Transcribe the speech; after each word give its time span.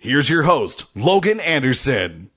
Here's 0.00 0.30
your 0.30 0.44
host, 0.44 0.84
Logan 0.94 1.40
Anderson. 1.40 2.30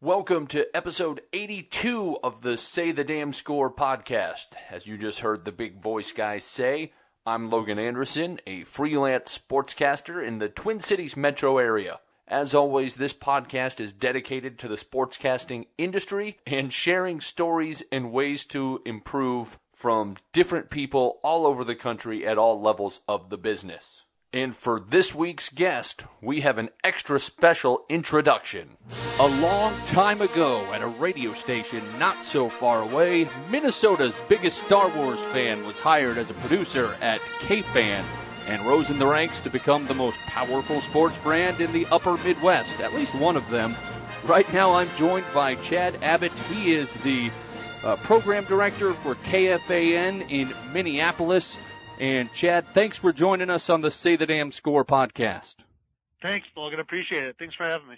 Welcome 0.00 0.46
to 0.46 0.66
episode 0.74 1.20
82 1.34 2.16
of 2.24 2.40
the 2.40 2.56
Say 2.56 2.90
the 2.90 3.04
Damn 3.04 3.34
Score 3.34 3.70
podcast. 3.70 4.54
As 4.70 4.86
you 4.86 4.96
just 4.96 5.20
heard 5.20 5.44
the 5.44 5.52
big 5.52 5.78
voice 5.78 6.10
guy 6.12 6.38
say, 6.38 6.94
I'm 7.26 7.50
Logan 7.50 7.78
Anderson, 7.78 8.38
a 8.46 8.64
freelance 8.64 9.38
sportscaster 9.38 10.26
in 10.26 10.38
the 10.38 10.48
Twin 10.48 10.80
Cities 10.80 11.18
metro 11.18 11.58
area. 11.58 12.00
As 12.26 12.54
always, 12.54 12.96
this 12.96 13.12
podcast 13.12 13.78
is 13.78 13.92
dedicated 13.92 14.58
to 14.60 14.66
the 14.66 14.76
sportscasting 14.76 15.66
industry 15.76 16.38
and 16.46 16.72
sharing 16.72 17.20
stories 17.20 17.82
and 17.92 18.10
ways 18.10 18.46
to 18.46 18.80
improve 18.86 19.58
from 19.74 20.16
different 20.32 20.70
people 20.70 21.20
all 21.22 21.46
over 21.46 21.62
the 21.62 21.74
country 21.74 22.26
at 22.26 22.38
all 22.38 22.58
levels 22.58 23.02
of 23.06 23.28
the 23.28 23.36
business. 23.36 24.05
And 24.36 24.54
for 24.54 24.80
this 24.80 25.14
week's 25.14 25.48
guest, 25.48 26.04
we 26.20 26.42
have 26.42 26.58
an 26.58 26.68
extra 26.84 27.18
special 27.18 27.86
introduction. 27.88 28.76
A 29.18 29.26
long 29.26 29.74
time 29.86 30.20
ago, 30.20 30.62
at 30.74 30.82
a 30.82 30.86
radio 30.88 31.32
station 31.32 31.82
not 31.98 32.22
so 32.22 32.50
far 32.50 32.82
away, 32.82 33.30
Minnesota's 33.48 34.14
biggest 34.28 34.62
Star 34.62 34.90
Wars 34.90 35.22
fan 35.32 35.66
was 35.66 35.80
hired 35.80 36.18
as 36.18 36.28
a 36.28 36.34
producer 36.34 36.98
at 37.00 37.22
KFan 37.46 38.04
and 38.46 38.62
rose 38.66 38.90
in 38.90 38.98
the 38.98 39.06
ranks 39.06 39.40
to 39.40 39.48
become 39.48 39.86
the 39.86 39.94
most 39.94 40.18
powerful 40.26 40.82
sports 40.82 41.16
brand 41.22 41.58
in 41.62 41.72
the 41.72 41.86
upper 41.86 42.18
Midwest, 42.18 42.78
at 42.80 42.92
least 42.92 43.14
one 43.14 43.38
of 43.38 43.48
them. 43.48 43.74
Right 44.24 44.52
now, 44.52 44.74
I'm 44.74 44.90
joined 44.98 45.24
by 45.32 45.54
Chad 45.54 45.98
Abbott. 46.02 46.32
He 46.52 46.74
is 46.74 46.92
the 46.92 47.30
uh, 47.82 47.96
program 47.96 48.44
director 48.44 48.92
for 48.92 49.14
KFAN 49.14 50.30
in 50.30 50.52
Minneapolis. 50.74 51.56
And 51.98 52.32
Chad, 52.34 52.68
thanks 52.68 52.98
for 52.98 53.12
joining 53.12 53.48
us 53.48 53.70
on 53.70 53.80
the 53.80 53.90
Say 53.90 54.16
the 54.16 54.26
Damn 54.26 54.52
Score 54.52 54.84
podcast. 54.84 55.54
Thanks, 56.20 56.46
Logan. 56.56 56.80
Appreciate 56.80 57.24
it. 57.24 57.36
Thanks 57.38 57.54
for 57.54 57.64
having 57.64 57.88
me. 57.88 57.96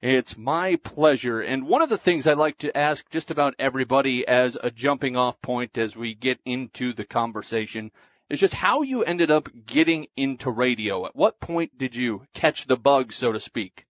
It's 0.00 0.36
my 0.36 0.74
pleasure. 0.74 1.40
And 1.40 1.68
one 1.68 1.82
of 1.82 1.88
the 1.88 1.98
things 1.98 2.26
I 2.26 2.32
like 2.32 2.58
to 2.58 2.76
ask 2.76 3.08
just 3.10 3.30
about 3.30 3.54
everybody 3.60 4.26
as 4.26 4.58
a 4.60 4.72
jumping 4.72 5.16
off 5.16 5.40
point 5.40 5.78
as 5.78 5.96
we 5.96 6.14
get 6.14 6.40
into 6.44 6.92
the 6.92 7.04
conversation 7.04 7.92
is 8.28 8.40
just 8.40 8.54
how 8.54 8.82
you 8.82 9.04
ended 9.04 9.30
up 9.30 9.48
getting 9.66 10.08
into 10.16 10.50
radio. 10.50 11.06
At 11.06 11.14
what 11.14 11.38
point 11.38 11.78
did 11.78 11.94
you 11.94 12.26
catch 12.34 12.66
the 12.66 12.76
bug, 12.76 13.12
so 13.12 13.30
to 13.30 13.38
speak? 13.38 13.86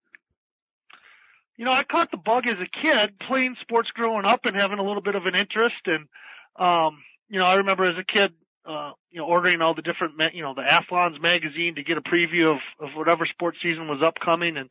You 1.56 1.64
know, 1.64 1.72
I 1.72 1.84
caught 1.84 2.10
the 2.10 2.18
bug 2.18 2.46
as 2.46 2.58
a 2.60 2.82
kid 2.82 3.18
playing 3.26 3.56
sports 3.62 3.90
growing 3.94 4.26
up 4.26 4.44
and 4.44 4.54
having 4.54 4.78
a 4.78 4.84
little 4.84 5.02
bit 5.02 5.14
of 5.14 5.24
an 5.24 5.34
interest. 5.34 5.86
And, 5.86 6.08
um, 6.56 6.98
you 7.30 7.38
know, 7.38 7.46
I 7.46 7.54
remember 7.54 7.84
as 7.84 7.96
a 7.96 8.04
kid, 8.04 8.32
uh, 8.64 8.92
you 9.10 9.20
know, 9.20 9.26
ordering 9.26 9.60
all 9.60 9.74
the 9.74 9.82
different, 9.82 10.16
ma- 10.16 10.32
you 10.32 10.42
know, 10.42 10.54
the 10.54 10.62
Athlons 10.62 11.20
magazine 11.20 11.74
to 11.76 11.82
get 11.82 11.98
a 11.98 12.02
preview 12.02 12.52
of, 12.52 12.60
of 12.80 12.96
whatever 12.96 13.26
sports 13.26 13.58
season 13.62 13.88
was 13.88 14.02
upcoming. 14.04 14.56
And, 14.56 14.70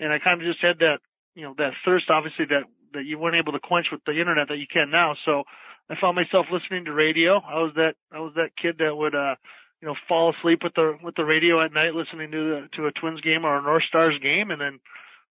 and 0.00 0.12
I 0.12 0.18
kind 0.18 0.40
of 0.40 0.46
just 0.46 0.60
had 0.60 0.78
that, 0.80 0.98
you 1.34 1.44
know, 1.44 1.54
that 1.58 1.72
thirst, 1.84 2.10
obviously, 2.10 2.46
that, 2.46 2.64
that 2.94 3.04
you 3.04 3.18
weren't 3.18 3.36
able 3.36 3.52
to 3.52 3.60
quench 3.60 3.86
with 3.92 4.02
the 4.04 4.18
internet 4.18 4.48
that 4.48 4.58
you 4.58 4.66
can 4.66 4.90
now. 4.90 5.14
So 5.24 5.44
I 5.88 5.94
found 6.00 6.16
myself 6.16 6.46
listening 6.50 6.86
to 6.86 6.92
radio. 6.92 7.38
I 7.38 7.62
was 7.62 7.72
that, 7.76 7.94
I 8.12 8.20
was 8.20 8.32
that 8.36 8.56
kid 8.60 8.76
that 8.78 8.96
would, 8.96 9.14
uh, 9.14 9.36
you 9.80 9.88
know, 9.88 9.94
fall 10.08 10.34
asleep 10.36 10.60
with 10.64 10.74
the, 10.74 10.98
with 11.02 11.14
the 11.14 11.24
radio 11.24 11.64
at 11.64 11.72
night 11.72 11.94
listening 11.94 12.30
to 12.32 12.38
the, 12.38 12.68
to 12.76 12.86
a 12.86 12.92
Twins 12.92 13.20
game 13.20 13.44
or 13.44 13.56
a 13.56 13.62
North 13.62 13.84
Stars 13.84 14.18
game. 14.22 14.50
And 14.50 14.60
then, 14.60 14.80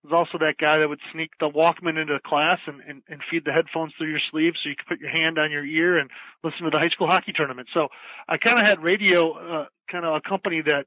was 0.04 0.14
also 0.14 0.38
that 0.38 0.56
guy 0.60 0.80
that 0.80 0.88
would 0.88 1.00
sneak 1.12 1.32
the 1.40 1.50
Walkman 1.50 2.02
into 2.02 2.20
class 2.26 2.60
and, 2.68 2.82
and, 2.88 3.02
and 3.10 3.22
feed 3.30 3.44
the 3.46 3.52
headphones 3.52 3.94
through 3.98 4.10
your 4.10 4.22
sleeve 4.32 4.54
so 4.56 4.70
you 4.70 4.76
could 4.76 4.88
put 4.88 5.00
your 5.00 5.10
hand 5.10 5.38
on 5.38 5.52
your 5.52 5.66
ear 5.66 5.98
and 5.98 6.10
listen 6.44 6.64
to 6.64 6.70
the 6.70 6.80
high 6.80 6.90
school 6.90 7.08
hockey 7.08 7.34
tournament. 7.34 7.68
So 7.74 7.88
I 8.28 8.38
kind 8.38 8.60
of 8.60 8.66
had 8.66 8.82
radio, 8.82 9.32
uh, 9.34 9.66
kind 9.92 10.06
of 10.06 10.14
a 10.16 10.22
company 10.22 10.62
that, 10.62 10.86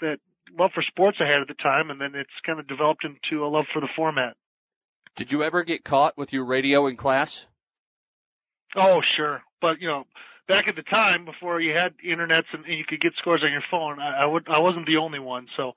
that 0.00 0.18
love 0.58 0.70
for 0.74 0.82
sports 0.82 1.18
I 1.20 1.26
had 1.26 1.42
at 1.42 1.48
the 1.48 1.62
time. 1.62 1.90
And 1.90 2.00
then 2.00 2.14
it's 2.14 2.30
kind 2.44 2.58
of 2.58 2.66
developed 2.66 3.04
into 3.04 3.44
a 3.44 3.48
love 3.48 3.66
for 3.72 3.80
the 3.80 3.88
format. 3.94 4.34
Did 5.14 5.32
you 5.32 5.42
ever 5.42 5.62
get 5.62 5.84
caught 5.84 6.16
with 6.16 6.32
your 6.32 6.44
radio 6.44 6.86
in 6.86 6.96
class? 6.96 7.46
Oh, 8.74 9.00
sure. 9.16 9.42
But, 9.60 9.80
you 9.80 9.88
know, 9.88 10.04
back 10.48 10.68
at 10.68 10.76
the 10.76 10.82
time 10.82 11.24
before 11.24 11.60
you 11.60 11.74
had 11.74 11.94
internets 12.06 12.52
and, 12.52 12.64
and 12.64 12.76
you 12.76 12.84
could 12.86 13.00
get 13.00 13.12
scores 13.18 13.42
on 13.44 13.52
your 13.52 13.64
phone, 13.70 14.00
I, 14.00 14.24
I 14.24 14.26
would, 14.26 14.48
I 14.48 14.58
wasn't 14.58 14.86
the 14.86 14.96
only 14.96 15.18
one. 15.18 15.46
So, 15.56 15.72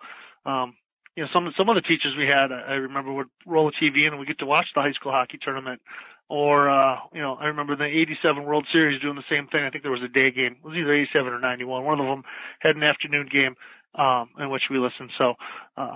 um, 0.46 0.76
you 1.20 1.26
know, 1.26 1.32
some 1.34 1.52
some 1.58 1.68
of 1.68 1.76
the 1.76 1.82
teachers 1.82 2.16
we 2.18 2.24
had, 2.24 2.54
I 2.54 2.76
remember 2.76 3.12
would 3.12 3.28
roll 3.46 3.68
a 3.68 3.72
TV 3.74 4.08
in 4.08 4.14
and 4.16 4.20
we 4.20 4.26
get 4.26 4.40
to 4.40 4.46
watch 4.46 4.68
the 4.74 4.80
high 4.80 4.94
school 4.94 5.12
hockey 5.12 5.38
tournament. 5.38 5.82
Or, 6.30 6.70
uh, 6.70 6.96
you 7.12 7.20
know, 7.20 7.36
I 7.36 7.48
remember 7.48 7.76
the 7.76 7.84
87 7.84 8.46
World 8.46 8.66
Series 8.72 9.02
doing 9.02 9.16
the 9.16 9.28
same 9.30 9.48
thing. 9.48 9.64
I 9.66 9.70
think 9.70 9.84
there 9.84 9.92
was 9.92 10.04
a 10.04 10.08
day 10.08 10.32
game. 10.32 10.56
It 10.64 10.66
was 10.66 10.78
either 10.78 10.94
87 10.94 11.34
or 11.34 11.40
91. 11.40 11.84
One 11.84 12.00
of 12.00 12.06
them 12.06 12.24
had 12.60 12.78
an 12.78 12.84
afternoon 12.84 13.28
game, 13.30 13.56
um, 13.96 14.30
in 14.40 14.50
which 14.50 14.62
we 14.72 14.78
listened. 14.78 15.10
So, 15.18 15.34
uh, 15.76 15.96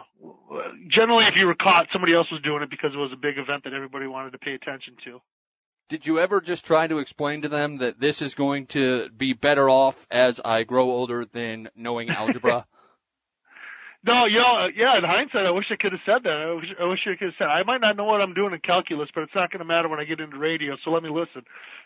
generally 0.90 1.26
if 1.26 1.36
you 1.38 1.48
were 1.48 1.56
caught, 1.56 1.88
somebody 1.94 2.14
else 2.14 2.28
was 2.32 2.42
doing 2.42 2.64
it 2.64 2.70
because 2.70 2.92
it 2.94 2.98
was 2.98 3.12
a 3.14 3.16
big 3.16 3.38
event 3.38 3.64
that 3.64 3.74
everybody 3.74 4.08
wanted 4.08 4.32
to 4.32 4.40
pay 4.40 4.56
attention 4.56 4.96
to. 5.06 5.22
Did 5.88 6.06
you 6.06 6.20
ever 6.20 6.42
just 6.42 6.66
try 6.66 6.88
to 6.88 6.98
explain 6.98 7.44
to 7.44 7.48
them 7.48 7.78
that 7.78 8.02
this 8.02 8.22
is 8.22 8.34
going 8.34 8.66
to 8.68 9.10
be 9.16 9.32
better 9.32 9.70
off 9.70 10.06
as 10.12 10.42
I 10.44 10.64
grow 10.64 10.90
older 10.90 11.24
than 11.24 11.70
knowing 11.78 12.10
algebra? 12.10 12.66
No, 14.06 14.26
you 14.26 14.40
know, 14.40 14.58
uh, 14.58 14.68
yeah. 14.76 14.98
In 14.98 15.04
hindsight, 15.06 15.46
I 15.46 15.52
wish 15.52 15.66
I 15.72 15.78
could 15.78 15.94
have 15.94 16.02
said 16.06 16.24
that. 16.24 16.34
I 16.34 16.54
wish, 16.54 16.66
I 16.80 16.86
wish 16.86 17.00
I 17.08 17.16
could 17.16 17.28
have 17.28 17.36
said 17.38 17.48
I 17.48 17.64
might 17.64 17.80
not 17.80 17.96
know 17.96 18.04
what 18.04 18.22
I'm 18.22 18.34
doing 18.34 18.54
in 18.54 18.60
calculus, 18.60 19.10
but 19.16 19.24
it's 19.24 19.36
not 19.36 19.50
going 19.50 19.60
to 19.60 19.66
matter 19.66 19.88
when 19.88 20.00
I 20.00 20.04
get 20.04 20.20
into 20.20 20.38
radio. 20.38 20.76
So 20.84 20.92
let 20.92 21.04
me 21.04 21.10
listen. 21.10 21.44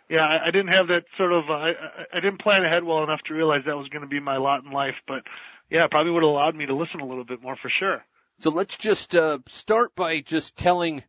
Yeah, 0.09 0.21
I, 0.21 0.47
I 0.47 0.51
didn't 0.51 0.69
have 0.69 0.87
that 0.87 1.03
sort 1.15 1.31
of. 1.31 1.49
Uh, 1.49 1.53
I, 1.53 1.71
I 2.13 2.19
didn't 2.19 2.41
plan 2.41 2.65
ahead 2.65 2.83
well 2.83 3.03
enough 3.03 3.19
to 3.27 3.35
realize 3.35 3.61
that 3.67 3.77
was 3.77 3.89
going 3.89 4.01
to 4.01 4.07
be 4.07 4.19
my 4.19 4.37
lot 4.37 4.63
in 4.63 4.71
life. 4.71 4.95
But 5.07 5.23
yeah, 5.69 5.85
it 5.85 5.91
probably 5.91 6.11
would 6.11 6.23
have 6.23 6.29
allowed 6.29 6.55
me 6.55 6.65
to 6.65 6.75
listen 6.75 7.01
a 7.01 7.05
little 7.05 7.25
bit 7.25 7.41
more 7.41 7.55
for 7.61 7.71
sure. 7.79 8.03
So 8.39 8.49
let's 8.49 8.77
just 8.77 9.15
uh, 9.15 9.39
start 9.47 9.95
by 9.95 10.19
just 10.21 10.57
telling, 10.57 11.03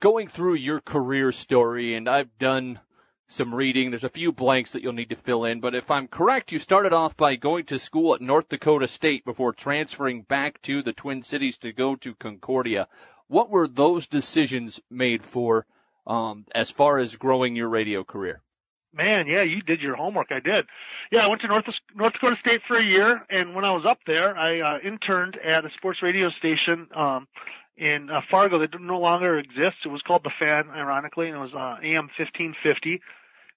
going 0.00 0.28
through 0.28 0.54
your 0.54 0.80
career 0.80 1.32
story, 1.32 1.94
and 1.94 2.08
I've 2.08 2.36
done 2.38 2.80
some 3.28 3.54
reading. 3.54 3.90
There's 3.90 4.04
a 4.04 4.08
few 4.08 4.32
blanks 4.32 4.72
that 4.72 4.82
you'll 4.82 4.92
need 4.92 5.10
to 5.10 5.16
fill 5.16 5.44
in, 5.44 5.60
but 5.60 5.74
if 5.74 5.90
I'm 5.90 6.08
correct, 6.08 6.52
you 6.52 6.58
started 6.58 6.92
off 6.92 7.16
by 7.16 7.36
going 7.36 7.64
to 7.66 7.78
school 7.78 8.14
at 8.14 8.20
North 8.20 8.48
Dakota 8.48 8.86
State 8.86 9.24
before 9.24 9.52
transferring 9.52 10.22
back 10.22 10.62
to 10.62 10.82
the 10.82 10.92
Twin 10.92 11.22
Cities 11.22 11.58
to 11.58 11.72
go 11.72 11.96
to 11.96 12.14
Concordia. 12.14 12.88
What 13.28 13.50
were 13.50 13.66
those 13.66 14.06
decisions 14.06 14.80
made 14.90 15.24
for 15.24 15.66
um, 16.06 16.46
as 16.54 16.70
far 16.70 16.98
as 16.98 17.16
growing 17.16 17.56
your 17.56 17.68
radio 17.68 18.04
career? 18.04 18.42
Man, 18.92 19.26
yeah, 19.26 19.42
you 19.42 19.60
did 19.60 19.80
your 19.80 19.96
homework. 19.96 20.28
I 20.30 20.40
did. 20.40 20.64
Yeah, 21.10 21.24
I 21.24 21.28
went 21.28 21.42
to 21.42 21.48
North 21.48 21.64
North 21.94 22.14
Dakota 22.14 22.36
State 22.40 22.62
for 22.66 22.76
a 22.78 22.84
year, 22.84 23.26
and 23.28 23.54
when 23.54 23.64
I 23.64 23.72
was 23.72 23.84
up 23.84 23.98
there, 24.06 24.36
I 24.36 24.60
uh, 24.60 24.78
interned 24.82 25.36
at 25.36 25.66
a 25.66 25.70
sports 25.76 26.02
radio 26.02 26.30
station 26.30 26.88
um, 26.94 27.28
in 27.76 28.08
uh, 28.10 28.20
Fargo 28.30 28.58
that 28.60 28.80
no 28.80 28.98
longer 28.98 29.38
exists. 29.38 29.80
It 29.84 29.88
was 29.88 30.02
called 30.02 30.24
the 30.24 30.32
Fan, 30.38 30.70
ironically, 30.70 31.28
and 31.28 31.36
it 31.36 31.40
was 31.40 31.52
uh, 31.54 31.76
AM 31.82 32.08
1550. 32.16 33.00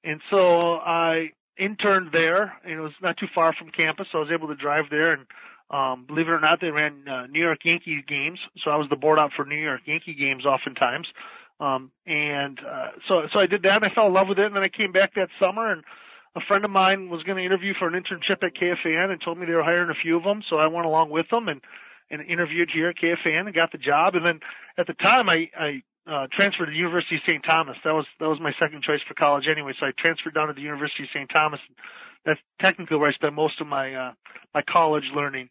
And 0.04 0.22
so 0.30 0.76
I 0.76 1.32
interned 1.58 2.10
there, 2.14 2.54
and 2.64 2.74
it 2.74 2.82
was 2.82 2.94
not 3.02 3.18
too 3.18 3.28
far 3.34 3.54
from 3.54 3.70
campus, 3.70 4.08
so 4.12 4.20
I 4.20 4.22
was 4.22 4.32
able 4.32 4.48
to 4.48 4.56
drive 4.56 4.86
there. 4.90 5.14
And 5.14 5.26
um, 5.70 6.06
believe 6.06 6.28
it 6.28 6.32
or 6.32 6.40
not, 6.40 6.60
they 6.62 6.72
ran 6.72 7.08
uh, 7.08 7.28
New 7.28 7.42
York 7.42 7.60
Yankees 7.64 8.04
games, 8.08 8.40
so 8.64 8.72
I 8.72 8.76
was 8.76 8.88
the 8.90 8.96
board 8.96 9.20
out 9.20 9.32
for 9.36 9.46
New 9.46 9.56
York 9.56 9.82
Yankee 9.86 10.16
games 10.16 10.46
oftentimes. 10.46 11.08
Um, 11.60 11.92
and 12.06 12.60
uh, 12.60 12.88
so 13.08 13.24
so 13.34 13.40
I 13.40 13.46
did 13.46 13.64
that, 13.64 13.84
and 13.84 13.92
I 13.92 13.94
fell 13.94 14.08
in 14.08 14.14
love 14.14 14.30
with 14.30 14.40
it. 14.40 14.46
And 14.46 14.56
then 14.56 14.64
I 14.64 14.70
came 14.70 14.94
back 14.94 15.16
that 15.16 15.28
summer, 15.42 15.72
and 15.72 15.84
a 16.36 16.42
friend 16.48 16.64
of 16.64 16.72
mine 16.72 17.10
was 17.10 17.24
going 17.24 17.38
to 17.38 17.44
interview 17.44 17.74
for 17.78 17.88
an 17.88 18.02
internship 18.02 18.44
at 18.44 18.56
KFAN, 18.56 19.12
and 19.12 19.22
told 19.22 19.38
me 19.38 19.46
they 19.46 19.54
were 19.54 19.64
hiring 19.64 19.90
a 19.90 20.02
few 20.02 20.16
of 20.18 20.24
them, 20.24 20.42
so 20.50 20.56
I 20.56 20.68
went 20.68 20.86
along 20.86 21.10
with 21.10 21.30
them 21.30 21.50
and 21.50 21.62
and 22.12 22.22
interviewed 22.22 22.70
here 22.74 22.90
at 22.90 22.98
KFAN 22.98 23.46
and 23.46 23.54
got 23.54 23.72
the 23.72 23.78
job. 23.78 24.16
And 24.16 24.26
then 24.26 24.40
at 24.78 24.88
the 24.88 24.94
time, 24.94 25.30
I 25.30 25.50
I 25.58 25.84
uh, 26.10 26.28
transferred 26.32 26.66
to 26.66 26.72
the 26.72 26.78
University 26.78 27.16
of 27.16 27.22
St. 27.28 27.44
Thomas. 27.44 27.78
That 27.84 27.94
was 27.94 28.06
that 28.20 28.28
was 28.28 28.40
my 28.42 28.52
second 28.60 28.84
choice 28.84 29.02
for 29.08 29.14
college 29.14 29.46
anyway. 29.50 29.74
So 29.80 29.86
I 29.86 29.92
transferred 29.98 30.34
down 30.34 30.48
to 30.48 30.54
the 30.54 30.62
University 30.62 31.04
of 31.04 31.10
St. 31.14 31.30
Thomas. 31.30 31.60
That's 32.26 32.40
technically 32.62 32.98
where 32.98 33.10
I 33.10 33.14
spent 33.14 33.34
most 33.34 33.62
of 33.62 33.68
my 33.68 33.94
uh, 33.94 34.12
my 34.54 34.62
college 34.62 35.06
learning. 35.16 35.50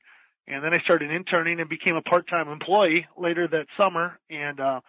And 0.48 0.64
then 0.64 0.72
I 0.72 0.78
started 0.80 1.10
interning 1.10 1.60
and 1.60 1.68
became 1.68 1.96
a 1.96 2.00
part-time 2.00 2.48
employee 2.48 3.06
later 3.18 3.46
that 3.48 3.66
summer. 3.76 4.18
And 4.30 4.58
uh, 4.58 4.80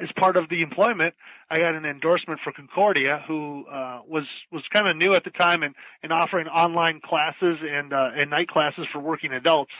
as 0.00 0.08
part 0.16 0.36
of 0.36 0.48
the 0.48 0.62
employment, 0.62 1.14
I 1.50 1.58
got 1.58 1.74
an 1.74 1.84
endorsement 1.84 2.38
for 2.44 2.52
Concordia, 2.52 3.24
who 3.26 3.64
uh, 3.66 4.00
was 4.06 4.24
was 4.52 4.62
kind 4.72 4.86
of 4.86 4.96
new 4.96 5.14
at 5.14 5.24
the 5.24 5.30
time 5.30 5.62
and, 5.62 5.74
and 6.02 6.12
offering 6.12 6.46
online 6.46 7.00
classes 7.04 7.58
and 7.62 7.92
uh, 7.92 8.10
and 8.14 8.30
night 8.30 8.48
classes 8.48 8.86
for 8.92 9.00
working 9.00 9.32
adults. 9.32 9.72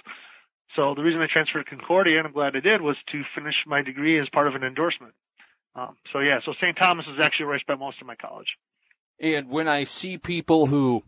So 0.77 0.95
the 0.95 1.03
reason 1.03 1.21
I 1.21 1.27
transferred 1.33 1.65
to 1.65 1.71
Concordia, 1.71 2.19
and 2.19 2.27
I'm 2.27 2.33
glad 2.33 2.55
I 2.57 2.61
did, 2.61 2.81
was 2.81 2.97
to 3.13 3.23
finish 3.35 3.55
my 3.67 3.83
degree 3.83 4.21
as 4.21 4.29
part 4.33 4.47
of 4.47 4.55
an 4.55 4.63
endorsement. 4.63 5.15
Um, 5.75 5.97
so 6.13 6.21
yeah, 6.21 6.39
so 6.45 6.53
St. 6.61 6.77
Thomas 6.77 7.07
is 7.07 7.21
actually 7.23 7.47
where 7.47 7.57
I 7.57 7.61
spent 7.61 7.79
most 7.79 8.01
of 8.01 8.07
my 8.07 8.17
college. 8.17 8.49
And 9.21 9.49
when 9.49 9.69
I 9.69 9.85
see 9.85 10.19
people 10.19 10.67
who 10.67 11.03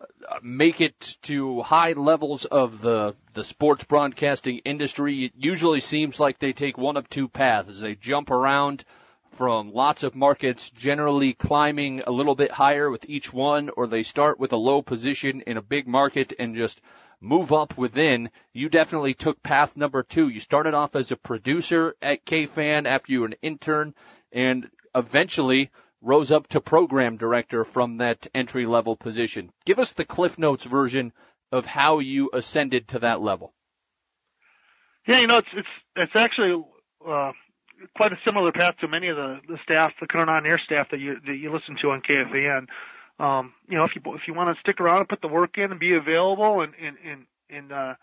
uh, 0.00 0.36
make 0.42 0.80
it 0.80 1.16
to 1.22 1.62
high 1.62 1.92
levels 1.92 2.44
of 2.46 2.80
the 2.82 3.16
the 3.34 3.44
sports 3.44 3.84
broadcasting 3.84 4.58
industry, 4.58 5.24
it 5.26 5.32
usually 5.36 5.80
seems 5.80 6.18
like 6.18 6.38
they 6.38 6.52
take 6.52 6.78
one 6.78 6.96
of 6.96 7.08
two 7.08 7.28
paths. 7.28 7.80
They 7.80 7.94
jump 7.94 8.30
around 8.30 8.84
from 9.30 9.72
lots 9.72 10.02
of 10.02 10.16
markets, 10.16 10.70
generally 10.70 11.32
climbing 11.32 12.02
a 12.06 12.10
little 12.10 12.34
bit 12.34 12.52
higher 12.52 12.90
with 12.90 13.04
each 13.08 13.32
one, 13.32 13.70
or 13.76 13.86
they 13.86 14.02
start 14.02 14.40
with 14.40 14.52
a 14.52 14.56
low 14.56 14.82
position 14.82 15.40
in 15.42 15.56
a 15.56 15.62
big 15.62 15.86
market 15.86 16.32
and 16.38 16.56
just 16.56 16.80
move 17.20 17.52
up 17.52 17.76
within. 17.76 18.30
You 18.52 18.68
definitely 18.68 19.14
took 19.14 19.42
path 19.42 19.76
number 19.76 20.02
two. 20.02 20.28
You 20.28 20.40
started 20.40 20.74
off 20.74 20.94
as 20.94 21.10
a 21.10 21.16
producer 21.16 21.94
at 22.00 22.24
KFan 22.24 22.86
after 22.86 23.12
you 23.12 23.20
were 23.20 23.26
an 23.26 23.34
intern 23.42 23.94
and 24.32 24.70
eventually 24.94 25.70
rose 26.00 26.30
up 26.30 26.46
to 26.48 26.60
program 26.60 27.16
director 27.16 27.64
from 27.64 27.98
that 27.98 28.26
entry 28.34 28.66
level 28.66 28.96
position. 28.96 29.50
Give 29.64 29.78
us 29.78 29.92
the 29.92 30.04
Cliff 30.04 30.38
Notes 30.38 30.64
version 30.64 31.12
of 31.50 31.66
how 31.66 31.98
you 31.98 32.30
ascended 32.32 32.88
to 32.88 32.98
that 33.00 33.20
level. 33.20 33.54
Yeah, 35.06 35.20
you 35.20 35.26
know, 35.26 35.38
it's 35.38 35.48
it's 35.54 35.68
it's 35.96 36.12
actually 36.14 36.62
uh, 37.06 37.32
quite 37.96 38.12
a 38.12 38.18
similar 38.24 38.52
path 38.52 38.76
to 38.80 38.88
many 38.88 39.08
of 39.08 39.16
the 39.16 39.38
the 39.48 39.58
staff, 39.62 39.92
the 40.00 40.06
current 40.06 40.28
on 40.28 40.46
air 40.46 40.60
staff 40.64 40.88
that 40.90 41.00
you 41.00 41.16
that 41.26 41.36
you 41.36 41.52
listen 41.52 41.76
to 41.80 41.90
on 41.90 42.02
KFAN 42.02 42.66
um, 43.18 43.52
you 43.68 43.76
know, 43.76 43.84
if 43.84 43.92
you 43.94 44.02
if 44.14 44.22
you 44.26 44.34
want 44.34 44.54
to 44.54 44.60
stick 44.60 44.80
around 44.80 44.98
and 44.98 45.08
put 45.08 45.20
the 45.20 45.28
work 45.28 45.58
in 45.58 45.70
and 45.70 45.80
be 45.80 45.94
available 45.94 46.60
and 46.60 46.72
and 46.80 46.96
and, 47.04 47.26
and 47.50 47.72
uh, 47.72 47.94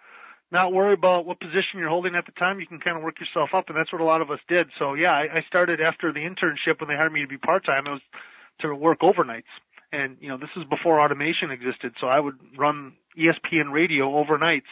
not 0.52 0.74
worry 0.74 0.94
about 0.94 1.26
what 1.26 1.40
position 1.40 1.80
you're 1.80 1.90
holding 1.90 2.16
at 2.16 2.26
the 2.26 2.32
time, 2.34 2.60
you 2.60 2.68
can 2.68 2.80
kind 2.80 2.98
of 2.98 3.04
work 3.04 3.20
yourself 3.20 3.50
up, 3.54 3.70
and 3.70 3.78
that's 3.78 3.92
what 3.92 4.02
a 4.02 4.06
lot 4.06 4.22
of 4.22 4.30
us 4.30 4.40
did. 4.48 4.68
So 4.78 4.94
yeah, 4.94 5.12
I, 5.12 5.38
I 5.38 5.42
started 5.48 5.80
after 5.82 6.12
the 6.12 6.20
internship 6.20 6.80
when 6.80 6.90
they 6.90 6.96
hired 6.96 7.14
me 7.14 7.22
to 7.22 7.28
be 7.28 7.38
part 7.38 7.66
time. 7.66 7.88
It 7.88 7.92
was 7.92 8.02
to 8.62 8.76
work 8.76 9.00
overnights, 9.02 9.52
and 9.92 10.18
you 10.20 10.30
know 10.30 10.38
this 10.38 10.50
is 10.58 10.64
before 10.70 11.00
automation 11.00 11.50
existed. 11.50 11.94
So 12.02 12.08
I 12.08 12.20
would 12.20 12.36
run 12.58 12.94
ESPN 13.18 13.72
radio 13.72 14.12
overnights. 14.12 14.72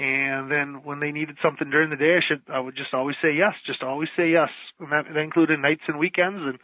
And 0.00 0.48
then 0.48 0.82
when 0.84 1.00
they 1.00 1.10
needed 1.10 1.38
something 1.42 1.70
during 1.70 1.90
the 1.90 1.96
day, 1.96 2.16
I 2.16 2.20
should 2.26 2.42
I 2.52 2.60
would 2.60 2.76
just 2.76 2.94
always 2.94 3.16
say 3.20 3.32
yes, 3.36 3.54
just 3.66 3.82
always 3.82 4.08
say 4.16 4.30
yes, 4.30 4.50
and 4.78 4.92
that, 4.92 5.06
that 5.12 5.18
included 5.18 5.58
nights 5.58 5.82
and 5.88 5.98
weekends. 5.98 6.38
And 6.40 6.58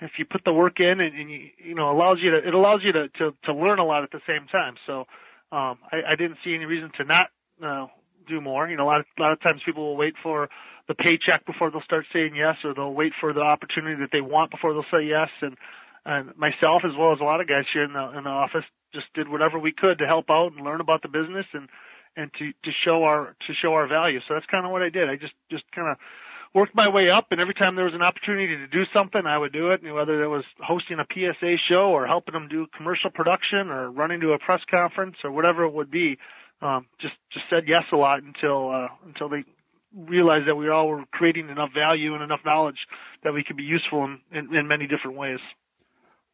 if 0.00 0.12
you 0.18 0.24
put 0.24 0.44
the 0.44 0.52
work 0.52 0.80
in 0.80 1.00
and, 1.00 1.14
and 1.14 1.30
you 1.30 1.48
you 1.58 1.74
know 1.74 1.90
allows 1.90 2.18
you 2.20 2.30
to 2.30 2.38
it 2.38 2.54
allows 2.54 2.80
you 2.82 2.92
to 2.92 3.08
to 3.18 3.34
to 3.44 3.54
learn 3.54 3.78
a 3.78 3.84
lot 3.84 4.02
at 4.02 4.10
the 4.10 4.20
same 4.26 4.46
time. 4.48 4.74
So 4.86 5.00
um, 5.52 5.78
I, 5.92 6.12
I 6.12 6.16
didn't 6.16 6.38
see 6.44 6.54
any 6.54 6.64
reason 6.64 6.90
to 6.98 7.04
not 7.04 7.28
uh, 7.62 7.86
do 8.28 8.40
more. 8.40 8.68
You 8.68 8.76
know, 8.76 8.84
a 8.84 8.90
lot 8.90 9.00
of 9.00 9.06
a 9.18 9.22
lot 9.22 9.32
of 9.32 9.40
times 9.42 9.60
people 9.64 9.84
will 9.84 9.96
wait 9.96 10.14
for 10.22 10.48
the 10.88 10.94
paycheck 10.94 11.46
before 11.46 11.70
they'll 11.70 11.82
start 11.82 12.06
saying 12.12 12.34
yes, 12.34 12.56
or 12.64 12.74
they'll 12.74 12.94
wait 12.94 13.12
for 13.20 13.32
the 13.32 13.40
opportunity 13.40 14.00
that 14.00 14.10
they 14.12 14.20
want 14.20 14.50
before 14.50 14.72
they'll 14.72 14.90
say 14.90 15.06
yes. 15.06 15.28
And 15.42 15.56
and 16.04 16.36
myself, 16.36 16.82
as 16.84 16.96
well 16.98 17.12
as 17.12 17.20
a 17.20 17.24
lot 17.24 17.40
of 17.40 17.48
guys 17.48 17.64
here 17.72 17.84
in 17.84 17.92
the 17.92 18.18
in 18.18 18.24
the 18.24 18.30
office, 18.30 18.64
just 18.94 19.06
did 19.14 19.28
whatever 19.28 19.58
we 19.58 19.72
could 19.72 19.98
to 19.98 20.06
help 20.06 20.30
out 20.30 20.52
and 20.52 20.64
learn 20.64 20.80
about 20.80 21.02
the 21.02 21.08
business 21.08 21.46
and 21.52 21.68
and 22.16 22.30
to 22.38 22.52
to 22.64 22.70
show 22.84 23.04
our 23.04 23.36
to 23.46 23.54
show 23.60 23.74
our 23.74 23.86
value. 23.86 24.20
So 24.26 24.34
that's 24.34 24.46
kind 24.46 24.64
of 24.64 24.72
what 24.72 24.82
I 24.82 24.88
did. 24.88 25.08
I 25.08 25.16
just 25.16 25.34
just 25.50 25.64
kind 25.72 25.88
of 25.88 25.98
worked 26.54 26.74
my 26.74 26.88
way 26.88 27.08
up, 27.10 27.28
and 27.30 27.40
every 27.40 27.54
time 27.54 27.76
there 27.76 27.84
was 27.84 27.94
an 27.94 28.02
opportunity 28.02 28.56
to 28.56 28.66
do 28.66 28.84
something, 28.94 29.22
I 29.24 29.38
would 29.38 29.52
do 29.52 29.70
it. 29.70 29.82
And 29.82 29.94
whether 29.94 30.22
it 30.22 30.28
was 30.28 30.44
hosting 30.58 30.98
a 30.98 31.06
PSA 31.12 31.56
show 31.68 31.90
or 31.90 32.06
helping 32.06 32.34
them 32.34 32.48
do 32.48 32.66
commercial 32.76 33.10
production 33.10 33.68
or 33.68 33.90
running 33.90 34.20
to 34.20 34.32
a 34.32 34.38
press 34.38 34.60
conference 34.70 35.16
or 35.24 35.30
whatever 35.30 35.64
it 35.64 35.72
would 35.72 35.90
be, 35.90 36.18
um, 36.62 36.86
just 37.00 37.14
just 37.32 37.46
said 37.48 37.64
yes 37.66 37.84
a 37.92 37.96
lot 37.96 38.22
until 38.22 38.70
uh, 38.70 38.88
until 39.06 39.28
they 39.28 39.44
realized 39.96 40.46
that 40.46 40.54
we 40.54 40.68
all 40.68 40.88
were 40.88 41.04
creating 41.12 41.48
enough 41.48 41.70
value 41.74 42.14
and 42.14 42.22
enough 42.22 42.40
knowledge 42.44 42.78
that 43.24 43.32
we 43.32 43.42
could 43.42 43.56
be 43.56 43.62
useful 43.62 44.04
in, 44.04 44.20
in, 44.30 44.54
in 44.54 44.68
many 44.68 44.86
different 44.86 45.16
ways. 45.16 45.40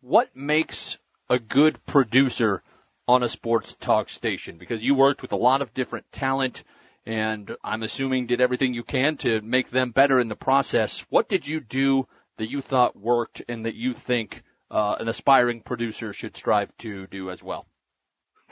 What 0.02 0.36
makes 0.36 0.98
a 1.30 1.38
good 1.38 1.84
producer 1.86 2.62
on 3.08 3.22
a 3.22 3.28
sports 3.28 3.74
talk 3.78 4.10
station? 4.10 4.58
Because 4.58 4.84
you 4.84 4.94
worked 4.94 5.22
with 5.22 5.32
a 5.32 5.36
lot 5.36 5.62
of 5.62 5.72
different 5.72 6.10
talent 6.12 6.64
and 7.06 7.56
I'm 7.62 7.84
assuming 7.84 8.26
did 8.26 8.40
everything 8.40 8.74
you 8.74 8.82
can 8.82 9.16
to 9.18 9.40
make 9.40 9.70
them 9.70 9.92
better 9.92 10.18
in 10.18 10.28
the 10.28 10.36
process. 10.36 11.06
What 11.08 11.28
did 11.28 11.46
you 11.46 11.60
do 11.60 12.08
that 12.36 12.50
you 12.50 12.60
thought 12.60 12.96
worked 12.96 13.42
and 13.48 13.64
that 13.64 13.76
you 13.76 13.94
think 13.94 14.42
uh, 14.70 14.96
an 14.98 15.08
aspiring 15.08 15.60
producer 15.60 16.12
should 16.12 16.36
strive 16.36 16.76
to 16.78 17.06
do 17.06 17.30
as 17.30 17.42
well? 17.42 17.66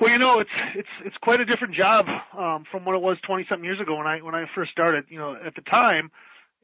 Well, 0.00 0.10
you 0.10 0.18
know, 0.18 0.40
it's 0.40 0.50
it's 0.74 0.88
it's 1.04 1.16
quite 1.18 1.40
a 1.40 1.44
different 1.44 1.74
job 1.74 2.06
um, 2.36 2.64
from 2.70 2.84
what 2.84 2.96
it 2.96 3.02
was 3.02 3.16
20 3.26 3.46
something 3.48 3.64
years 3.64 3.80
ago 3.80 3.96
when 3.96 4.06
I 4.06 4.22
when 4.22 4.34
I 4.34 4.46
first 4.54 4.72
started. 4.72 5.04
You 5.08 5.18
know, 5.18 5.36
at 5.36 5.54
the 5.54 5.62
time, 5.62 6.10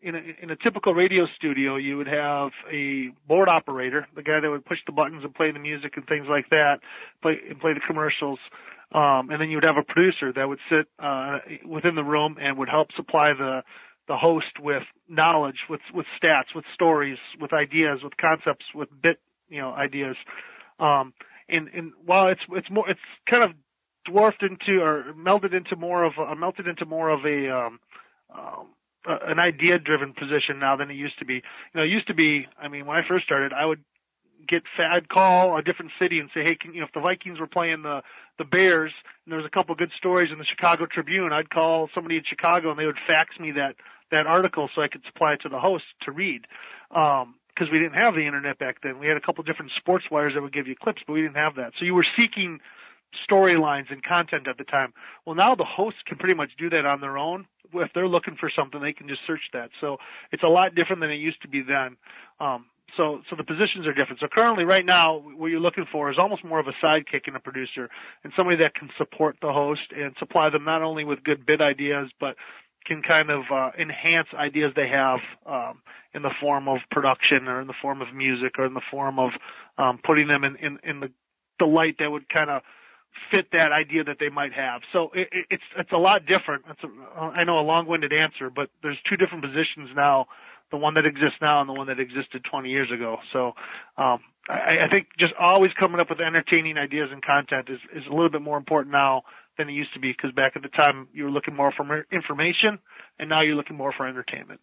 in 0.03 0.15
a, 0.15 0.21
in 0.43 0.51
a 0.51 0.57
typical 0.57 0.95
radio 0.95 1.27
studio, 1.37 1.77
you 1.77 1.97
would 1.97 2.07
have 2.07 2.51
a 2.73 3.09
board 3.29 3.49
operator, 3.49 4.07
the 4.15 4.23
guy 4.23 4.41
that 4.41 4.51
would 4.51 4.65
push 4.65 4.79
the 4.87 4.93
buttons 4.93 5.25
and 5.25 5.35
play 5.35 5.53
the 5.53 5.59
music 5.59 5.97
and 5.97 6.07
things 6.07 6.27
like 6.29 6.49
that, 6.51 6.81
play 7.23 7.39
and 7.49 7.61
play 7.61 7.75
the 7.75 7.81
commercials. 7.87 8.39
Um, 8.93 9.31
and 9.31 9.41
then 9.41 9.51
you 9.51 9.57
would 9.57 9.65
have 9.65 9.77
a 9.77 9.85
producer 9.85 10.33
that 10.33 10.49
would 10.49 10.59
sit 10.69 10.87
uh, 10.99 11.39
within 11.65 11.95
the 11.95 12.03
room 12.03 12.37
and 12.41 12.59
would 12.59 12.69
help 12.69 12.89
supply 12.97 13.33
the 13.37 13.63
the 14.09 14.17
host 14.17 14.59
with 14.59 14.83
knowledge, 15.09 15.59
with 15.69 15.81
with 15.95 16.07
stats, 16.21 16.55
with 16.55 16.65
stories, 16.75 17.19
with 17.41 17.53
ideas, 17.53 18.01
with 18.03 18.17
concepts, 18.17 18.65
with 18.75 18.89
bit 19.01 19.21
you 19.49 19.61
know 19.61 19.73
ideas. 19.73 20.17
Um, 20.81 21.15
and 21.49 21.69
and 21.69 21.93
while 22.05 22.29
it's 22.29 22.41
it's 22.51 22.71
more 22.71 22.91
it's 22.91 23.01
kind 23.29 23.45
of 23.45 23.51
dwarfed 24.07 24.43
into 24.43 24.83
or 24.83 25.13
melded 25.17 25.55
into 25.55 25.77
more 25.77 26.05
of 26.05 26.15
a, 26.19 26.35
melted 26.35 26.67
into 26.67 26.87
more 26.87 27.11
of 27.11 27.25
a 27.25 27.49
um, 27.55 27.81
um, 28.37 28.67
an 29.07 29.39
idea 29.39 29.79
driven 29.79 30.13
position 30.13 30.59
now 30.59 30.77
than 30.77 30.91
it 30.91 30.95
used 30.95 31.19
to 31.19 31.25
be. 31.25 31.35
You 31.35 31.43
know, 31.75 31.83
it 31.83 31.89
used 31.89 32.07
to 32.09 32.15
be. 32.15 32.47
I 32.61 32.69
mean, 32.69 32.87
when 32.87 32.97
I 32.97 33.03
first 33.07 33.25
started, 33.25 33.53
I 33.53 33.65
would 33.65 33.83
get 34.47 34.63
I'd 34.79 35.09
call 35.09 35.57
a 35.57 35.63
different 35.63 35.93
city 36.01 36.19
and 36.19 36.31
say, 36.35 36.43
hey, 36.43 36.55
can 36.55 36.75
you 36.75 36.81
know 36.81 36.87
if 36.87 36.93
the 36.93 37.01
Vikings 37.01 37.41
were 37.41 37.47
playing 37.47 37.83
the 37.83 38.03
the 38.39 38.45
Bears 38.45 38.93
and 39.25 39.33
there 39.33 39.39
was 39.39 39.47
a 39.47 39.51
couple 39.51 39.75
good 39.75 39.93
stories 39.97 40.31
in 40.33 40.39
the 40.39 40.45
Chicago 40.45 40.87
Tribune, 40.87 41.33
I'd 41.33 41.51
call 41.51 41.89
somebody 41.95 42.17
in 42.17 42.23
Chicago 42.29 42.71
and 42.71 42.79
they 42.79 42.87
would 42.87 42.99
fax 43.07 43.39
me 43.39 43.53
that 43.53 43.77
that 44.11 44.27
article 44.27 44.69
so 44.75 44.83
I 44.83 44.89
could 44.89 45.03
supply 45.07 45.35
it 45.35 45.41
to 45.43 45.49
the 45.49 45.61
host 45.61 45.85
to 46.03 46.13
read. 46.13 46.47
Um, 46.95 47.35
because 47.49 47.73
we 47.73 47.79
didn't 47.79 47.95
have 47.95 48.15
the 48.15 48.25
internet 48.25 48.59
back 48.59 48.77
then. 48.83 48.99
We 48.99 49.07
had 49.07 49.19
a 49.19 49.21
couple 49.21 49.45
different 49.45 49.73
sports 49.77 50.07
wires 50.11 50.33
that 50.35 50.41
would 50.41 50.53
give 50.53 50.67
you 50.67 50.75
clips, 50.75 51.03
but 51.07 51.13
we 51.13 51.21
didn't 51.21 51.37
have 51.37 51.57
that. 51.57 51.73
So 51.79 51.85
you 51.85 51.95
were 51.95 52.07
seeking 52.19 52.61
storylines 53.29 53.91
and 53.91 54.03
content 54.03 54.49
at 54.49 54.57
the 54.57 54.65
time. 54.65 54.95
Well, 55.27 55.35
now 55.35 55.55
the 55.57 55.65
hosts 55.65 56.01
can 56.07 56.17
pretty 56.17 56.35
much 56.35 56.53
do 56.57 56.71
that 56.71 56.87
on 56.87 57.03
their 57.03 57.19
own. 57.19 57.47
If 57.75 57.91
they're 57.95 58.09
looking 58.09 58.37
for 58.39 58.51
something, 58.55 58.81
they 58.81 58.93
can 58.93 59.09
just 59.09 59.21
search 59.27 59.43
that. 59.53 59.71
So 59.81 59.99
it's 60.33 60.43
a 60.43 60.49
lot 60.49 60.75
different 60.75 61.01
than 61.01 61.11
it 61.11 61.17
used 61.17 61.43
to 61.43 61.49
be 61.49 61.63
then. 61.63 61.97
Um, 62.41 62.67
so 62.97 63.21
so 63.31 63.37
the 63.37 63.45
positions 63.45 63.87
are 63.87 63.95
different. 63.95 64.21
So 64.21 64.27
currently, 64.33 64.65
right 64.65 64.85
now, 64.85 65.19
what 65.19 65.47
you're 65.47 65.61
looking 65.61 65.87
for 65.93 66.11
is 66.11 66.17
almost 66.19 66.45
more 66.45 66.59
of 66.59 66.67
a 66.67 66.85
sidekick 66.85 67.29
in 67.29 67.37
a 67.37 67.41
producer 67.41 67.89
and 68.25 68.33
somebody 68.37 68.59
that 68.59 68.75
can 68.75 68.91
support 68.99 69.37
the 69.41 69.53
host 69.53 69.93
and 69.97 70.15
supply 70.19 70.51
them 70.51 70.65
not 70.65 70.83
only 70.83 71.05
with 71.05 71.23
good 71.23 71.47
bid 71.47 71.61
ideas, 71.61 72.11
but 72.19 72.37
can 72.87 73.03
kind 73.03 73.31
of 73.31 73.43
uh, 73.53 73.71
enhance 73.79 74.29
ideas 74.35 74.73
they 74.75 74.89
have 74.89 75.21
um, 75.47 75.83
in 76.15 76.23
the 76.23 76.31
form 76.41 76.67
of 76.67 76.79
production 76.91 77.47
or 77.47 77.61
in 77.61 77.67
the 77.67 77.75
form 77.81 78.01
of 78.01 78.13
music 78.15 78.53
or 78.59 78.65
in 78.65 78.75
the 78.75 78.83
form 78.91 79.19
of 79.19 79.31
um, 79.79 80.01
putting 80.05 80.29
them 80.29 80.45
in, 80.45 80.57
in, 80.57 80.79
in 80.83 81.01
the, 81.01 81.11
the 81.59 81.67
light 81.67 81.97
that 81.99 82.11
would 82.11 82.29
kind 82.29 82.51
of 82.51 82.63
fit 83.31 83.47
that 83.53 83.73
idea 83.73 84.05
that 84.05 84.17
they 84.19 84.29
might 84.29 84.53
have. 84.53 84.83
So 84.93 85.11
it, 85.15 85.29
it's 85.51 85.63
it's 85.79 85.93
a 85.93 85.99
lot 85.99 86.27
different. 86.27 86.65
It's 86.71 86.83
a, 86.85 87.21
I 87.21 87.45
know 87.45 87.59
a 87.59 87.67
long-winded 87.67 88.13
answer, 88.13 88.51
but 88.51 88.71
there's 88.83 88.99
two 89.09 89.17
different 89.17 89.45
positions 89.45 89.91
now 89.95 90.27
the 90.71 90.77
one 90.77 90.95
that 90.95 91.07
exists 91.07 91.39
now 91.41 91.61
and 91.61 91.69
the 91.69 91.73
one 91.73 91.89
that 91.89 91.99
existed 91.99 92.45
20 92.51 92.71
years 92.71 92.91
ago. 92.93 93.19
So 93.33 93.53
um, 93.99 94.21
I, 94.49 94.87
I 94.87 94.89
think 94.91 95.09
just 95.19 95.33
always 95.39 95.73
coming 95.79 96.01
up 96.01 96.09
with 96.11 96.21
entertaining 96.21 96.79
ideas 96.79 97.09
and 97.13 97.23
content 97.23 97.69
is, 97.69 97.81
is 97.95 98.07
a 98.07 98.11
little 98.11 98.31
bit 98.31 98.43
more 98.43 98.57
important 98.57 98.93
now 98.93 99.23
than 99.59 99.69
it 99.69 99.73
used 99.73 99.93
to 99.95 100.01
be 100.01 100.13
because 100.13 100.33
back 100.35 100.53
at 100.57 100.63
the 100.63 100.69
time 100.69 101.09
you 101.13 101.25
were 101.25 101.31
looking 101.31 101.55
more 101.57 101.73
for 101.73 102.07
information 102.13 102.79
and 103.19 103.29
now 103.29 103.43
you're 103.43 103.57
looking 103.57 103.77
more 103.77 103.93
for 103.97 104.07
entertainment. 104.07 104.61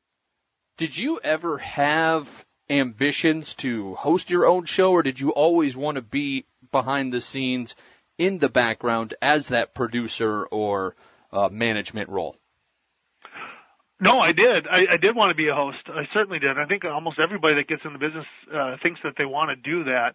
Did 0.78 0.98
you 0.98 1.20
ever 1.24 1.58
have 1.58 2.46
ambitions 2.70 3.54
to 3.56 3.96
host 3.96 4.30
your 4.30 4.46
own 4.46 4.66
show 4.66 4.92
or 4.92 5.04
did 5.04 5.20
you 5.20 5.32
always 5.32 5.76
want 5.76 5.96
to 5.96 6.02
be 6.02 6.46
behind 6.72 7.14
the 7.14 7.22
scenes 7.22 7.76
in 8.18 8.40
the 8.40 8.50
background 8.50 9.14
as 9.22 9.50
that 9.50 9.74
producer 9.74 10.46
or 10.46 10.96
uh, 11.32 11.50
management 11.50 12.10
role? 12.10 12.36
No, 14.00 14.20
I 14.20 14.32
did. 14.32 14.68
I, 14.68 14.82
I 14.92 14.98
did 14.98 15.16
want 15.16 15.32
to 15.32 15.36
be 15.36 15.48
a 15.48 15.56
host. 15.56 15.78
I 15.88 16.04
certainly 16.14 16.38
did. 16.38 16.58
I 16.60 16.66
think 16.66 16.86
almost 16.86 17.20
everybody 17.20 17.56
that 17.56 17.68
gets 17.68 17.82
in 17.84 17.94
the 17.94 18.00
business 18.00 18.26
uh, 18.54 18.78
thinks 18.84 19.00
that 19.04 19.14
they 19.18 19.26
want 19.26 19.50
to 19.50 19.56
do 19.56 19.86
that. 19.86 20.14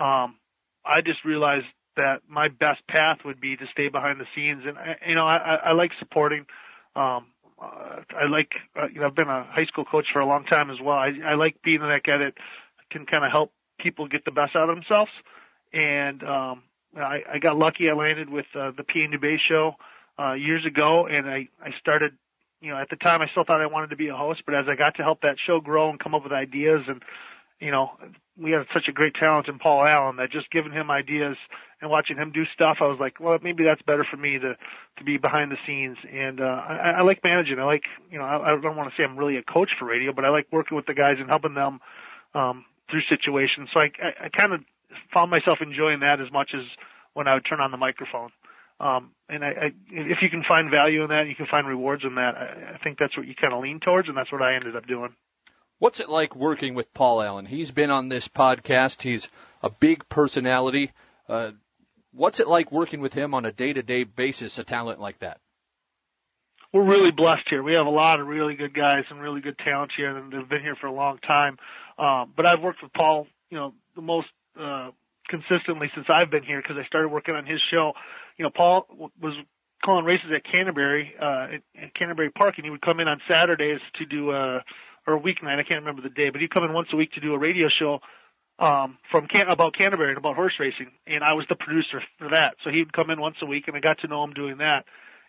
Um, 0.00 0.36
I 0.84 1.00
just 1.04 1.24
realized 1.24 1.66
that 1.96 2.22
my 2.28 2.48
best 2.48 2.86
path 2.88 3.18
would 3.24 3.40
be 3.40 3.56
to 3.56 3.64
stay 3.72 3.88
behind 3.88 4.20
the 4.20 4.26
scenes, 4.34 4.62
and 4.66 4.78
I, 4.78 4.96
you 5.08 5.14
know, 5.14 5.26
I, 5.26 5.56
I 5.66 5.72
like 5.72 5.90
supporting. 5.98 6.46
Um, 6.94 7.26
uh, 7.60 8.02
I 8.10 8.26
like, 8.30 8.50
uh, 8.76 8.86
you 8.92 9.00
know, 9.00 9.06
I've 9.06 9.14
been 9.14 9.28
a 9.28 9.44
high 9.44 9.66
school 9.66 9.84
coach 9.84 10.06
for 10.12 10.20
a 10.20 10.26
long 10.26 10.44
time 10.44 10.70
as 10.70 10.78
well. 10.82 10.96
I, 10.96 11.10
I 11.24 11.34
like 11.34 11.56
being 11.62 11.80
that 11.80 12.02
guy 12.04 12.18
that 12.18 12.34
can 12.90 13.06
kind 13.06 13.24
of 13.24 13.30
help 13.32 13.52
people 13.80 14.06
get 14.08 14.24
the 14.24 14.30
best 14.30 14.54
out 14.56 14.68
of 14.68 14.76
themselves. 14.76 15.10
And 15.72 16.22
um, 16.22 16.62
I, 17.02 17.22
I 17.34 17.38
got 17.38 17.56
lucky. 17.56 17.88
I 17.90 17.94
landed 17.94 18.30
with 18.30 18.46
uh, 18.54 18.72
the 18.76 18.84
P. 18.84 19.06
Dubé 19.06 19.36
show 19.48 19.72
uh, 20.18 20.34
years 20.34 20.64
ago, 20.66 21.06
and 21.06 21.28
I 21.28 21.48
I 21.62 21.70
started. 21.80 22.12
You 22.60 22.70
know, 22.70 22.80
at 22.80 22.88
the 22.88 22.96
time, 22.96 23.20
I 23.20 23.26
still 23.28 23.44
thought 23.44 23.60
I 23.60 23.66
wanted 23.66 23.90
to 23.90 23.96
be 23.96 24.08
a 24.08 24.16
host, 24.16 24.42
but 24.46 24.54
as 24.54 24.64
I 24.70 24.74
got 24.74 24.94
to 24.96 25.02
help 25.02 25.20
that 25.20 25.36
show 25.46 25.60
grow 25.60 25.90
and 25.90 26.00
come 26.00 26.14
up 26.14 26.22
with 26.22 26.32
ideas, 26.32 26.80
and 26.88 27.02
you 27.60 27.70
know, 27.70 27.90
we 28.40 28.50
had 28.50 28.66
such 28.72 28.88
a 28.88 28.92
great 28.92 29.14
talent 29.14 29.48
in 29.48 29.58
Paul 29.58 29.84
Allen 29.84 30.16
that 30.16 30.32
just 30.32 30.50
giving 30.50 30.72
him 30.72 30.90
ideas 30.90 31.36
and 31.80 31.90
watching 31.90 32.16
him 32.16 32.32
do 32.32 32.44
stuff, 32.52 32.78
I 32.80 32.84
was 32.84 32.98
like, 32.98 33.20
well, 33.20 33.38
maybe 33.42 33.64
that's 33.64 33.82
better 33.82 34.06
for 34.10 34.16
me 34.16 34.38
to 34.38 34.56
to 34.98 35.04
be 35.04 35.18
behind 35.18 35.52
the 35.52 35.56
scenes. 35.66 35.98
And 36.10 36.40
uh, 36.40 36.44
I, 36.44 36.94
I 36.98 37.02
like 37.02 37.20
managing. 37.22 37.58
I 37.58 37.64
like, 37.64 37.84
you 38.10 38.18
know, 38.18 38.24
I, 38.24 38.52
I 38.52 38.60
don't 38.60 38.76
want 38.76 38.90
to 38.90 38.96
say 38.96 39.04
I'm 39.04 39.18
really 39.18 39.36
a 39.36 39.42
coach 39.42 39.70
for 39.78 39.84
radio, 39.84 40.12
but 40.12 40.24
I 40.24 40.30
like 40.30 40.46
working 40.50 40.76
with 40.76 40.86
the 40.86 40.94
guys 40.94 41.16
and 41.18 41.28
helping 41.28 41.54
them 41.54 41.80
um, 42.34 42.64
through 42.90 43.02
situations. 43.08 43.68
So 43.72 43.80
I, 43.80 43.90
I, 44.02 44.26
I 44.26 44.28
kind 44.28 44.52
of 44.52 44.60
found 45.12 45.30
myself 45.30 45.58
enjoying 45.60 46.00
that 46.00 46.20
as 46.20 46.30
much 46.32 46.50
as 46.54 46.62
when 47.14 47.28
I 47.28 47.34
would 47.34 47.46
turn 47.48 47.60
on 47.60 47.70
the 47.70 47.76
microphone. 47.76 48.30
Um, 48.80 49.12
and 49.28 49.44
I, 49.44 49.48
I, 49.48 49.66
if 49.90 50.18
you 50.20 50.28
can 50.30 50.42
find 50.46 50.70
value 50.70 51.02
in 51.02 51.08
that, 51.08 51.26
you 51.28 51.36
can 51.36 51.46
find 51.46 51.66
rewards 51.66 52.02
in 52.04 52.16
that. 52.16 52.34
I, 52.36 52.74
I 52.74 52.78
think 52.82 52.98
that's 52.98 53.16
what 53.16 53.26
you 53.26 53.34
kind 53.40 53.52
of 53.52 53.62
lean 53.62 53.80
towards, 53.80 54.08
and 54.08 54.16
that's 54.16 54.32
what 54.32 54.42
I 54.42 54.56
ended 54.56 54.74
up 54.74 54.86
doing. 54.86 55.14
What's 55.78 56.00
it 56.00 56.08
like 56.08 56.34
working 56.34 56.74
with 56.74 56.92
Paul 56.94 57.22
Allen? 57.22 57.46
He's 57.46 57.70
been 57.70 57.90
on 57.90 58.08
this 58.08 58.26
podcast. 58.28 59.02
He's 59.02 59.28
a 59.62 59.70
big 59.70 60.08
personality. 60.08 60.92
Uh, 61.28 61.52
what's 62.12 62.40
it 62.40 62.48
like 62.48 62.72
working 62.72 63.00
with 63.00 63.14
him 63.14 63.34
on 63.34 63.44
a 63.44 63.52
day-to-day 63.52 64.04
basis? 64.04 64.58
A 64.58 64.64
talent 64.64 65.00
like 65.00 65.18
that. 65.20 65.40
We're 66.72 66.84
really 66.84 67.12
blessed 67.12 67.44
here. 67.48 67.62
We 67.62 67.74
have 67.74 67.86
a 67.86 67.90
lot 67.90 68.18
of 68.18 68.26
really 68.26 68.56
good 68.56 68.74
guys 68.74 69.04
and 69.08 69.20
really 69.20 69.40
good 69.40 69.58
talent 69.58 69.92
here, 69.96 70.16
and 70.16 70.32
they've 70.32 70.48
been 70.48 70.62
here 70.62 70.76
for 70.80 70.88
a 70.88 70.92
long 70.92 71.18
time. 71.18 71.56
Um, 71.96 72.32
but 72.36 72.46
I've 72.46 72.60
worked 72.60 72.82
with 72.82 72.92
Paul, 72.92 73.28
you 73.50 73.56
know, 73.56 73.74
the 73.94 74.02
most 74.02 74.26
uh, 74.58 74.90
consistently 75.28 75.90
since 75.94 76.06
I've 76.08 76.30
been 76.30 76.44
here 76.44 76.60
because 76.60 76.76
I 76.82 76.86
started 76.86 77.08
working 77.08 77.34
on 77.34 77.46
his 77.46 77.60
show. 77.70 77.92
You 78.36 78.44
know, 78.44 78.50
Paul 78.54 78.86
was 79.20 79.34
calling 79.84 80.04
races 80.04 80.30
at 80.34 80.42
Canterbury, 80.50 81.14
uh, 81.20 81.56
at, 81.76 81.94
Canterbury 81.94 82.30
Park, 82.30 82.54
and 82.56 82.64
he 82.64 82.70
would 82.70 82.82
come 82.82 83.00
in 83.00 83.08
on 83.08 83.20
Saturdays 83.30 83.80
to 83.98 84.06
do 84.06 84.30
a 84.30 84.64
or 85.06 85.16
a 85.16 85.20
weeknight. 85.20 85.58
I 85.58 85.64
can't 85.64 85.84
remember 85.84 86.02
the 86.02 86.08
day, 86.08 86.30
but 86.30 86.40
he'd 86.40 86.50
come 86.50 86.64
in 86.64 86.72
once 86.72 86.88
a 86.92 86.96
week 86.96 87.12
to 87.12 87.20
do 87.20 87.34
a 87.34 87.38
radio 87.38 87.68
show 87.68 87.98
um, 88.58 88.98
from 89.10 89.26
Can- 89.26 89.48
about 89.48 89.76
Canterbury 89.76 90.10
and 90.10 90.18
about 90.18 90.36
horse 90.36 90.54
racing, 90.58 90.90
and 91.06 91.22
I 91.22 91.34
was 91.34 91.44
the 91.48 91.56
producer 91.56 92.02
for 92.18 92.30
that. 92.30 92.54
So 92.64 92.70
he'd 92.70 92.92
come 92.92 93.10
in 93.10 93.20
once 93.20 93.36
a 93.42 93.46
week, 93.46 93.64
and 93.66 93.76
I 93.76 93.80
got 93.80 93.98
to 94.00 94.08
know 94.08 94.24
him 94.24 94.32
doing 94.32 94.58
that. 94.58 94.84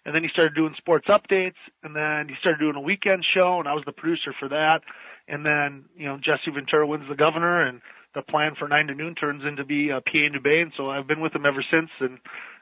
And 0.06 0.14
then 0.14 0.22
he 0.22 0.30
started 0.30 0.54
doing 0.54 0.76
sports 0.78 1.08
updates, 1.08 1.58
and 1.82 1.96
then 1.96 2.30
he 2.30 2.36
started 2.40 2.60
doing 2.60 2.76
a 2.76 2.82
weekend 2.82 3.26
show, 3.34 3.58
and 3.60 3.68
I 3.68 3.74
was 3.74 3.84
the 3.86 3.92
producer 3.92 4.34
for 4.40 4.48
that. 4.50 4.82
And 5.28 5.44
then, 5.44 5.86
you 5.98 6.06
know, 6.06 6.18
Jesse 6.18 6.52
Ventura 6.54 6.86
wins 6.86 7.10
the 7.10 7.16
governor, 7.16 7.66
and 7.66 7.82
the 8.16 8.22
plan 8.22 8.54
for 8.58 8.68
nine 8.68 8.88
to 8.88 8.96
noon 8.96 9.14
turns 9.14 9.44
into 9.46 9.64
be 9.66 9.92
uh, 9.92 10.00
PA 10.00 10.26
and 10.26 10.36
Dubé, 10.36 10.62
and 10.62 10.72
so 10.76 10.90
I've 10.90 11.08
been 11.08 11.22
with 11.22 11.36
him 11.36 11.46
ever 11.46 11.64
since. 11.70 11.90
And 12.00 12.18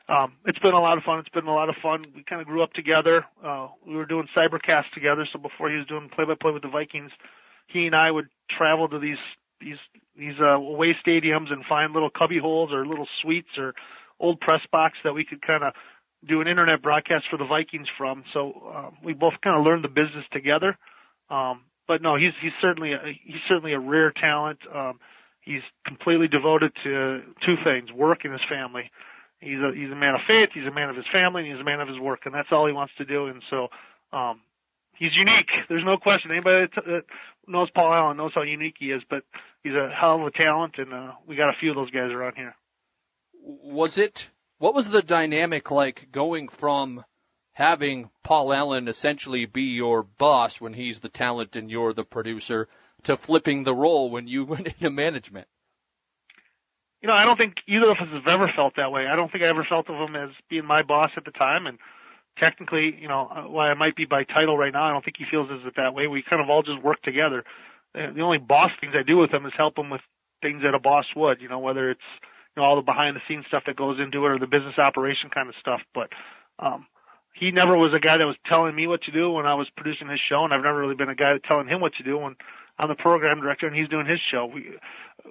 um, 0.10 0.34
it's 0.46 0.60
been 0.60 0.74
a 0.74 0.82
lot 0.82 0.98
of 0.98 1.04
fun. 1.04 1.20
It's 1.20 1.30
been 1.30 1.48
a 1.48 1.54
lot 1.54 1.70
of 1.70 1.76
fun. 1.82 2.06
We 2.16 2.24
kind 2.24 2.42
of 2.42 2.48
grew 2.48 2.64
up 2.64 2.74
together. 2.74 3.24
Uh, 3.44 3.68
we 3.88 3.96
were 3.96 4.06
doing 4.06 4.28
cybercast 4.36 4.92
together. 4.94 5.28
So 5.32 5.40
before 5.40 5.70
he 5.70 5.78
was 5.78 5.88
doing 5.88 6.10
play-by-play 6.14 6.52
with 6.52 6.64
the 6.64 6.70
Vikings, 6.70 7.12
he 7.68 7.86
and 7.86 7.96
I 7.96 8.12
would 8.12 8.28
travel 8.58 8.90
to 8.90 9.00
these 9.00 9.22
these 9.62 9.78
these 10.18 10.36
uh, 10.42 10.56
away 10.56 10.96
stadiums 11.06 11.52
and 11.52 11.64
find 11.70 11.94
little 11.94 12.10
cubby 12.10 12.40
holes 12.40 12.72
or 12.74 12.86
little 12.86 13.08
suites 13.22 13.58
or 13.58 13.74
old 14.20 14.40
press 14.40 14.62
box 14.72 14.98
that 15.04 15.14
we 15.14 15.24
could 15.24 15.42
kind 15.42 15.64
of 15.64 15.74
do 16.28 16.42
an 16.42 16.48
internet 16.48 16.82
broadcast 16.82 17.26
for 17.30 17.38
the 17.38 17.46
Vikings 17.46 17.88
from. 17.98 18.24
So 18.34 18.72
um, 18.76 18.98
we 19.04 19.14
both 19.14 19.34
kind 19.44 19.58
of 19.58 19.66
learned 19.66 19.84
the 19.84 19.90
business 19.90 20.26
together. 20.32 20.78
Um, 21.30 21.62
but 21.88 22.02
no, 22.02 22.16
he's 22.16 22.34
he's 22.42 22.54
certainly 22.62 22.94
a, 22.94 23.00
he's 23.24 23.42
certainly 23.48 23.74
a 23.74 23.80
rare 23.80 24.12
talent. 24.12 24.60
Um, 24.74 25.00
he's 25.44 25.62
completely 25.86 26.28
devoted 26.28 26.72
to 26.84 27.22
two 27.46 27.56
things: 27.64 27.92
work 27.92 28.20
and 28.24 28.34
his 28.34 28.42
family. 28.50 28.92
He's 29.40 29.60
a 29.60 29.72
he's 29.76 29.92
a 29.92 29.96
man 29.96 30.16
of 30.16 30.22
faith. 30.28 30.50
He's 30.54 30.66
a 30.66 30.72
man 30.72 30.90
of 30.90 30.96
his 30.96 31.06
family. 31.12 31.44
And 31.44 31.52
he's 31.52 31.62
a 31.62 31.66
man 31.66 31.82
of 31.82 31.88
his 31.88 32.00
work, 32.00 32.22
and 32.26 32.34
that's 32.34 32.50
all 32.52 32.68
he 32.68 32.74
wants 32.74 32.94
to 32.98 33.06
do. 33.06 33.28
And 33.28 33.44
so, 33.50 33.68
um, 34.12 34.42
he's 34.96 35.12
unique. 35.16 35.50
There's 35.70 35.86
no 35.86 35.98
question. 35.98 36.32
Anybody 36.32 36.68
that, 36.76 37.04
knows 37.48 37.70
Paul 37.72 37.94
Allen 37.94 38.18
knows 38.18 38.32
how 38.34 38.44
unique 38.44 38.76
he 38.80 38.92
is. 38.92 39.02
But 39.10 39.24
he's 39.64 39.74
a 39.74 39.90
hell 39.90 40.22
of 40.22 40.28
a 40.28 40.32
talent, 40.32 40.76
and 40.78 40.94
uh, 40.94 41.12
we 41.28 41.36
got 41.36 41.50
a 41.50 41.58
few 41.60 41.72
of 41.72 41.76
those 41.76 41.92
guys 41.92 42.12
around 42.12 42.36
here. 42.36 42.56
Was 43.42 43.98
it? 43.98 44.30
What 44.60 44.74
was 44.74 44.90
the 44.90 45.02
dynamic 45.02 45.70
like 45.72 46.08
going 46.12 46.48
from 46.48 47.04
having 47.54 48.10
Paul 48.24 48.54
Allen 48.54 48.88
essentially 48.88 49.46
be 49.46 49.64
your 49.64 50.04
boss 50.04 50.62
when 50.62 50.74
he's 50.74 51.02
the 51.02 51.10
talent 51.10 51.56
and 51.56 51.70
you're 51.70 51.94
the 51.94 52.04
producer 52.04 52.68
to 53.04 53.18
flipping 53.18 53.64
the 53.64 53.74
role 53.74 54.10
when 54.10 54.28
you 54.28 54.46
went 54.46 54.68
into 54.68 54.90
management? 54.90 55.48
You 57.02 57.08
know, 57.08 57.16
I 57.16 57.26
don't 57.26 57.38
think 57.38 57.56
either 57.68 57.92
of 57.92 57.98
us 57.98 58.08
have 58.14 58.28
ever 58.28 58.50
felt 58.56 58.78
that 58.78 58.92
way. 58.92 59.08
I 59.08 59.18
don't 59.18 59.30
think 59.30 59.44
I 59.44 59.48
ever 59.48 59.66
felt 59.68 59.90
of 59.90 59.96
him 59.96 60.16
as 60.16 60.30
being 60.50 60.66
my 60.66 60.84
boss 60.84 61.12
at 61.18 61.26
the 61.26 61.32
time, 61.32 61.68
and 61.68 61.78
technically, 62.40 62.98
you 63.00 63.10
know, 63.10 63.48
why 63.50 63.70
I 63.70 63.74
might 63.74 63.96
be 63.96 64.06
by 64.06 64.24
title 64.24 64.58
right 64.58 64.72
now, 64.72 64.86
I 64.86 64.92
don't 64.92 65.04
think 65.04 65.18
he 65.18 65.26
feels 65.30 65.50
as 65.52 65.68
it 65.68 65.74
that 65.76 65.94
way. 65.94 66.08
We 66.08 66.24
kind 66.24 66.42
of 66.42 66.50
all 66.50 66.64
just 66.64 66.82
work 66.82 67.02
together. 67.02 67.44
The 67.94 68.22
only 68.22 68.38
boss 68.38 68.72
things 68.80 68.94
I 68.98 69.04
do 69.04 69.18
with 69.18 69.32
him 69.32 69.46
is 69.46 69.52
help 69.58 69.78
him 69.78 69.90
with 69.90 70.02
things 70.42 70.64
that 70.64 70.74
a 70.74 70.80
boss 70.80 71.06
would, 71.16 71.42
you 71.42 71.50
know, 71.50 71.60
whether 71.60 71.92
it's 71.92 72.02
you 72.56 72.62
know 72.62 72.68
all 72.68 72.76
the 72.76 72.82
behind 72.82 73.16
the 73.16 73.22
scenes 73.28 73.46
stuff 73.48 73.64
that 73.66 73.76
goes 73.76 74.00
into 74.00 74.26
it 74.26 74.30
or 74.30 74.40
the 74.40 74.48
business 74.48 74.78
operation 74.78 75.30
kind 75.30 75.50
of 75.50 75.56
stuff. 75.60 75.82
But 75.94 76.10
um, 76.60 76.88
he 77.34 77.52
never 77.52 77.78
was 77.78 77.94
a 77.94 78.00
guy 78.00 78.18
that 78.18 78.26
was 78.26 78.38
telling 78.46 78.76
me 78.76 78.88
what 78.88 79.02
to 79.04 79.12
do 79.12 79.32
when 79.32 79.46
I 79.46 79.56
was 79.56 79.68
producing 79.76 80.08
his 80.08 80.20
show, 80.30 80.44
and 80.44 80.54
I've 80.54 80.64
never 80.64 80.80
really 80.80 80.96
been 80.96 81.10
a 81.10 81.16
guy 81.16 81.34
telling 81.48 81.68
him 81.68 81.82
what 81.82 81.94
to 81.96 82.04
do 82.04 82.18
when 82.18 82.36
I'm 82.78 82.90
the 82.90 82.96
program 82.96 83.42
director 83.42 83.68
and 83.68 83.76
he's 83.76 83.90
doing 83.90 84.08
his 84.08 84.20
show. 84.32 84.46
We 84.46 84.78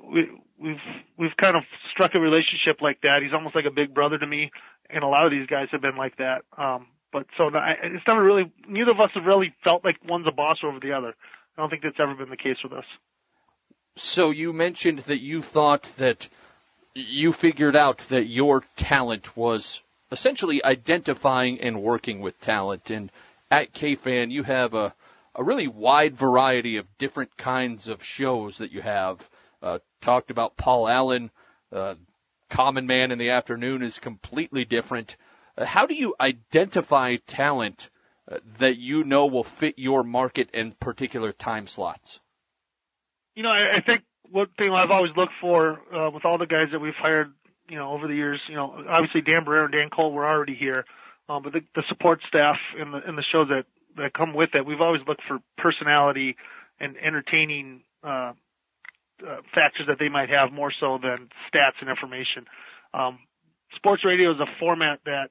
we 0.02 0.28
we've 0.58 0.76
we've 1.18 1.36
kind 1.36 1.56
of 1.56 1.64
struck 1.92 2.14
a 2.14 2.20
relationship 2.20 2.80
like 2.80 3.00
that. 3.02 3.20
He's 3.22 3.32
almost 3.32 3.54
like 3.54 3.64
a 3.64 3.70
big 3.70 3.94
brother 3.94 4.18
to 4.18 4.26
me, 4.26 4.50
and 4.90 5.02
a 5.02 5.08
lot 5.08 5.26
of 5.26 5.32
these 5.32 5.46
guys 5.46 5.68
have 5.72 5.82
been 5.82 5.96
like 5.96 6.16
that. 6.18 6.42
Um, 6.56 6.86
but 7.12 7.26
so 7.36 7.50
I, 7.54 7.74
it's 7.82 8.06
never 8.06 8.22
really 8.22 8.52
neither 8.68 8.92
of 8.92 9.00
us 9.00 9.10
have 9.14 9.24
really 9.24 9.54
felt 9.64 9.84
like 9.84 9.96
one's 10.08 10.26
a 10.26 10.32
boss 10.32 10.58
over 10.64 10.78
the 10.80 10.92
other. 10.92 11.14
I 11.56 11.60
don't 11.60 11.68
think 11.68 11.82
that's 11.82 12.00
ever 12.00 12.14
been 12.14 12.30
the 12.30 12.36
case 12.36 12.56
with 12.62 12.72
us. 12.72 12.86
So 13.96 14.30
you 14.30 14.52
mentioned 14.52 15.00
that 15.00 15.20
you 15.20 15.42
thought 15.42 15.82
that 15.98 16.28
you 16.94 17.32
figured 17.32 17.76
out 17.76 17.98
that 18.08 18.24
your 18.24 18.64
talent 18.76 19.36
was 19.36 19.82
essentially 20.10 20.64
identifying 20.64 21.60
and 21.60 21.82
working 21.82 22.20
with 22.20 22.40
talent. 22.40 22.90
And 22.90 23.10
at 23.50 23.72
KFan, 23.72 24.30
you 24.30 24.44
have 24.44 24.74
a, 24.74 24.94
a 25.34 25.42
really 25.42 25.68
wide 25.68 26.16
variety 26.16 26.76
of 26.76 26.98
different 26.98 27.36
kinds 27.36 27.88
of 27.88 28.04
shows 28.04 28.58
that 28.58 28.72
you 28.72 28.82
have. 28.82 29.30
Uh, 29.62 29.78
talked 30.00 30.30
about 30.30 30.56
Paul 30.56 30.88
Allen, 30.88 31.30
uh, 31.72 31.94
Common 32.50 32.86
Man 32.86 33.10
in 33.10 33.18
the 33.18 33.30
afternoon 33.30 33.82
is 33.82 33.98
completely 33.98 34.64
different. 34.64 35.16
Uh, 35.56 35.64
how 35.64 35.86
do 35.86 35.94
you 35.94 36.14
identify 36.20 37.16
talent 37.26 37.88
uh, 38.30 38.38
that 38.58 38.76
you 38.76 39.04
know 39.04 39.26
will 39.26 39.44
fit 39.44 39.78
your 39.78 40.02
market 40.02 40.48
and 40.52 40.78
particular 40.78 41.32
time 41.32 41.66
slots? 41.66 42.20
You 43.34 43.42
know, 43.42 43.50
I, 43.50 43.76
I 43.76 43.80
think 43.80 44.02
one 44.30 44.48
thing 44.58 44.72
I've 44.72 44.90
always 44.90 45.12
looked 45.16 45.32
for 45.40 45.80
uh, 45.94 46.10
with 46.10 46.24
all 46.24 46.38
the 46.38 46.46
guys 46.46 46.68
that 46.72 46.80
we've 46.80 46.94
hired, 46.94 47.32
you 47.68 47.76
know, 47.76 47.92
over 47.92 48.06
the 48.06 48.14
years, 48.14 48.40
you 48.48 48.56
know, 48.56 48.84
obviously 48.88 49.20
Dan 49.20 49.44
Barreiro 49.44 49.64
and 49.64 49.72
Dan 49.72 49.88
Cole 49.90 50.12
were 50.12 50.26
already 50.26 50.54
here, 50.54 50.84
um, 51.28 51.42
but 51.42 51.52
the, 51.52 51.60
the 51.74 51.82
support 51.88 52.20
staff 52.28 52.56
and 52.78 52.92
the 52.92 53.00
and 53.06 53.16
the 53.16 53.24
shows 53.32 53.48
that 53.48 53.64
that 53.96 54.14
come 54.14 54.34
with 54.34 54.50
it, 54.54 54.64
we've 54.66 54.80
always 54.80 55.02
looked 55.06 55.22
for 55.26 55.38
personality 55.58 56.36
and 56.80 56.96
entertaining 56.96 57.82
uh, 58.02 58.32
uh, 59.26 59.36
factors 59.54 59.86
that 59.88 59.98
they 59.98 60.08
might 60.08 60.30
have 60.30 60.52
more 60.52 60.72
so 60.80 60.98
than 61.00 61.28
stats 61.48 61.80
and 61.80 61.88
information. 61.88 62.46
Um, 62.94 63.18
sports 63.76 64.04
radio 64.04 64.32
is 64.32 64.40
a 64.40 64.46
format 64.58 65.00
that 65.04 65.30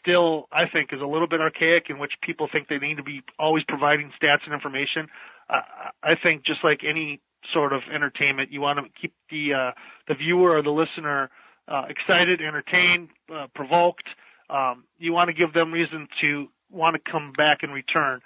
still, 0.00 0.48
I 0.52 0.68
think, 0.68 0.92
is 0.92 1.00
a 1.00 1.06
little 1.06 1.28
bit 1.28 1.40
archaic 1.40 1.84
in 1.88 1.98
which 1.98 2.12
people 2.22 2.48
think 2.50 2.68
they 2.68 2.78
need 2.78 2.96
to 2.96 3.02
be 3.02 3.22
always 3.38 3.64
providing 3.68 4.10
stats 4.20 4.44
and 4.44 4.54
information. 4.54 5.08
Uh, 5.48 5.60
I 6.02 6.14
think 6.22 6.44
just 6.44 6.60
like 6.62 6.80
any 6.88 7.20
sort 7.52 7.72
of 7.72 7.82
entertainment, 7.92 8.52
you 8.52 8.60
want 8.60 8.78
to 8.78 9.00
keep 9.00 9.14
the 9.30 9.54
uh, 9.54 9.70
the 10.06 10.14
viewer 10.14 10.56
or 10.56 10.62
the 10.62 10.70
listener 10.70 11.30
uh, 11.66 11.84
excited, 11.88 12.40
entertained, 12.40 13.08
uh, 13.32 13.46
provoked. 13.54 14.08
Um, 14.50 14.84
you 14.98 15.12
want 15.12 15.28
to 15.28 15.34
give 15.34 15.52
them 15.52 15.72
reason 15.72 16.08
to 16.20 16.48
want 16.70 16.96
to 16.96 17.10
come 17.10 17.32
back 17.36 17.58
and 17.62 17.72
return. 17.72 18.20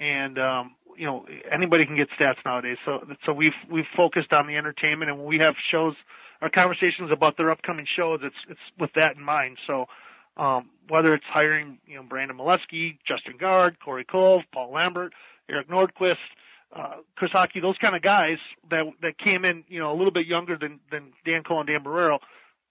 And 0.00 0.38
um, 0.38 0.74
you 0.98 1.06
know 1.06 1.24
anybody 1.50 1.86
can 1.86 1.96
get 1.96 2.08
stats 2.18 2.44
nowadays. 2.44 2.76
So 2.84 3.06
so 3.24 3.32
we've 3.32 3.52
we've 3.70 3.86
focused 3.96 4.32
on 4.32 4.46
the 4.46 4.56
entertainment, 4.56 5.10
and 5.10 5.20
we 5.20 5.38
have 5.38 5.54
shows, 5.70 5.94
our 6.42 6.50
conversations 6.50 7.10
about 7.12 7.36
their 7.36 7.50
upcoming 7.50 7.86
shows, 7.96 8.20
it's 8.22 8.36
it's 8.48 8.60
with 8.78 8.90
that 8.96 9.16
in 9.16 9.22
mind. 9.22 9.58
So 9.66 9.86
um, 10.36 10.70
whether 10.88 11.14
it's 11.14 11.24
hiring 11.32 11.78
you 11.86 11.96
know 11.96 12.02
Brandon 12.02 12.36
Molesky, 12.36 12.98
Justin 13.06 13.34
Gaard, 13.38 13.78
Corey 13.80 14.04
Cove, 14.04 14.42
Paul 14.52 14.72
Lambert, 14.72 15.12
Eric 15.48 15.68
Nordquist, 15.68 16.16
uh, 16.76 16.96
Chris 17.16 17.30
Hawkey, 17.32 17.62
those 17.62 17.78
kind 17.80 17.94
of 17.94 18.02
guys 18.02 18.38
that 18.70 18.84
that 19.00 19.18
came 19.18 19.44
in 19.44 19.64
you 19.68 19.78
know 19.78 19.92
a 19.92 19.96
little 19.96 20.12
bit 20.12 20.26
younger 20.26 20.58
than 20.58 20.80
than 20.90 21.12
Dan 21.24 21.42
Cole 21.44 21.60
and 21.60 21.68
Dan 21.68 21.84
Barreiro. 21.84 22.18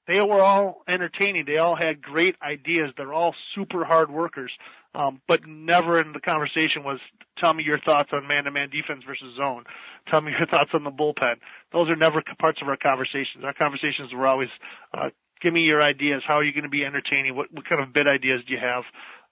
They 0.08 0.22
were 0.22 0.42
all 0.42 0.84
entertaining. 0.88 1.44
They 1.46 1.58
all 1.58 1.76
had 1.76 2.02
great 2.02 2.36
ideas. 2.42 2.92
They're 2.96 3.14
all 3.14 3.36
super 3.56 3.84
hard 3.84 4.10
workers. 4.10 4.52
Um, 4.98 5.22
but 5.28 5.42
never 5.46 6.02
in 6.02 6.14
the 6.14 6.20
conversation 6.20 6.84
was 6.84 7.00
tell 7.38 7.54
me 7.54 7.64
your 7.64 7.80
thoughts 7.80 8.10
on 8.14 8.28
man-to-man 8.28 8.72
defense 8.72 9.04
versus 9.06 9.38
zone. 9.38 9.64
Tell 10.10 10.22
me 10.22 10.32
your 10.38 10.48
thoughts 10.48 10.72
on 10.74 10.84
the 10.84 10.90
bullpen. 10.90 11.36
Those 11.72 11.88
are 11.90 11.96
never 11.96 12.24
parts 12.40 12.60
of 12.64 12.68
our 12.68 12.78
conversations. 12.78 13.44
Our 13.44 13.54
conversations 13.54 14.12
were 14.12 14.26
always, 14.26 14.50
uh, 14.98 15.10
give 15.40 15.54
me 15.54 15.62
your 15.62 15.84
ideas. 15.84 16.24
How 16.28 16.34
are 16.40 16.44
you 16.44 16.52
going 16.52 16.64
to 16.64 16.70
be 16.70 16.84
entertaining? 16.84 17.36
What, 17.36 17.54
what 17.54 17.70
kind 17.70 17.82
of 17.82 17.94
bid 17.94 18.08
ideas 18.08 18.42
do 18.48 18.54
you 18.54 18.60
have? 18.60 18.84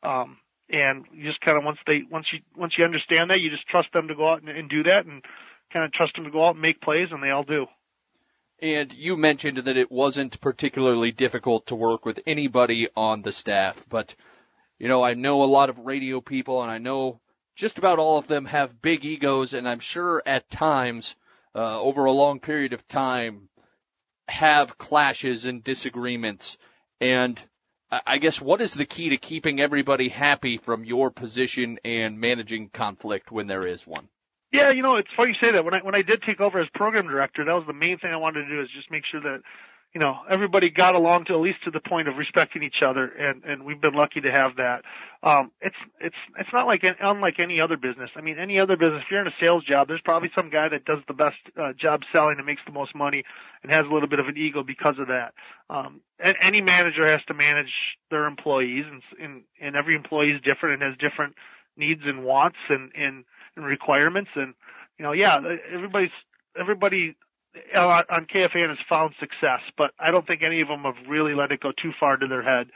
Um, 0.04 0.38
and 0.70 1.06
you 1.12 1.28
just 1.28 1.42
kind 1.42 1.58
of 1.58 1.64
once 1.64 1.80
they 1.86 2.02
once 2.10 2.26
you 2.34 2.40
once 2.58 2.74
you 2.78 2.86
understand 2.86 3.30
that, 3.30 3.40
you 3.40 3.50
just 3.50 3.68
trust 3.68 3.90
them 3.94 4.08
to 4.08 4.16
go 4.16 4.32
out 4.32 4.42
and, 4.42 4.50
and 4.50 4.70
do 4.70 4.82
that, 4.84 5.06
and 5.06 5.24
kind 5.72 5.86
of 5.86 5.92
trust 5.94 6.16
them 6.16 6.26
to 6.26 6.32
go 6.32 6.48
out 6.48 6.56
and 6.56 6.62
make 6.62 6.82
plays, 6.82 7.10
and 7.12 7.22
they 7.22 7.30
all 7.30 7.44
do. 7.44 7.68
And 8.60 8.94
you 8.94 9.18
mentioned 9.18 9.58
that 9.58 9.78
it 9.78 9.92
wasn't 9.92 10.42
particularly 10.42 11.12
difficult 11.12 11.68
to 11.68 11.76
work 11.76 12.06
with 12.06 12.20
anybody 12.26 12.88
on 12.96 13.22
the 13.22 13.32
staff, 13.32 13.86
but 13.90 14.16
you 14.80 14.88
know, 14.88 15.04
I 15.04 15.14
know 15.14 15.44
a 15.44 15.46
lot 15.46 15.70
of 15.70 15.80
radio 15.80 16.22
people 16.22 16.62
and 16.62 16.72
I 16.72 16.78
know 16.78 17.22
just 17.56 17.78
about 17.78 18.00
all 18.00 18.18
of 18.18 18.28
them 18.28 18.46
have 18.46 18.82
big 18.82 19.06
egos 19.06 19.54
and 19.54 19.68
I'm 19.68 19.80
sure 19.80 20.22
at 20.26 20.50
times 20.50 21.16
uh, 21.54 21.82
over 21.82 22.06
a 22.06 22.12
long 22.12 22.40
period 22.40 22.74
of 22.74 22.88
time 22.88 23.50
have 24.28 24.78
clashes 24.78 25.46
and 25.46 25.64
disagreements 25.64 26.58
and 27.00 27.42
I 28.06 28.18
guess 28.18 28.42
what 28.42 28.62
is 28.62 28.74
the 28.74 28.86
key 28.86 29.10
to 29.10 29.18
keeping 29.18 29.60
everybody 29.60 30.10
happy 30.10 30.58
from 30.58 30.84
your 30.84 31.12
position 31.12 31.78
and 31.86 32.20
managing 32.20 32.70
conflict 32.70 33.32
when 33.32 33.48
there 33.48 33.66
is 33.66 33.86
one? 33.86 34.10
Yeah, 34.52 34.72
you 34.72 34.82
know, 34.82 34.96
it's 34.96 35.10
funny 35.16 35.30
you 35.30 35.36
say 35.48 35.52
that. 35.52 35.64
When 35.64 35.74
I 35.74 35.80
when 35.80 35.96
I 35.96 36.02
did 36.02 36.22
take 36.24 36.40
over 36.40 36.60
as 36.60 36.68
program 36.74 37.08
director, 37.08 37.46
that 37.46 37.54
was 37.54 37.66
the 37.68 37.74
main 37.74 38.00
thing 38.00 38.12
I 38.12 38.18
wanted 38.18 38.46
to 38.46 38.50
do 38.50 38.62
is 38.62 38.70
just 38.76 38.90
make 38.90 39.04
sure 39.06 39.22
that, 39.22 39.42
you 39.96 40.02
know, 40.02 40.18
everybody 40.30 40.70
got 40.70 40.94
along 40.94 41.24
to 41.28 41.34
at 41.36 41.40
least 41.40 41.64
to 41.64 41.72
the 41.72 41.80
point 41.80 42.10
of 42.10 42.18
respecting 42.18 42.64
each 42.64 42.84
other, 42.86 43.06
and 43.06 43.46
and 43.46 43.64
we've 43.64 43.80
been 43.80 43.94
lucky 43.94 44.20
to 44.20 44.30
have 44.30 44.58
that. 44.58 44.82
Um, 45.24 45.52
it's 45.62 45.76
it's 46.02 46.16
it's 46.38 46.50
not 46.52 46.68
like 46.68 46.84
unlike 47.00 47.36
any 47.40 47.62
other 47.62 47.78
business. 47.78 48.10
I 48.18 48.20
mean, 48.20 48.38
any 48.38 48.60
other 48.60 48.76
business, 48.76 49.04
if 49.06 49.10
you're 49.10 49.22
in 49.22 49.28
a 49.28 49.40
sales 49.40 49.64
job, 49.64 49.88
there's 49.88 50.02
probably 50.04 50.30
some 50.36 50.50
guy 50.50 50.68
that 50.68 50.84
does 50.84 51.00
the 51.08 51.14
best 51.14 51.38
uh, 51.58 51.72
job 51.80 52.02
selling 52.12 52.36
and 52.38 52.46
makes 52.46 52.60
the 52.66 52.74
most 52.74 52.94
money 52.94 53.24
and 53.64 53.72
has 53.72 53.86
a 53.90 53.94
little 53.94 54.10
bit 54.10 54.20
of 54.20 54.28
an 54.28 54.36
ego 54.38 54.64
because 54.64 54.96
of 55.00 55.08
that. 55.08 55.32
Um, 55.70 56.02
and 56.20 56.36
any 56.42 56.60
manager 56.60 57.08
has 57.08 57.22
to 57.30 57.34
manage 57.34 57.72
their 58.12 58.26
employees, 58.26 58.84
and 58.92 59.02
and, 59.24 59.44
and 59.62 59.78
every 59.78 59.96
employee 59.96 60.32
is 60.32 60.42
different 60.42 60.84
and 60.84 60.92
has 60.92 61.00
different 61.00 61.36
needs 61.78 62.02
and 62.04 62.26
wants 62.26 62.58
and 62.68 62.92
and 62.96 63.24
and 63.56 63.66
requirements. 63.66 64.32
And 64.36 64.56
you 65.00 65.04
know, 65.04 65.14
yeah, 65.14 65.38
everybody's 65.74 66.12
everybody 66.60 67.16
on 67.76 68.26
KFAN 68.26 68.70
has 68.70 68.78
found 68.90 69.14
success, 69.20 69.62
but 69.78 69.92
I 70.00 70.12
don't 70.12 70.26
think 70.28 70.42
any 70.44 70.62
of 70.62 70.68
them 70.68 70.84
have 70.84 70.96
really 71.08 71.34
let 71.34 71.52
it 71.52 71.62
go 71.62 71.72
too 71.72 71.92
far 72.00 72.18
to 72.18 72.28
their 72.28 72.44
head. 72.44 72.68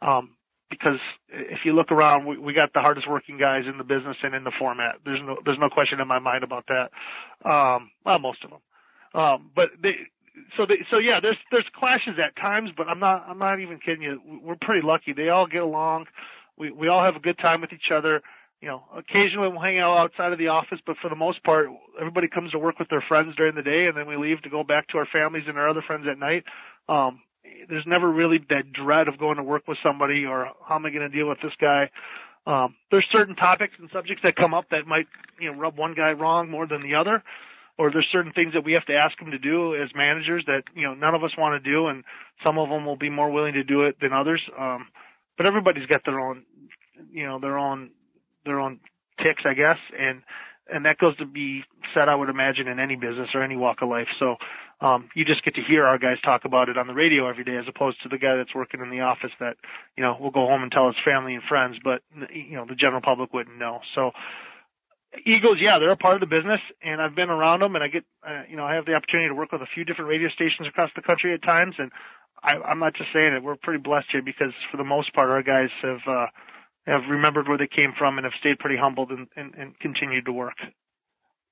Um, 0.00 0.30
because 0.70 0.98
if 1.30 1.60
you 1.64 1.72
look 1.72 1.90
around, 1.90 2.26
we, 2.26 2.36
we 2.36 2.52
got 2.52 2.72
the 2.74 2.80
hardest 2.80 3.08
working 3.08 3.38
guys 3.38 3.62
in 3.66 3.78
the 3.78 3.84
business 3.84 4.16
and 4.22 4.34
in 4.34 4.44
the 4.44 4.52
format. 4.58 4.96
There's 5.04 5.20
no, 5.24 5.38
there's 5.44 5.58
no 5.58 5.70
question 5.70 5.98
in 6.00 6.06
my 6.06 6.18
mind 6.18 6.44
about 6.44 6.66
that. 6.68 6.90
Um, 7.48 7.90
well, 8.04 8.18
most 8.18 8.44
of 8.44 8.50
them. 8.50 8.60
Um, 9.14 9.50
but 9.54 9.70
they, 9.82 9.94
so 10.56 10.66
they, 10.66 10.78
so 10.90 10.98
yeah, 10.98 11.20
there's, 11.20 11.38
there's 11.50 11.64
clashes 11.74 12.18
at 12.22 12.36
times, 12.36 12.70
but 12.76 12.86
I'm 12.86 12.98
not, 12.98 13.24
I'm 13.26 13.38
not 13.38 13.60
even 13.60 13.78
kidding 13.78 14.02
you. 14.02 14.20
We're 14.42 14.56
pretty 14.60 14.86
lucky. 14.86 15.14
They 15.14 15.30
all 15.30 15.46
get 15.46 15.62
along. 15.62 16.06
We, 16.58 16.70
we 16.70 16.88
all 16.88 17.02
have 17.02 17.16
a 17.16 17.20
good 17.20 17.38
time 17.38 17.62
with 17.62 17.72
each 17.72 17.90
other 17.90 18.20
you 18.60 18.68
know, 18.68 18.82
occasionally 18.96 19.48
we'll 19.48 19.60
hang 19.60 19.78
out 19.78 19.96
outside 19.96 20.32
of 20.32 20.38
the 20.38 20.48
office, 20.48 20.80
but 20.84 20.96
for 21.00 21.08
the 21.08 21.16
most 21.16 21.42
part, 21.44 21.68
everybody 21.98 22.28
comes 22.28 22.50
to 22.52 22.58
work 22.58 22.78
with 22.78 22.88
their 22.88 23.04
friends 23.06 23.36
during 23.36 23.54
the 23.54 23.62
day, 23.62 23.86
and 23.86 23.96
then 23.96 24.06
we 24.06 24.16
leave 24.16 24.42
to 24.42 24.50
go 24.50 24.64
back 24.64 24.88
to 24.88 24.98
our 24.98 25.06
families 25.06 25.44
and 25.46 25.56
our 25.56 25.68
other 25.68 25.82
friends 25.86 26.06
at 26.10 26.18
night. 26.18 26.44
Um, 26.88 27.20
there's 27.68 27.86
never 27.86 28.10
really 28.10 28.38
that 28.50 28.72
dread 28.72 29.08
of 29.08 29.18
going 29.18 29.36
to 29.36 29.42
work 29.42 29.68
with 29.68 29.78
somebody 29.82 30.24
or 30.24 30.50
how 30.66 30.76
am 30.76 30.86
I 30.86 30.90
going 30.90 31.08
to 31.08 31.16
deal 31.16 31.28
with 31.28 31.38
this 31.40 31.52
guy. 31.60 31.90
Um, 32.46 32.74
there's 32.90 33.06
certain 33.12 33.36
topics 33.36 33.74
and 33.78 33.90
subjects 33.92 34.22
that 34.24 34.34
come 34.34 34.54
up 34.54 34.70
that 34.70 34.86
might, 34.86 35.06
you 35.38 35.52
know, 35.52 35.58
rub 35.58 35.76
one 35.76 35.94
guy 35.94 36.12
wrong 36.12 36.50
more 36.50 36.66
than 36.66 36.82
the 36.82 36.94
other, 36.94 37.22
or 37.76 37.92
there's 37.92 38.08
certain 38.10 38.32
things 38.32 38.54
that 38.54 38.64
we 38.64 38.72
have 38.72 38.86
to 38.86 38.94
ask 38.94 39.18
them 39.18 39.30
to 39.30 39.38
do 39.38 39.74
as 39.74 39.90
managers 39.94 40.44
that 40.46 40.62
you 40.74 40.82
know 40.82 40.94
none 40.94 41.14
of 41.14 41.22
us 41.22 41.30
want 41.36 41.62
to 41.62 41.70
do, 41.70 41.88
and 41.88 42.04
some 42.42 42.58
of 42.58 42.70
them 42.70 42.86
will 42.86 42.96
be 42.96 43.10
more 43.10 43.30
willing 43.30 43.52
to 43.52 43.64
do 43.64 43.82
it 43.82 44.00
than 44.00 44.12
others. 44.12 44.40
Um, 44.58 44.88
but 45.36 45.46
everybody's 45.46 45.86
got 45.86 46.04
their 46.04 46.18
own, 46.18 46.44
you 47.12 47.26
know, 47.26 47.38
their 47.38 47.58
own 47.58 47.90
their 48.48 48.60
own 48.60 48.80
ticks, 49.22 49.42
I 49.46 49.54
guess, 49.54 49.78
and 49.98 50.22
and 50.70 50.84
that 50.84 50.98
goes 50.98 51.16
to 51.16 51.26
be 51.26 51.62
said, 51.94 52.08
I 52.08 52.14
would 52.14 52.28
imagine, 52.28 52.68
in 52.68 52.78
any 52.78 52.94
business 52.96 53.30
or 53.34 53.42
any 53.42 53.56
walk 53.56 53.78
of 53.80 53.88
life. 53.88 54.08
So 54.18 54.36
um, 54.80 55.08
you 55.14 55.24
just 55.24 55.44
get 55.44 55.54
to 55.54 55.62
hear 55.66 55.86
our 55.86 55.98
guys 55.98 56.20
talk 56.22 56.44
about 56.44 56.68
it 56.68 56.76
on 56.76 56.86
the 56.86 56.94
radio 56.94 57.28
every 57.28 57.44
day, 57.44 57.56
as 57.56 57.64
opposed 57.66 58.02
to 58.02 58.08
the 58.08 58.18
guy 58.18 58.36
that's 58.36 58.54
working 58.54 58.80
in 58.80 58.90
the 58.90 59.00
office 59.00 59.32
that 59.40 59.56
you 59.96 60.02
know 60.02 60.16
will 60.20 60.30
go 60.30 60.46
home 60.46 60.62
and 60.62 60.70
tell 60.70 60.86
his 60.86 60.96
family 61.04 61.34
and 61.34 61.42
friends, 61.48 61.76
but 61.82 62.02
you 62.32 62.56
know 62.56 62.66
the 62.68 62.74
general 62.74 63.00
public 63.00 63.32
wouldn't 63.32 63.58
know. 63.58 63.80
So 63.94 64.12
egos, 65.26 65.56
yeah, 65.60 65.78
they're 65.78 65.90
a 65.90 65.96
part 65.96 66.14
of 66.14 66.20
the 66.20 66.26
business, 66.30 66.60
and 66.82 67.00
I've 67.00 67.16
been 67.16 67.30
around 67.30 67.60
them, 67.60 67.74
and 67.74 67.82
I 67.82 67.88
get, 67.88 68.04
uh, 68.22 68.42
you 68.48 68.56
know, 68.56 68.64
I 68.64 68.74
have 68.74 68.84
the 68.84 68.92
opportunity 68.94 69.28
to 69.28 69.34
work 69.34 69.52
with 69.52 69.62
a 69.62 69.70
few 69.74 69.84
different 69.84 70.10
radio 70.10 70.28
stations 70.28 70.68
across 70.68 70.90
the 70.94 71.02
country 71.02 71.32
at 71.34 71.42
times, 71.42 71.74
and 71.78 71.90
I, 72.42 72.56
I'm 72.56 72.78
not 72.78 72.94
just 72.94 73.10
saying 73.12 73.32
it. 73.32 73.42
We're 73.42 73.56
pretty 73.56 73.82
blessed 73.82 74.08
here 74.12 74.22
because 74.22 74.52
for 74.70 74.76
the 74.76 74.84
most 74.84 75.14
part, 75.14 75.30
our 75.30 75.42
guys 75.42 75.70
have. 75.82 76.00
uh 76.06 76.26
have 76.88 77.02
remembered 77.10 77.48
where 77.48 77.58
they 77.58 77.68
came 77.68 77.92
from 77.96 78.18
and 78.18 78.24
have 78.24 78.32
stayed 78.40 78.58
pretty 78.58 78.76
humbled 78.76 79.10
and, 79.10 79.28
and, 79.36 79.54
and 79.54 79.78
continued 79.78 80.24
to 80.24 80.32
work. 80.32 80.56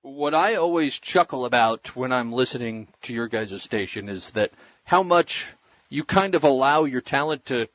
What 0.02 0.34
I 0.34 0.54
always 0.54 0.98
chuckle 0.98 1.44
about 1.44 1.94
when 1.96 2.12
I'm 2.12 2.32
listening 2.32 2.88
to 3.02 3.12
your 3.12 3.28
guys' 3.28 3.62
station 3.62 4.08
is 4.08 4.30
that 4.30 4.52
how 4.84 5.02
much 5.02 5.48
you 5.88 6.04
kind 6.04 6.34
of 6.34 6.44
allow 6.44 6.84
your 6.84 7.00
talent 7.00 7.44
to 7.46 7.68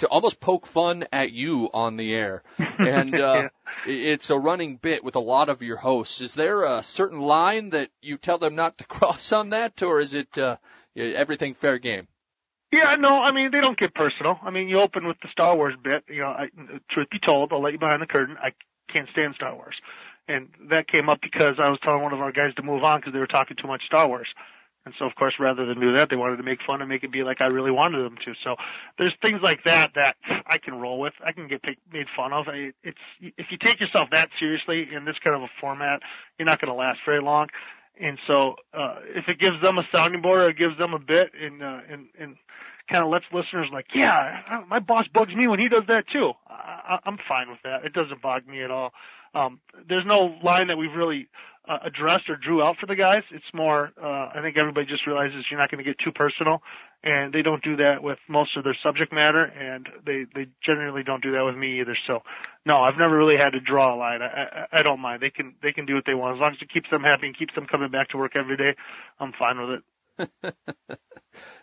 to 0.00 0.08
almost 0.08 0.40
poke 0.40 0.66
fun 0.66 1.06
at 1.12 1.30
you 1.30 1.70
on 1.72 1.96
the 1.96 2.14
air. 2.14 2.42
And 2.76 3.14
uh, 3.14 3.48
yeah. 3.86 3.92
it's 3.92 4.28
a 4.28 4.38
running 4.38 4.76
bit 4.76 5.04
with 5.04 5.14
a 5.14 5.20
lot 5.20 5.48
of 5.48 5.62
your 5.62 5.76
hosts. 5.78 6.20
Is 6.20 6.34
there 6.34 6.64
a 6.64 6.82
certain 6.82 7.20
line 7.20 7.70
that 7.70 7.90
you 8.02 8.18
tell 8.18 8.36
them 8.36 8.56
not 8.56 8.76
to 8.78 8.84
cross 8.88 9.32
on 9.32 9.50
that, 9.50 9.80
or 9.80 10.00
is 10.00 10.12
it 10.12 10.36
uh, 10.36 10.56
everything 10.96 11.54
fair 11.54 11.78
game? 11.78 12.08
Yeah, 12.74 12.96
no, 12.96 13.22
I 13.22 13.30
mean 13.30 13.50
they 13.52 13.60
don't 13.60 13.78
get 13.78 13.94
personal. 13.94 14.40
I 14.42 14.50
mean 14.50 14.68
you 14.68 14.80
open 14.80 15.06
with 15.06 15.18
the 15.22 15.28
Star 15.30 15.54
Wars 15.54 15.74
bit. 15.82 16.02
You 16.08 16.22
know, 16.22 16.28
I, 16.28 16.48
truth 16.90 17.08
be 17.10 17.20
told, 17.24 17.52
I'll 17.52 17.62
let 17.62 17.72
you 17.72 17.78
behind 17.78 18.02
the 18.02 18.06
curtain. 18.06 18.36
I 18.42 18.50
can't 18.92 19.08
stand 19.12 19.36
Star 19.36 19.54
Wars, 19.54 19.76
and 20.26 20.48
that 20.70 20.88
came 20.88 21.08
up 21.08 21.20
because 21.22 21.56
I 21.62 21.68
was 21.68 21.78
telling 21.84 22.02
one 22.02 22.12
of 22.12 22.20
our 22.20 22.32
guys 22.32 22.52
to 22.56 22.62
move 22.62 22.82
on 22.82 22.98
because 22.98 23.12
they 23.12 23.20
were 23.20 23.28
talking 23.28 23.56
too 23.60 23.68
much 23.68 23.84
Star 23.86 24.08
Wars. 24.08 24.26
And 24.86 24.94
so, 24.98 25.06
of 25.06 25.14
course, 25.14 25.34
rather 25.40 25.64
than 25.64 25.80
do 25.80 25.94
that, 25.94 26.08
they 26.10 26.16
wanted 26.16 26.36
to 26.36 26.42
make 26.42 26.58
fun 26.66 26.82
and 26.82 26.90
make 26.90 27.04
it 27.04 27.12
be 27.12 27.22
like 27.22 27.40
I 27.40 27.46
really 27.46 27.70
wanted 27.70 28.04
them 28.04 28.16
to. 28.26 28.34
So 28.42 28.56
there's 28.98 29.14
things 29.22 29.40
like 29.42 29.64
that 29.64 29.92
that 29.94 30.16
I 30.46 30.58
can 30.58 30.74
roll 30.74 30.98
with. 30.98 31.14
I 31.24 31.32
can 31.32 31.48
get 31.48 31.62
made 31.90 32.06
fun 32.14 32.32
of. 32.34 32.46
It's 32.82 32.98
if 33.20 33.46
you 33.50 33.56
take 33.56 33.80
yourself 33.80 34.10
that 34.10 34.28
seriously 34.38 34.88
in 34.94 35.04
this 35.06 35.16
kind 35.24 35.36
of 35.36 35.42
a 35.42 35.48
format, 35.60 36.00
you're 36.38 36.44
not 36.44 36.60
going 36.60 36.68
to 36.68 36.78
last 36.78 36.98
very 37.06 37.22
long. 37.22 37.48
And 38.00 38.18
so, 38.26 38.56
uh, 38.72 38.96
if 39.14 39.28
it 39.28 39.38
gives 39.38 39.60
them 39.62 39.78
a 39.78 39.82
sounding 39.94 40.20
board 40.20 40.42
or 40.42 40.50
it 40.50 40.58
gives 40.58 40.76
them 40.78 40.94
a 40.94 40.98
bit 40.98 41.30
and, 41.40 41.62
uh, 41.62 41.80
and, 41.88 42.06
and 42.18 42.36
kind 42.90 43.04
of 43.04 43.10
lets 43.10 43.24
listeners 43.32 43.68
like, 43.72 43.86
yeah, 43.94 44.62
my 44.68 44.78
boss 44.78 45.06
bugs 45.12 45.34
me 45.34 45.48
when 45.48 45.60
he 45.60 45.68
does 45.68 45.84
that 45.88 46.04
too. 46.12 46.32
I, 46.48 46.98
I'm 47.04 47.18
fine 47.28 47.48
with 47.50 47.60
that. 47.64 47.84
It 47.84 47.92
doesn't 47.92 48.20
bug 48.20 48.46
me 48.46 48.62
at 48.62 48.70
all. 48.70 48.92
Um, 49.34 49.60
there's 49.88 50.06
no 50.06 50.36
line 50.42 50.68
that 50.68 50.76
we've 50.76 50.94
really 50.94 51.28
uh, 51.68 51.78
addressed 51.84 52.28
or 52.28 52.36
drew 52.36 52.62
out 52.62 52.76
for 52.78 52.86
the 52.86 52.94
guys. 52.94 53.22
It's 53.30 53.44
more, 53.54 53.90
uh, 54.00 54.30
I 54.34 54.40
think 54.42 54.56
everybody 54.56 54.86
just 54.86 55.06
realizes 55.06 55.44
you're 55.50 55.58
not 55.58 55.70
going 55.70 55.82
to 55.82 55.90
get 55.90 55.98
too 55.98 56.12
personal, 56.12 56.62
and 57.02 57.32
they 57.32 57.42
don't 57.42 57.62
do 57.62 57.76
that 57.76 58.02
with 58.02 58.18
most 58.28 58.56
of 58.56 58.64
their 58.64 58.76
subject 58.82 59.12
matter, 59.12 59.44
and 59.44 59.88
they 60.04 60.26
they 60.34 60.46
generally 60.64 61.02
don't 61.02 61.22
do 61.22 61.32
that 61.32 61.42
with 61.44 61.56
me 61.56 61.80
either. 61.80 61.96
So, 62.06 62.20
no, 62.66 62.82
I've 62.82 62.98
never 62.98 63.16
really 63.16 63.38
had 63.38 63.50
to 63.50 63.60
draw 63.60 63.94
a 63.94 63.96
line. 63.96 64.20
I, 64.22 64.26
I, 64.26 64.80
I 64.80 64.82
don't 64.82 65.00
mind. 65.00 65.22
They 65.22 65.30
can 65.30 65.54
they 65.62 65.72
can 65.72 65.86
do 65.86 65.94
what 65.94 66.04
they 66.06 66.14
want 66.14 66.36
as 66.36 66.40
long 66.40 66.52
as 66.52 66.58
it 66.60 66.72
keeps 66.72 66.90
them 66.90 67.02
happy 67.02 67.26
and 67.26 67.38
keeps 67.38 67.54
them 67.54 67.66
coming 67.66 67.90
back 67.90 68.10
to 68.10 68.18
work 68.18 68.32
every 68.36 68.56
day. 68.56 68.74
I'm 69.18 69.32
fine 69.38 69.58
with 69.58 69.80
it. 69.80 70.54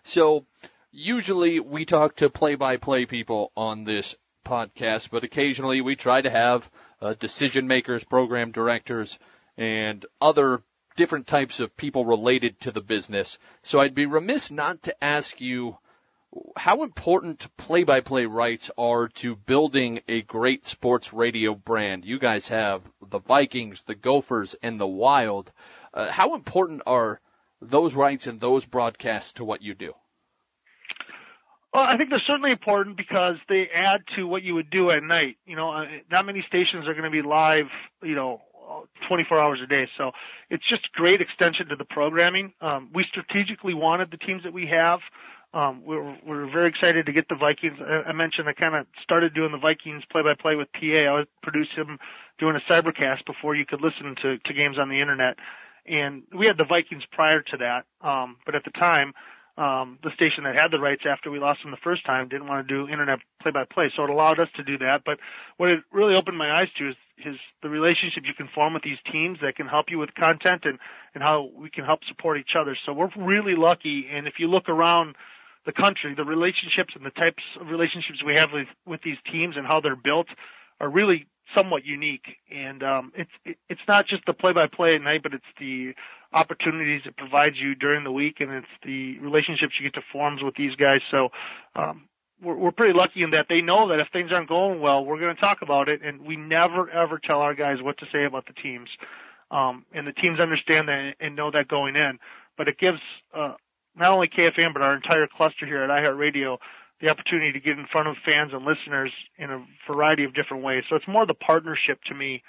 so, 0.03 0.45
usually 0.91 1.59
we 1.59 1.85
talk 1.85 2.15
to 2.17 2.29
play-by-play 2.29 3.05
people 3.05 3.51
on 3.55 3.83
this 3.83 4.15
podcast, 4.43 5.09
but 5.11 5.23
occasionally 5.23 5.79
we 5.79 5.95
try 5.95 6.21
to 6.21 6.29
have 6.29 6.69
uh, 7.01 7.15
decision 7.19 7.67
makers, 7.67 8.03
program 8.03 8.51
directors, 8.51 9.19
and 9.57 10.05
other 10.21 10.63
different 10.95 11.27
types 11.27 11.59
of 11.59 11.77
people 11.77 12.05
related 12.05 12.59
to 12.59 12.71
the 12.71 12.81
business. 12.81 13.37
So 13.63 13.79
I'd 13.79 13.95
be 13.95 14.05
remiss 14.05 14.51
not 14.51 14.83
to 14.83 15.03
ask 15.03 15.39
you 15.41 15.77
how 16.57 16.83
important 16.83 17.47
play-by-play 17.57 18.25
rights 18.25 18.71
are 18.77 19.07
to 19.07 19.35
building 19.35 19.99
a 20.07 20.21
great 20.21 20.65
sports 20.65 21.11
radio 21.11 21.53
brand. 21.53 22.05
You 22.05 22.19
guys 22.19 22.47
have 22.47 22.83
the 23.05 23.19
Vikings, 23.19 23.83
the 23.83 23.95
Gophers, 23.95 24.55
and 24.63 24.79
the 24.79 24.87
Wild. 24.87 25.51
Uh, 25.93 26.11
how 26.11 26.33
important 26.33 26.81
are 26.85 27.19
those 27.61 27.95
rights 27.95 28.27
and 28.27 28.39
those 28.39 28.65
broadcasts 28.65 29.33
to 29.33 29.43
what 29.43 29.61
you 29.61 29.73
do? 29.73 29.93
Well, 31.73 31.83
I 31.83 31.95
think 31.95 32.09
they're 32.09 32.23
certainly 32.27 32.51
important 32.51 32.97
because 32.97 33.35
they 33.47 33.67
add 33.73 34.01
to 34.17 34.25
what 34.25 34.43
you 34.43 34.55
would 34.55 34.69
do 34.69 34.91
at 34.91 35.03
night. 35.03 35.37
You 35.45 35.55
know, 35.55 35.71
uh, 35.71 35.85
not 36.11 36.25
many 36.25 36.43
stations 36.47 36.87
are 36.87 36.93
going 36.93 37.05
to 37.05 37.11
be 37.11 37.21
live, 37.21 37.67
you 38.03 38.15
know, 38.15 38.41
24 39.07 39.39
hours 39.39 39.59
a 39.63 39.67
day. 39.67 39.87
So 39.97 40.11
it's 40.49 40.67
just 40.69 40.91
great 40.93 41.21
extension 41.21 41.67
to 41.69 41.75
the 41.75 41.85
programming. 41.85 42.53
Um, 42.61 42.89
we 42.93 43.05
strategically 43.09 43.73
wanted 43.73 44.11
the 44.11 44.17
teams 44.17 44.43
that 44.43 44.53
we 44.53 44.67
have. 44.67 44.99
Um, 45.53 45.83
we're, 45.85 46.17
we're 46.25 46.49
very 46.49 46.69
excited 46.69 47.05
to 47.05 47.11
get 47.11 47.27
the 47.27 47.35
Vikings. 47.35 47.77
I, 47.81 48.13
mentioned 48.13 48.47
I 48.47 48.53
kind 48.53 48.75
of 48.75 48.87
started 49.03 49.33
doing 49.33 49.51
the 49.51 49.57
Vikings 49.57 50.03
play-by-play 50.09 50.55
with 50.55 50.71
PA. 50.71 50.79
I 50.79 51.11
was 51.11 51.27
producing 51.43 51.75
them 51.77 51.99
doing 52.39 52.55
a 52.55 52.71
cybercast 52.71 53.25
before 53.25 53.55
you 53.55 53.65
could 53.65 53.81
listen 53.81 54.15
to, 54.21 54.37
to 54.37 54.53
games 54.53 54.77
on 54.79 54.87
the 54.87 55.01
internet. 55.01 55.35
And 55.85 56.23
we 56.37 56.47
had 56.47 56.57
the 56.57 56.63
Vikings 56.63 57.03
prior 57.11 57.41
to 57.41 57.57
that. 57.57 57.83
Um, 58.07 58.37
but 58.45 58.55
at 58.55 58.63
the 58.63 58.71
time, 58.71 59.13
um, 59.57 59.99
the 60.03 60.11
station 60.15 60.43
that 60.45 60.57
had 60.57 60.71
the 60.71 60.79
rights 60.79 61.03
after 61.05 61.29
we 61.29 61.39
lost 61.39 61.61
them 61.61 61.71
the 61.71 61.83
first 61.83 62.05
time 62.05 62.29
didn't 62.29 62.47
want 62.47 62.67
to 62.67 62.73
do 62.73 62.87
internet 62.87 63.19
play-by-play, 63.41 63.91
so 63.95 64.03
it 64.03 64.09
allowed 64.09 64.39
us 64.39 64.47
to 64.55 64.63
do 64.63 64.77
that. 64.79 65.01
But 65.05 65.19
what 65.57 65.69
it 65.69 65.79
really 65.91 66.15
opened 66.15 66.37
my 66.37 66.61
eyes 66.61 66.69
to 66.79 66.89
is, 66.89 66.95
is 67.25 67.35
the 67.61 67.69
relationship 67.69 68.23
you 68.25 68.33
can 68.33 68.49
form 68.55 68.73
with 68.73 68.83
these 68.83 68.97
teams 69.11 69.39
that 69.41 69.55
can 69.55 69.67
help 69.67 69.87
you 69.89 69.99
with 69.99 70.13
content 70.15 70.61
and 70.63 70.79
and 71.13 71.21
how 71.21 71.49
we 71.55 71.69
can 71.69 71.83
help 71.83 71.99
support 72.07 72.37
each 72.39 72.55
other. 72.57 72.77
So 72.85 72.93
we're 72.93 73.11
really 73.17 73.55
lucky. 73.55 74.07
And 74.11 74.27
if 74.27 74.35
you 74.39 74.47
look 74.47 74.69
around 74.69 75.15
the 75.65 75.73
country, 75.73 76.15
the 76.15 76.23
relationships 76.23 76.93
and 76.95 77.05
the 77.05 77.11
types 77.11 77.43
of 77.59 77.67
relationships 77.67 78.23
we 78.25 78.35
have 78.35 78.51
with 78.53 78.67
with 78.85 79.01
these 79.03 79.17
teams 79.31 79.57
and 79.57 79.67
how 79.67 79.81
they're 79.81 79.95
built 79.95 80.27
are 80.81 80.89
really 80.89 81.27
somewhat 81.55 81.85
unique. 81.85 82.25
And 82.53 82.83
um, 82.83 83.11
it's 83.15 83.31
it, 83.45 83.57
it's 83.69 83.81
not 83.87 84.07
just 84.07 84.25
the 84.25 84.33
play-by-play 84.33 84.95
at 84.95 85.01
night, 85.01 85.21
but 85.23 85.33
it's 85.33 85.45
the 85.59 85.93
opportunities 86.33 87.01
it 87.05 87.15
provides 87.15 87.55
you 87.61 87.75
during 87.75 88.03
the 88.03 88.11
week, 88.11 88.37
and 88.39 88.51
it's 88.51 88.67
the 88.83 89.19
relationships 89.19 89.73
you 89.79 89.89
get 89.89 89.93
to 89.93 90.05
form 90.11 90.37
with 90.41 90.55
these 90.55 90.75
guys. 90.75 91.01
So 91.11 91.29
um, 91.75 92.07
we're, 92.41 92.55
we're 92.55 92.71
pretty 92.71 92.93
lucky 92.93 93.21
in 93.21 93.31
that 93.31 93.47
they 93.49 93.61
know 93.61 93.89
that 93.89 93.99
if 93.99 94.07
things 94.11 94.31
aren't 94.33 94.49
going 94.49 94.79
well, 94.81 95.05
we're 95.05 95.19
going 95.19 95.35
to 95.35 95.41
talk 95.41 95.59
about 95.61 95.89
it, 95.89 96.01
and 96.03 96.21
we 96.21 96.35
never 96.35 96.89
ever 96.89 97.19
tell 97.23 97.39
our 97.39 97.53
guys 97.53 97.77
what 97.81 97.97
to 97.99 98.05
say 98.11 98.25
about 98.25 98.45
the 98.47 98.53
teams. 98.53 98.89
Um, 99.51 99.85
and 99.93 100.07
the 100.07 100.13
teams 100.13 100.39
understand 100.39 100.87
that 100.87 101.15
and 101.19 101.35
know 101.35 101.51
that 101.51 101.67
going 101.67 101.95
in. 101.95 102.19
But 102.57 102.69
it 102.69 102.77
gives 102.79 102.99
uh, 103.35 103.55
not 103.95 104.11
only 104.11 104.29
KFAN 104.29 104.73
but 104.73 104.81
our 104.81 104.95
entire 104.95 105.27
cluster 105.27 105.65
here 105.65 105.83
at 105.83 105.89
iHeartRadio 105.89 106.57
the 107.01 107.09
opportunity 107.09 107.51
to 107.51 107.59
get 107.59 107.77
in 107.77 107.87
front 107.91 108.07
of 108.07 108.15
fans 108.23 108.51
and 108.53 108.63
listeners 108.63 109.11
in 109.37 109.49
a 109.49 109.65
variety 109.91 110.23
of 110.23 110.33
different 110.33 110.63
ways. 110.63 110.83
So 110.89 110.95
it's 110.95 111.07
more 111.07 111.25
the 111.25 111.33
partnership 111.33 111.99
to 112.07 112.15
me 112.15 112.43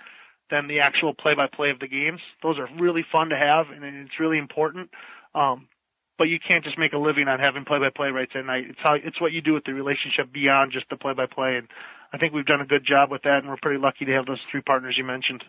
than 0.51 0.69
the 0.69 0.81
actual 0.81 1.15
play-by-play 1.15 1.71
of 1.71 1.81
the 1.81 1.88
games. 1.88 2.21
Those 2.43 2.59
are 2.59 2.69
really 2.79 3.05
fun 3.11 3.31
to 3.31 3.37
have, 3.37 3.67
and 3.75 3.83
it's 3.85 4.21
really 4.21 4.38
important. 4.38 4.91
Um, 5.35 5.69
but 6.19 6.25
you 6.25 6.38
can't 6.38 6.62
just 6.62 6.79
make 6.79 6.93
a 6.93 6.99
living 6.99 7.27
on 7.27 7.41
having 7.41 7.65
play-by-play 7.65 8.09
rights 8.11 8.33
at 8.35 8.45
night. 8.45 8.65
It's 8.69 8.79
how 8.83 8.95
it's 8.95 9.21
what 9.21 9.33
you 9.33 9.41
do 9.41 9.55
with 9.55 9.65
the 9.65 9.73
relationship 9.73 10.31
beyond 10.33 10.73
just 10.73 10.85
the 10.91 10.97
play-by-play, 10.97 11.57
and 11.57 11.69
I 12.12 12.19
think 12.19 12.35
we've 12.35 12.45
done 12.45 12.61
a 12.61 12.67
good 12.67 12.85
job 12.87 13.11
with 13.11 13.23
that, 13.23 13.38
and 13.38 13.49
we're 13.49 13.57
pretty 13.62 13.81
lucky 13.81 14.05
to 14.05 14.12
have 14.12 14.27
those 14.27 14.41
three 14.51 14.61
partners 14.61 14.95
you 14.99 15.05
mentioned. 15.05 15.43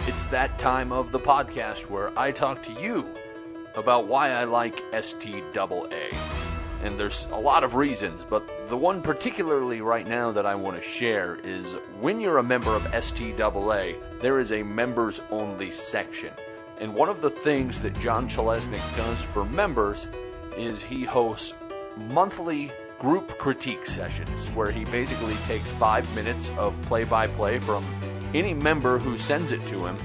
It's 0.00 0.26
that 0.26 0.58
time 0.58 0.92
of 0.92 1.10
the 1.10 1.18
podcast 1.18 1.88
where 1.88 2.16
I 2.18 2.30
talk 2.30 2.62
to 2.64 2.72
you 2.74 3.08
about 3.74 4.06
why 4.06 4.30
I 4.30 4.44
like 4.44 4.82
STAA. 4.92 6.35
And 6.86 6.96
there's 6.96 7.26
a 7.32 7.36
lot 7.36 7.64
of 7.64 7.74
reasons, 7.74 8.24
but 8.24 8.48
the 8.68 8.76
one 8.76 9.02
particularly 9.02 9.80
right 9.80 10.06
now 10.06 10.30
that 10.30 10.46
I 10.46 10.54
want 10.54 10.76
to 10.76 10.80
share 10.80 11.34
is 11.42 11.76
when 11.98 12.20
you're 12.20 12.38
a 12.38 12.44
member 12.44 12.70
of 12.70 12.86
STAA, 12.94 13.94
there 14.20 14.38
is 14.38 14.52
a 14.52 14.62
members 14.62 15.20
only 15.32 15.72
section. 15.72 16.32
And 16.78 16.94
one 16.94 17.08
of 17.08 17.22
the 17.22 17.30
things 17.30 17.82
that 17.82 17.98
John 17.98 18.28
Chelesnik 18.28 18.96
does 18.96 19.20
for 19.20 19.44
members 19.44 20.06
is 20.56 20.80
he 20.80 21.02
hosts 21.02 21.56
monthly 21.96 22.70
group 23.00 23.36
critique 23.36 23.84
sessions 23.84 24.50
where 24.50 24.70
he 24.70 24.84
basically 24.84 25.34
takes 25.48 25.72
five 25.72 26.06
minutes 26.14 26.52
of 26.56 26.80
play 26.82 27.02
by 27.02 27.26
play 27.26 27.58
from 27.58 27.84
any 28.32 28.54
member 28.54 29.00
who 29.00 29.16
sends 29.16 29.50
it 29.50 29.66
to 29.66 29.84
him 29.84 29.96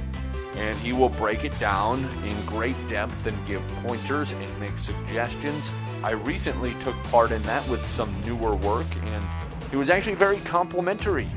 and 0.56 0.78
he 0.80 0.94
will 0.94 1.10
break 1.10 1.44
it 1.44 1.58
down 1.60 2.04
in 2.26 2.46
great 2.46 2.76
depth 2.88 3.26
and 3.26 3.48
give 3.48 3.66
pointers 3.86 4.34
and 4.34 4.60
make 4.60 4.78
suggestions. 4.78 5.72
I 6.04 6.12
recently 6.12 6.74
took 6.76 6.96
part 7.06 7.32
in 7.32 7.42
that 7.44 7.68
with 7.70 7.86
some 7.86 8.14
newer 8.26 8.56
work, 8.56 8.88
and 9.04 9.26
it 9.72 9.78
was 9.78 9.90
actually 9.90 10.16
very 10.16 10.40
complimentary, 10.40 11.28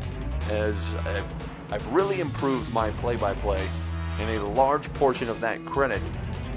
as 0.51 0.97
I've, 0.97 1.73
I've 1.73 1.87
really 1.93 2.21
improved 2.21 2.73
my 2.73 2.91
play 2.93 3.17
by 3.17 3.35
play, 3.35 3.65
and 4.19 4.31
a 4.31 4.45
large 4.51 4.93
portion 4.95 5.29
of 5.29 5.41
that 5.41 5.65
credit 5.65 6.03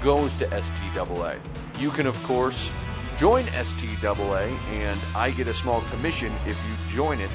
goes 0.00 0.32
to 0.34 0.46
STAA. 0.46 1.38
You 1.78 1.90
can, 1.90 2.06
of 2.06 2.20
course, 2.24 2.72
join 3.16 3.44
STAA, 3.44 4.50
and 4.70 4.98
I 5.14 5.30
get 5.32 5.48
a 5.48 5.54
small 5.54 5.80
commission 5.82 6.32
if 6.46 6.58
you 6.68 6.94
join 6.94 7.20
it 7.20 7.30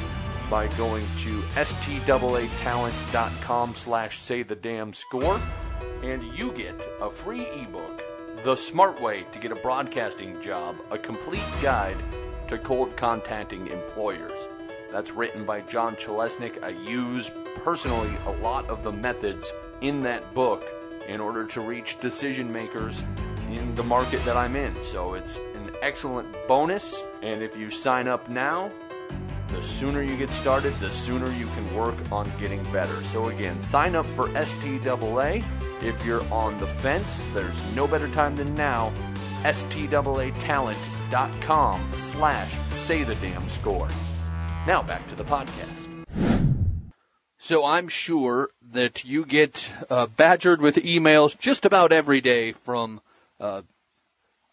by 0.50 0.68
going 0.78 1.06
to 1.18 1.42
staatalent.com 1.56 3.76
slash 3.76 4.20
say 4.20 4.44
the 4.44 4.56
damn 4.56 4.94
score 4.94 5.40
and 6.04 6.24
you 6.38 6.52
get 6.54 6.80
a 7.02 7.10
free 7.10 7.46
ebook 7.62 8.02
the 8.44 8.56
smart 8.56 9.00
way 9.02 9.26
to 9.32 9.40
get 9.40 9.52
a 9.52 9.56
broadcasting 9.56 10.40
job 10.42 10.76
a 10.92 10.98
complete 10.98 11.42
guide 11.62 11.98
to 12.48 12.58
cold 12.58 12.96
contacting 12.98 13.68
employers. 13.68 14.48
That's 14.92 15.12
written 15.12 15.46
by 15.46 15.62
john 15.62 15.96
chelesnik 15.96 16.64
i 16.64 16.70
use 16.70 17.32
personally 17.56 18.12
a 18.26 18.32
lot 18.44 18.70
of 18.70 18.84
the 18.84 18.92
methods 18.92 19.52
in 19.82 20.02
that 20.02 20.34
book 20.34 20.64
in 21.08 21.20
order 21.20 21.46
to 21.46 21.62
reach 21.62 22.00
decision 22.00 22.52
makers 22.52 23.04
in 23.52 23.76
the 23.76 23.84
market 23.84 24.24
that 24.26 24.36
i'm 24.36 24.56
in. 24.56 24.82
So 24.82 25.14
it's 25.14 25.38
an 25.38 25.72
excellent 25.82 26.28
bonus 26.48 27.04
and 27.22 27.42
if 27.42 27.56
you 27.56 27.70
sign 27.70 28.08
up 28.08 28.30
now 28.30 28.72
the 29.50 29.62
sooner 29.62 30.02
you 30.02 30.18
get 30.18 30.32
started, 30.32 30.74
the 30.76 30.92
sooner 30.92 31.30
you 31.34 31.48
can 31.48 31.76
work 31.76 31.96
on 32.12 32.32
getting 32.38 32.64
better. 32.72 33.04
So, 33.04 33.28
again, 33.30 33.62
sign 33.62 33.96
up 33.96 34.06
for 34.16 34.30
STAA. 34.30 35.44
If 35.82 36.06
you're 36.06 36.24
on 36.32 36.58
the 36.58 36.68
fence, 36.68 37.26
there's 37.34 37.62
no 37.76 37.88
better 37.88 38.08
time 38.10 38.36
than 38.36 38.54
now. 38.56 38.92
STAAtalent.com 39.44 41.92
slash 41.94 42.52
say 42.72 43.04
the 43.04 43.16
damn 43.16 43.50
score. 43.50 43.90
Now 44.66 44.82
back 44.82 45.06
to 45.10 45.16
the 45.16 45.26
podcast. 45.26 45.90
So 47.38 47.66
I'm 47.66 47.90
sure 47.90 48.52
that 48.72 49.04
you 49.04 49.26
get 49.26 49.70
uh, 49.90 50.08
badgered 50.08 50.62
with 50.62 50.78
emails 50.78 51.38
just 51.38 51.66
about 51.66 51.92
every 51.92 52.22
day 52.22 52.54
from 52.54 53.02
uh, 53.38 53.64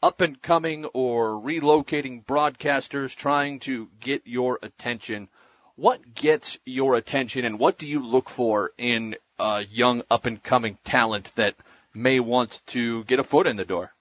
up 0.02 0.20
and 0.20 0.40
coming 0.40 0.84
or 0.86 1.32
relocating 1.32 2.24
broadcasters 2.24 3.14
trying 3.14 3.60
to 3.60 3.88
get 4.00 4.22
your 4.24 4.58
attention. 4.62 5.28
What 5.76 6.14
gets 6.14 6.58
your 6.64 6.94
attention 6.94 7.44
and 7.44 7.58
what 7.58 7.78
do 7.78 7.86
you 7.86 8.04
look 8.04 8.28
for 8.28 8.72
in 8.76 9.16
a 9.38 9.64
young 9.70 10.02
up 10.10 10.26
and 10.26 10.42
coming 10.42 10.78
talent 10.84 11.34
that 11.36 11.54
may 11.94 12.20
want 12.20 12.62
to 12.68 13.04
get 13.04 13.18
a 13.18 13.24
foot 13.24 13.46
in 13.46 13.56
the 13.56 13.64
door? 13.64 13.92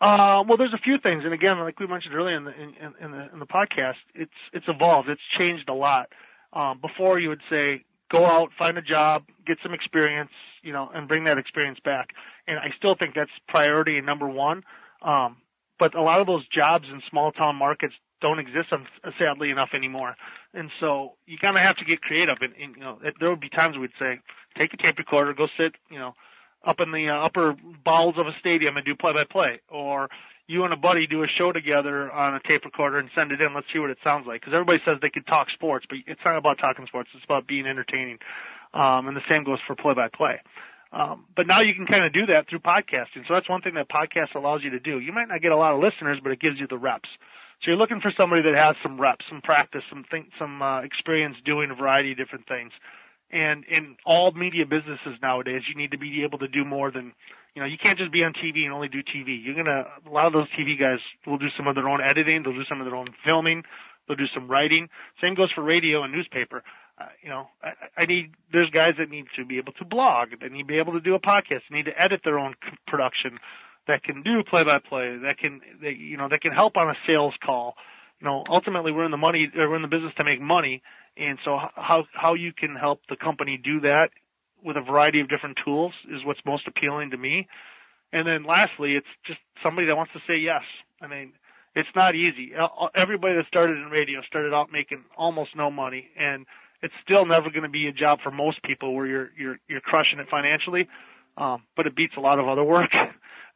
Uh, 0.00 0.42
well, 0.48 0.56
there's 0.56 0.72
a 0.72 0.78
few 0.78 0.96
things, 1.02 1.24
and 1.24 1.34
again, 1.34 1.58
like 1.58 1.78
we 1.78 1.86
mentioned 1.86 2.14
earlier 2.14 2.34
in 2.34 2.44
the 2.44 2.52
in, 2.52 2.94
in 3.02 3.10
the 3.10 3.32
in 3.34 3.38
the 3.38 3.46
podcast, 3.46 3.96
it's 4.14 4.32
it's 4.54 4.64
evolved. 4.66 5.10
It's 5.10 5.20
changed 5.38 5.68
a 5.68 5.74
lot. 5.74 6.08
Um, 6.54 6.80
before, 6.80 7.18
you 7.20 7.28
would 7.28 7.42
say, 7.50 7.84
go 8.10 8.24
out, 8.24 8.48
find 8.58 8.78
a 8.78 8.82
job, 8.82 9.24
get 9.46 9.58
some 9.62 9.74
experience, 9.74 10.30
you 10.62 10.72
know, 10.72 10.90
and 10.94 11.08
bring 11.08 11.24
that 11.24 11.38
experience 11.38 11.78
back. 11.84 12.10
And 12.46 12.58
I 12.58 12.70
still 12.76 12.94
think 12.94 13.14
that's 13.14 13.30
priority 13.48 14.00
number 14.00 14.28
one. 14.28 14.62
Um, 15.02 15.36
but 15.78 15.94
a 15.94 16.02
lot 16.02 16.20
of 16.20 16.26
those 16.26 16.46
jobs 16.48 16.84
in 16.92 17.00
small 17.08 17.32
town 17.32 17.56
markets 17.56 17.94
don't 18.20 18.38
exist, 18.38 18.68
sadly 19.18 19.50
enough, 19.50 19.70
anymore. 19.74 20.14
And 20.52 20.70
so 20.78 21.12
you 21.26 21.38
kind 21.38 21.56
of 21.56 21.62
have 21.62 21.76
to 21.76 21.84
get 21.84 22.02
creative. 22.02 22.36
And, 22.42 22.52
and 22.60 22.76
you 22.76 22.82
know, 22.82 22.98
there 23.18 23.30
would 23.30 23.40
be 23.40 23.48
times 23.48 23.78
we'd 23.78 23.90
say, 23.98 24.20
take 24.58 24.74
a 24.74 24.76
tape 24.76 24.98
recorder, 24.98 25.32
go 25.32 25.46
sit, 25.56 25.74
you 25.90 25.98
know, 25.98 26.14
up 26.64 26.80
in 26.80 26.92
the 26.92 27.08
uh, 27.08 27.24
upper 27.24 27.54
bowels 27.84 28.16
of 28.18 28.26
a 28.26 28.32
stadium 28.38 28.76
and 28.76 28.84
do 28.84 28.94
play 28.94 29.14
by 29.14 29.24
play, 29.24 29.60
or 29.70 30.08
you 30.46 30.64
and 30.64 30.74
a 30.74 30.76
buddy 30.76 31.06
do 31.06 31.22
a 31.22 31.26
show 31.26 31.52
together 31.52 32.10
on 32.10 32.34
a 32.34 32.40
tape 32.40 32.64
recorder 32.64 32.98
and 32.98 33.08
send 33.14 33.32
it 33.32 33.40
in. 33.40 33.54
Let's 33.54 33.68
see 33.72 33.78
what 33.78 33.88
it 33.90 33.98
sounds 34.04 34.26
like. 34.26 34.40
Because 34.40 34.52
everybody 34.52 34.80
says 34.84 34.98
they 35.00 35.08
can 35.08 35.24
talk 35.24 35.48
sports, 35.50 35.86
but 35.88 35.98
it's 36.06 36.20
not 36.24 36.36
about 36.36 36.58
talking 36.58 36.86
sports. 36.86 37.08
It's 37.14 37.24
about 37.24 37.46
being 37.46 37.66
entertaining. 37.66 38.18
Um, 38.72 39.08
and 39.08 39.16
the 39.16 39.26
same 39.28 39.44
goes 39.44 39.58
for 39.66 39.74
play 39.74 39.94
by 39.94 40.08
play. 40.08 40.40
Um, 40.92 41.26
but 41.36 41.46
now 41.46 41.60
you 41.60 41.74
can 41.74 41.86
kind 41.86 42.04
of 42.04 42.12
do 42.12 42.26
that 42.26 42.48
through 42.48 42.60
podcasting. 42.60 43.26
So 43.28 43.34
that's 43.34 43.48
one 43.48 43.62
thing 43.62 43.74
that 43.74 43.88
podcast 43.88 44.34
allows 44.34 44.62
you 44.64 44.70
to 44.70 44.80
do. 44.80 44.98
You 44.98 45.12
might 45.12 45.28
not 45.28 45.40
get 45.40 45.52
a 45.52 45.56
lot 45.56 45.74
of 45.74 45.80
listeners, 45.80 46.18
but 46.22 46.32
it 46.32 46.40
gives 46.40 46.58
you 46.58 46.66
the 46.66 46.78
reps. 46.78 47.08
So 47.62 47.70
you're 47.70 47.76
looking 47.76 48.00
for 48.00 48.12
somebody 48.18 48.42
that 48.42 48.58
has 48.58 48.74
some 48.82 49.00
reps, 49.00 49.24
some 49.28 49.42
practice, 49.42 49.82
some 49.90 50.04
think, 50.10 50.30
some 50.38 50.62
uh, 50.62 50.80
experience 50.80 51.36
doing 51.44 51.70
a 51.70 51.74
variety 51.74 52.12
of 52.12 52.18
different 52.18 52.48
things. 52.48 52.72
And 53.30 53.64
in 53.70 53.96
all 54.04 54.32
media 54.32 54.66
businesses 54.66 55.20
nowadays, 55.22 55.62
you 55.68 55.76
need 55.76 55.92
to 55.92 55.98
be 55.98 56.24
able 56.24 56.38
to 56.38 56.48
do 56.48 56.64
more 56.64 56.90
than, 56.90 57.12
you 57.54 57.62
know, 57.62 57.68
you 57.68 57.76
can't 57.78 57.98
just 57.98 58.10
be 58.10 58.24
on 58.24 58.32
TV 58.32 58.64
and 58.64 58.72
only 58.72 58.88
do 58.88 59.02
TV. 59.02 59.38
You're 59.44 59.54
gonna, 59.54 59.84
a 60.04 60.10
lot 60.10 60.26
of 60.26 60.32
those 60.32 60.48
TV 60.58 60.78
guys 60.78 60.98
will 61.26 61.38
do 61.38 61.48
some 61.56 61.68
of 61.68 61.76
their 61.76 61.88
own 61.88 62.00
editing, 62.00 62.42
they'll 62.42 62.54
do 62.54 62.64
some 62.68 62.80
of 62.80 62.86
their 62.86 62.96
own 62.96 63.08
filming, 63.24 63.62
they'll 64.08 64.16
do 64.16 64.26
some 64.34 64.48
writing. 64.48 64.88
Same 65.22 65.34
goes 65.34 65.52
for 65.54 65.62
radio 65.62 66.02
and 66.02 66.12
newspaper. 66.12 66.64
Uh, 67.00 67.04
you 67.22 67.30
know, 67.30 67.48
I, 67.62 68.02
I 68.02 68.04
need, 68.04 68.32
there's 68.52 68.68
guys 68.70 68.94
that 68.98 69.08
need 69.08 69.24
to 69.36 69.46
be 69.46 69.56
able 69.56 69.72
to 69.74 69.84
blog, 69.86 70.28
that 70.42 70.52
need 70.52 70.62
to 70.62 70.68
be 70.68 70.78
able 70.78 70.92
to 70.92 71.00
do 71.00 71.14
a 71.14 71.20
podcast, 71.20 71.62
need 71.70 71.86
to 71.86 71.98
edit 71.98 72.20
their 72.24 72.38
own 72.38 72.54
production, 72.86 73.38
that 73.88 74.02
can 74.02 74.22
do 74.22 74.42
play 74.44 74.64
by 74.64 74.78
play, 74.86 75.16
that 75.22 75.38
can, 75.38 75.62
that, 75.82 75.96
you 75.96 76.18
know, 76.18 76.28
that 76.28 76.42
can 76.42 76.52
help 76.52 76.76
on 76.76 76.90
a 76.90 76.94
sales 77.06 77.32
call. 77.44 77.74
You 78.20 78.26
know, 78.26 78.44
ultimately 78.50 78.92
we're 78.92 79.06
in 79.06 79.10
the 79.10 79.16
money, 79.16 79.50
we're 79.54 79.76
in 79.76 79.82
the 79.82 79.88
business 79.88 80.12
to 80.18 80.24
make 80.24 80.42
money. 80.42 80.82
And 81.16 81.38
so 81.42 81.58
how, 81.74 82.04
how 82.12 82.34
you 82.34 82.52
can 82.52 82.76
help 82.76 83.00
the 83.08 83.16
company 83.16 83.58
do 83.62 83.80
that 83.80 84.10
with 84.62 84.76
a 84.76 84.82
variety 84.82 85.20
of 85.20 85.30
different 85.30 85.58
tools 85.64 85.94
is 86.10 86.22
what's 86.24 86.40
most 86.44 86.68
appealing 86.68 87.12
to 87.12 87.16
me. 87.16 87.48
And 88.12 88.26
then 88.26 88.44
lastly, 88.44 88.92
it's 88.92 89.06
just 89.26 89.40
somebody 89.62 89.86
that 89.86 89.96
wants 89.96 90.12
to 90.12 90.20
say 90.26 90.36
yes. 90.36 90.62
I 91.00 91.06
mean, 91.06 91.32
it's 91.74 91.88
not 91.96 92.14
easy. 92.14 92.52
Everybody 92.94 93.36
that 93.36 93.46
started 93.46 93.78
in 93.78 93.84
radio 93.90 94.20
started 94.22 94.52
out 94.52 94.70
making 94.70 95.04
almost 95.16 95.56
no 95.56 95.70
money 95.70 96.08
and 96.18 96.44
it's 96.82 96.94
still 97.04 97.26
never 97.26 97.50
going 97.50 97.62
to 97.62 97.68
be 97.68 97.86
a 97.88 97.92
job 97.92 98.20
for 98.22 98.30
most 98.30 98.62
people 98.62 98.94
where 98.94 99.06
you're 99.06 99.30
you're 99.36 99.58
you're 99.68 99.80
crushing 99.80 100.18
it 100.18 100.28
financially. 100.30 100.88
Um, 101.36 101.62
but 101.76 101.86
it 101.86 101.94
beats 101.96 102.14
a 102.16 102.20
lot 102.20 102.38
of 102.38 102.48
other 102.48 102.64
work. 102.64 102.90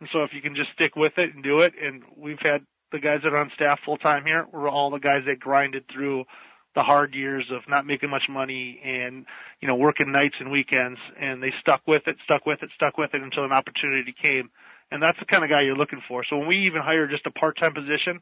And 0.01 0.09
so 0.13 0.25
if 0.25 0.33
you 0.35 0.43
can 0.43 0.57
just 0.57 0.71
stick 0.75 0.97
with 0.97 1.13
it 1.19 1.35
and 1.35 1.43
do 1.43 1.61
it, 1.61 1.73
and 1.81 2.03
we've 2.17 2.41
had 2.43 2.67
the 2.91 2.99
guys 2.99 3.21
that 3.23 3.33
are 3.33 3.39
on 3.39 3.51
staff 3.55 3.79
full 3.85 3.97
time 3.97 4.25
here, 4.25 4.45
we're 4.53 4.69
all 4.69 4.91
the 4.91 4.99
guys 4.99 5.23
that 5.27 5.39
grinded 5.39 5.85
through 5.89 6.25
the 6.75 6.83
hard 6.83 7.15
years 7.15 7.47
of 7.53 7.63
not 7.69 7.87
making 7.87 8.11
much 8.11 8.25
money 8.29 8.81
and 8.85 9.25
you 9.61 9.69
know 9.69 9.77
working 9.77 10.11
nights 10.11 10.35
and 10.41 10.51
weekends, 10.51 10.99
and 11.19 11.43
they 11.43 11.53
stuck 11.61 11.81
with 11.87 12.03
it, 12.07 12.17
stuck 12.25 12.45
with 12.45 12.63
it, 12.63 12.71
stuck 12.75 12.99
with 12.99 13.15
it 13.15 13.23
until 13.23 13.45
an 13.45 13.53
opportunity 13.53 14.13
came. 14.21 14.51
And 14.91 15.03
that's 15.03 15.19
the 15.19 15.27
kind 15.27 15.45
of 15.45 15.51
guy 15.51 15.63
you're 15.63 15.77
looking 15.77 16.03
for. 16.07 16.25
So 16.29 16.37
when 16.37 16.49
we 16.49 16.67
even 16.67 16.83
hire 16.83 17.07
just 17.07 17.27
a 17.27 17.31
part-time 17.31 17.73
position, 17.73 18.21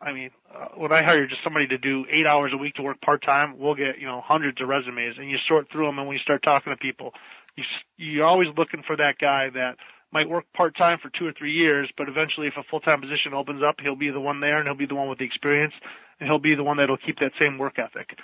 I 0.00 0.12
mean, 0.12 0.30
uh, 0.54 0.68
when 0.76 0.92
I 0.92 1.02
hire 1.02 1.26
just 1.26 1.42
somebody 1.42 1.66
to 1.68 1.78
do 1.78 2.04
eight 2.10 2.26
hours 2.26 2.52
a 2.54 2.56
week 2.56 2.74
to 2.74 2.82
work 2.82 3.00
part 3.00 3.22
time, 3.22 3.58
we'll 3.58 3.74
get 3.74 3.98
you 3.98 4.06
know 4.06 4.22
hundreds 4.24 4.60
of 4.60 4.68
resumes, 4.68 5.16
and 5.18 5.28
you 5.28 5.36
sort 5.48 5.66
through 5.72 5.86
them. 5.86 5.98
And 5.98 6.06
when 6.06 6.16
you 6.16 6.22
start 6.22 6.42
talking 6.42 6.72
to 6.72 6.76
people, 6.76 7.12
you 7.56 7.64
you're 7.96 8.26
always 8.26 8.48
looking 8.56 8.82
for 8.86 8.96
that 8.96 9.16
guy 9.20 9.50
that 9.54 9.76
might 10.12 10.28
work 10.28 10.44
part 10.56 10.76
time 10.76 10.98
for 11.02 11.10
two 11.18 11.26
or 11.26 11.32
three 11.36 11.52
years, 11.52 11.90
but 11.98 12.08
eventually, 12.08 12.46
if 12.46 12.54
a 12.56 12.62
full 12.70 12.80
time 12.80 13.00
position 13.00 13.34
opens 13.34 13.62
up, 13.66 13.76
he'll 13.82 13.96
be 13.96 14.10
the 14.10 14.20
one 14.20 14.40
there, 14.40 14.58
and 14.58 14.68
he'll 14.68 14.78
be 14.78 14.86
the 14.86 14.94
one 14.94 15.08
with 15.08 15.18
the 15.18 15.24
experience, 15.24 15.74
and 16.20 16.28
he'll 16.28 16.38
be 16.38 16.54
the 16.54 16.64
one 16.64 16.76
that'll 16.76 16.96
keep 16.96 17.18
that 17.18 17.32
same 17.38 17.58
work 17.58 17.78
ethic. 17.78 18.16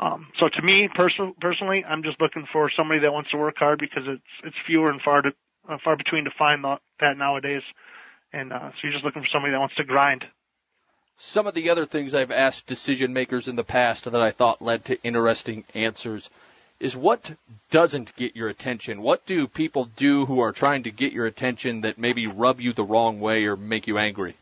Um, 0.00 0.28
so 0.40 0.48
to 0.48 0.62
me, 0.62 0.88
person, 0.94 1.34
personally, 1.40 1.84
I'm 1.86 2.02
just 2.02 2.20
looking 2.20 2.46
for 2.52 2.70
somebody 2.76 3.00
that 3.00 3.12
wants 3.12 3.30
to 3.30 3.36
work 3.36 3.56
hard 3.58 3.78
because 3.78 4.02
it's 4.06 4.32
it's 4.42 4.56
fewer 4.66 4.90
and 4.90 5.00
far 5.00 5.22
to 5.22 5.30
uh, 5.68 5.78
far 5.84 5.96
between 5.96 6.24
to 6.24 6.30
find 6.36 6.64
that 6.64 7.16
nowadays, 7.16 7.62
and 8.32 8.52
uh, 8.52 8.70
so 8.70 8.78
you're 8.82 8.92
just 8.92 9.04
looking 9.04 9.22
for 9.22 9.28
somebody 9.32 9.52
that 9.52 9.60
wants 9.60 9.76
to 9.76 9.84
grind 9.84 10.24
some 11.22 11.46
of 11.46 11.52
the 11.52 11.68
other 11.68 11.84
things 11.84 12.14
I've 12.14 12.30
asked 12.30 12.66
decision 12.66 13.12
makers 13.12 13.46
in 13.46 13.56
the 13.56 13.62
past 13.62 14.04
that 14.04 14.22
I 14.22 14.30
thought 14.30 14.62
led 14.62 14.86
to 14.86 15.00
interesting 15.02 15.64
answers 15.74 16.30
is 16.80 16.96
what 16.96 17.34
doesn't 17.70 18.16
get 18.16 18.34
your 18.34 18.48
attention? 18.48 19.02
What 19.02 19.26
do 19.26 19.46
people 19.46 19.90
do 19.96 20.24
who 20.24 20.40
are 20.40 20.50
trying 20.50 20.82
to 20.84 20.90
get 20.90 21.12
your 21.12 21.26
attention 21.26 21.82
that 21.82 21.98
maybe 21.98 22.26
rub 22.26 22.58
you 22.58 22.72
the 22.72 22.84
wrong 22.84 23.20
way 23.20 23.44
or 23.44 23.54
make 23.54 23.86
you 23.86 23.98
angry? 23.98 24.36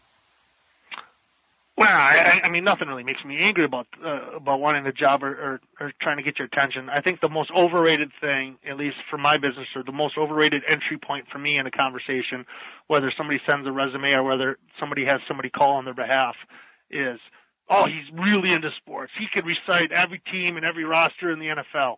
Well, 1.77 1.89
I, 1.89 2.41
I 2.45 2.49
mean, 2.49 2.63
nothing 2.63 2.87
really 2.87 3.05
makes 3.05 3.25
me 3.25 3.39
angry 3.39 3.65
about 3.65 3.87
uh, 4.05 4.37
about 4.37 4.61
wanting 4.61 4.87
a 4.87 4.93
job 4.93 5.23
or, 5.23 5.31
or, 5.31 5.61
or 5.81 5.93
trying 6.01 6.17
to 6.17 6.23
get 6.23 6.39
your 6.39 6.47
attention. 6.47 6.89
I 6.89 7.01
think 7.01 7.21
the 7.21 7.29
most 7.29 7.51
overrated 7.57 8.11
thing, 8.21 8.57
at 8.69 8.77
least 8.77 8.97
for 9.11 9.19
my 9.19 9.37
business, 9.37 9.67
or 9.75 9.83
the 9.83 9.93
most 9.93 10.17
overrated 10.17 10.63
entry 10.69 10.99
point 10.99 11.27
for 11.31 11.39
me 11.39 11.57
in 11.57 11.67
a 11.67 11.71
conversation, 11.71 12.47
whether 12.87 13.13
somebody 13.17 13.41
sends 13.47 13.67
a 13.67 13.73
resume 13.73 14.13
or 14.15 14.23
whether 14.23 14.59
somebody 14.81 15.05
has 15.07 15.21
somebody 15.27 15.51
call 15.51 15.77
on 15.77 15.85
their 15.85 15.95
behalf, 15.95 16.35
is, 16.91 17.19
oh, 17.69 17.87
he's 17.87 18.19
really 18.19 18.53
into 18.53 18.71
sports. 18.79 19.13
He 19.19 19.27
could 19.33 19.47
recite 19.47 19.93
every 19.93 20.21
team 20.33 20.57
and 20.57 20.65
every 20.65 20.85
roster 20.85 21.31
in 21.31 21.39
the 21.39 21.47
NFL. 21.47 21.97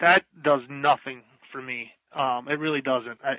That 0.00 0.24
does 0.42 0.60
nothing 0.68 1.22
for 1.50 1.60
me. 1.60 1.90
Um, 2.14 2.48
it 2.48 2.58
really 2.58 2.80
doesn't. 2.80 3.18
I, 3.24 3.34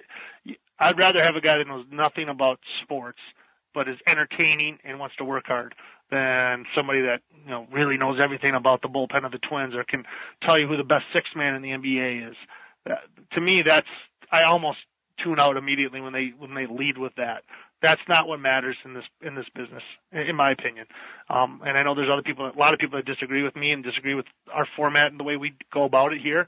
I'd 0.80 0.98
rather 0.98 1.24
have 1.24 1.36
a 1.36 1.42
guy 1.42 1.58
that 1.58 1.68
knows 1.68 1.86
nothing 1.92 2.28
about 2.28 2.60
sports, 2.84 3.20
but 3.74 3.88
is 3.88 3.98
entertaining 4.08 4.80
and 4.84 5.00
wants 5.00 5.16
to 5.18 5.24
work 5.24 5.46
hard 5.48 5.76
than 6.12 6.66
somebody 6.76 7.02
that 7.02 7.22
you 7.44 7.50
know 7.50 7.68
really 7.72 7.98
knows 7.98 8.20
everything 8.24 8.54
about 8.54 8.82
the 8.82 8.88
bullpen 8.88 9.26
of 9.26 9.32
the 9.32 9.40
Twins 9.40 9.74
or 9.76 9.84
can 9.84 10.04
tell 10.44 10.60
you 10.60 10.68
who 10.68 10.78
the 10.78 10.84
best 10.84 11.06
six 11.14 11.28
man 11.36 11.56
in 11.56 11.62
the 11.62 11.70
NBA 11.70 12.30
is. 12.30 12.36
Uh, 12.90 12.96
to 13.34 13.42
me, 13.42 13.64
that's 13.66 13.88
I 14.32 14.44
almost 14.44 14.78
tune 15.24 15.40
out 15.40 15.58
immediately 15.58 16.02
when 16.02 16.14
they 16.14 16.34
when 16.38 16.54
they 16.54 16.68
lead 16.68 16.98
with 16.98 17.14
that 17.16 17.44
that's 17.86 18.02
not 18.10 18.28
what 18.28 18.40
matters 18.40 18.76
in 18.84 18.94
this 18.94 19.04
in 19.22 19.36
this 19.36 19.46
business, 19.54 19.84
in 20.12 20.36
my 20.36 20.52
opinion. 20.52 20.88
Um, 21.30 21.62
and 21.66 21.78
I 21.78 21.84
know 21.84 21.94
there's 21.94 22.10
other 22.12 22.24
people, 22.24 22.46
a 22.46 22.60
lot 22.60 22.74
of 22.74 22.80
people 22.80 22.98
that 22.98 23.06
disagree 23.06 23.44
with 23.44 23.56
me 23.56 23.72
and 23.72 23.84
disagree 23.84 24.16
with 24.16 24.26
our 24.52 24.68
format 24.76 25.12
and 25.12 25.20
the 25.20 25.24
way 25.24 25.38
we 25.38 25.54
go 25.72 25.84
about 25.84 26.12
it 26.12 26.22
here. 26.22 26.48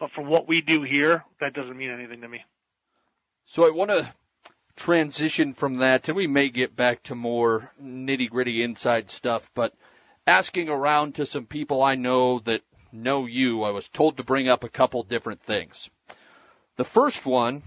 But 0.00 0.10
for 0.14 0.22
what 0.22 0.48
we 0.48 0.60
do 0.60 0.82
here, 0.82 1.24
that 1.40 1.54
doesn't 1.54 1.76
mean 1.76 1.90
anything 1.90 2.20
to 2.22 2.28
me. 2.28 2.40
So 3.44 3.66
I 3.66 3.70
want 3.70 3.90
to 3.90 4.12
transition 4.74 5.52
from 5.52 5.76
that, 5.78 6.08
and 6.08 6.16
we 6.16 6.26
may 6.26 6.48
get 6.48 6.74
back 6.74 7.02
to 7.04 7.14
more 7.14 7.70
nitty 7.80 8.28
gritty 8.28 8.62
inside 8.62 9.10
stuff. 9.10 9.50
But 9.54 9.74
asking 10.26 10.68
around 10.68 11.14
to 11.14 11.26
some 11.26 11.46
people 11.46 11.82
I 11.82 11.94
know 11.94 12.40
that 12.40 12.62
know 12.92 13.26
you, 13.26 13.62
I 13.62 13.70
was 13.70 13.88
told 13.88 14.16
to 14.16 14.24
bring 14.24 14.48
up 14.48 14.64
a 14.64 14.68
couple 14.68 15.02
different 15.02 15.40
things. 15.40 15.90
The 16.76 16.84
first 16.84 17.24
one 17.24 17.62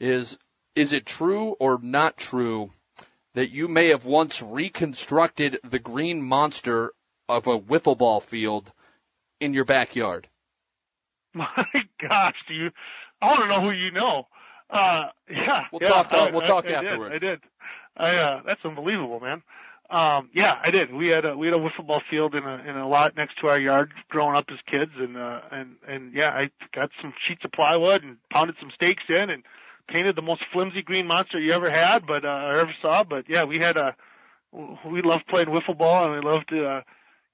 is 0.00 0.38
is 0.74 0.92
it 0.92 1.06
true 1.06 1.56
or 1.58 1.78
not 1.82 2.16
true 2.16 2.70
that 3.34 3.50
you 3.50 3.68
may 3.68 3.88
have 3.88 4.04
once 4.04 4.42
reconstructed 4.42 5.58
the 5.62 5.78
green 5.78 6.22
monster 6.22 6.92
of 7.28 7.46
a 7.46 7.58
wiffle 7.58 7.96
ball 7.96 8.20
field 8.20 8.72
in 9.40 9.54
your 9.54 9.64
backyard? 9.64 10.28
My 11.34 11.66
gosh, 12.00 12.36
do 12.48 12.54
you? 12.54 12.70
I 13.22 13.26
want 13.26 13.40
to 13.40 13.48
know 13.48 13.60
who 13.60 13.70
you 13.70 13.90
know. 13.90 14.26
Uh, 14.68 15.06
yeah, 15.28 15.64
we'll 15.72 15.82
yeah, 15.82 15.88
talk. 15.88 16.12
I, 16.12 16.30
we'll 16.30 16.40
talk 16.42 16.66
I, 16.66 16.72
afterward. 16.72 17.12
I 17.12 17.18
did. 17.18 17.40
I 17.96 18.10
did. 18.10 18.16
I, 18.16 18.16
uh, 18.16 18.42
that's 18.46 18.64
unbelievable, 18.64 19.20
man. 19.20 19.42
Um, 19.90 20.30
yeah, 20.32 20.54
I 20.62 20.70
did. 20.70 20.92
We 20.94 21.08
had 21.08 21.24
a 21.24 21.36
we 21.36 21.48
had 21.48 21.54
a 21.54 21.58
wiffle 21.58 21.86
ball 21.86 22.00
field 22.08 22.36
in 22.36 22.44
a 22.44 22.62
in 22.64 22.76
a 22.76 22.88
lot 22.88 23.16
next 23.16 23.40
to 23.40 23.48
our 23.48 23.58
yard 23.58 23.92
growing 24.08 24.36
up 24.36 24.46
as 24.50 24.58
kids, 24.70 24.92
and 24.96 25.16
uh, 25.16 25.40
and 25.50 25.76
and 25.86 26.14
yeah, 26.14 26.30
I 26.30 26.50
got 26.72 26.90
some 27.02 27.12
sheets 27.26 27.44
of 27.44 27.50
plywood 27.50 28.04
and 28.04 28.16
pounded 28.32 28.54
some 28.60 28.70
stakes 28.72 29.02
in, 29.08 29.30
and 29.30 29.42
painted 29.90 30.16
the 30.16 30.22
most 30.22 30.42
flimsy 30.52 30.82
green 30.82 31.06
monster 31.06 31.38
you 31.38 31.52
ever 31.52 31.70
had, 31.70 32.06
but 32.06 32.24
uh, 32.24 32.28
or 32.28 32.58
ever 32.58 32.74
saw. 32.80 33.04
But 33.04 33.28
yeah, 33.28 33.44
we 33.44 33.58
had 33.58 33.76
a 33.76 33.94
we 34.52 35.02
loved 35.02 35.26
playing 35.28 35.48
wiffle 35.48 35.76
ball, 35.76 36.04
and 36.04 36.12
we 36.24 36.30
loved 36.30 36.48
to. 36.50 36.66
Uh, 36.66 36.80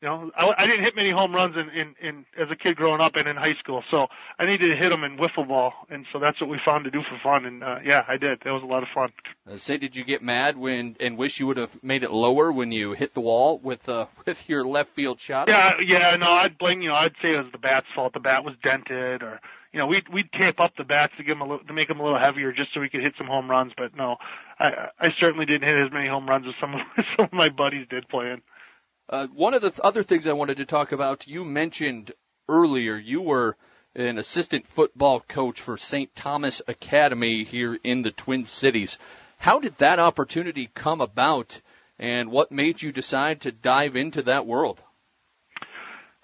you 0.02 0.08
know, 0.08 0.30
I, 0.36 0.52
I 0.58 0.66
didn't 0.66 0.84
hit 0.84 0.94
many 0.94 1.10
home 1.10 1.34
runs 1.34 1.56
in, 1.56 1.70
in, 1.70 1.94
in 2.06 2.26
as 2.38 2.50
a 2.50 2.56
kid 2.56 2.76
growing 2.76 3.00
up 3.00 3.16
and 3.16 3.26
in 3.26 3.36
high 3.36 3.54
school, 3.58 3.82
so 3.90 4.08
I 4.38 4.44
needed 4.44 4.70
to 4.70 4.76
hit 4.76 4.90
them 4.90 5.04
in 5.04 5.16
wiffle 5.16 5.48
ball, 5.48 5.72
and 5.88 6.04
so 6.12 6.18
that's 6.18 6.38
what 6.38 6.50
we 6.50 6.58
found 6.64 6.84
to 6.84 6.90
do 6.90 7.00
for 7.00 7.18
fun. 7.22 7.46
And 7.46 7.64
uh, 7.64 7.78
yeah, 7.82 8.02
I 8.06 8.18
did. 8.18 8.40
That 8.44 8.50
was 8.50 8.62
a 8.62 8.66
lot 8.66 8.82
of 8.82 8.90
fun. 8.94 9.08
Uh, 9.50 9.56
say, 9.56 9.78
did 9.78 9.96
you 9.96 10.04
get 10.04 10.22
mad 10.22 10.58
when 10.58 10.96
and 11.00 11.16
wish 11.16 11.40
you 11.40 11.46
would 11.46 11.56
have 11.56 11.82
made 11.82 12.02
it 12.02 12.10
lower 12.10 12.52
when 12.52 12.72
you 12.72 12.92
hit 12.92 13.14
the 13.14 13.22
wall 13.22 13.58
with 13.58 13.88
uh, 13.88 14.06
with 14.26 14.46
your 14.48 14.66
left 14.66 14.90
field 14.90 15.18
shot? 15.18 15.48
Yeah, 15.48 15.72
yeah. 15.84 16.14
No, 16.16 16.30
I'd 16.30 16.58
blame. 16.58 16.82
You 16.82 16.90
know, 16.90 16.96
I'd 16.96 17.14
say 17.22 17.32
it 17.32 17.38
was 17.38 17.52
the 17.52 17.58
bat's 17.58 17.86
fault. 17.94 18.12
The 18.12 18.20
bat 18.20 18.44
was 18.44 18.54
dented, 18.62 19.22
or 19.22 19.40
you 19.76 19.82
know, 19.82 19.88
we'd 19.88 20.08
we'd 20.08 20.32
tape 20.32 20.58
up 20.58 20.72
the 20.78 20.84
bats 20.84 21.12
to 21.18 21.22
give 21.22 21.36
them 21.36 21.42
a 21.42 21.50
little, 21.50 21.66
to 21.66 21.74
make 21.74 21.86
them 21.86 22.00
a 22.00 22.02
little 22.02 22.18
heavier, 22.18 22.50
just 22.50 22.72
so 22.72 22.80
we 22.80 22.88
could 22.88 23.02
hit 23.02 23.12
some 23.18 23.26
home 23.26 23.50
runs. 23.50 23.72
But 23.76 23.94
no, 23.94 24.16
I 24.58 24.88
I 24.98 25.08
certainly 25.20 25.44
didn't 25.44 25.68
hit 25.68 25.76
as 25.76 25.92
many 25.92 26.08
home 26.08 26.26
runs 26.26 26.46
as 26.48 26.54
some 26.58 26.72
of 26.72 26.80
some 27.14 27.26
of 27.26 27.32
my 27.34 27.50
buddies 27.50 27.86
did 27.90 28.08
playing. 28.08 28.40
Uh, 29.10 29.26
one 29.26 29.52
of 29.52 29.60
the 29.60 29.68
th- 29.68 29.80
other 29.80 30.02
things 30.02 30.26
I 30.26 30.32
wanted 30.32 30.56
to 30.56 30.64
talk 30.64 30.92
about, 30.92 31.26
you 31.26 31.44
mentioned 31.44 32.12
earlier, 32.48 32.96
you 32.96 33.20
were 33.20 33.58
an 33.94 34.16
assistant 34.16 34.66
football 34.66 35.20
coach 35.20 35.60
for 35.60 35.76
St. 35.76 36.14
Thomas 36.16 36.62
Academy 36.66 37.44
here 37.44 37.78
in 37.84 38.00
the 38.00 38.10
Twin 38.10 38.46
Cities. 38.46 38.96
How 39.40 39.60
did 39.60 39.76
that 39.76 39.98
opportunity 39.98 40.70
come 40.72 41.02
about, 41.02 41.60
and 41.98 42.30
what 42.30 42.50
made 42.50 42.80
you 42.80 42.92
decide 42.92 43.42
to 43.42 43.52
dive 43.52 43.94
into 43.94 44.22
that 44.22 44.46
world? 44.46 44.80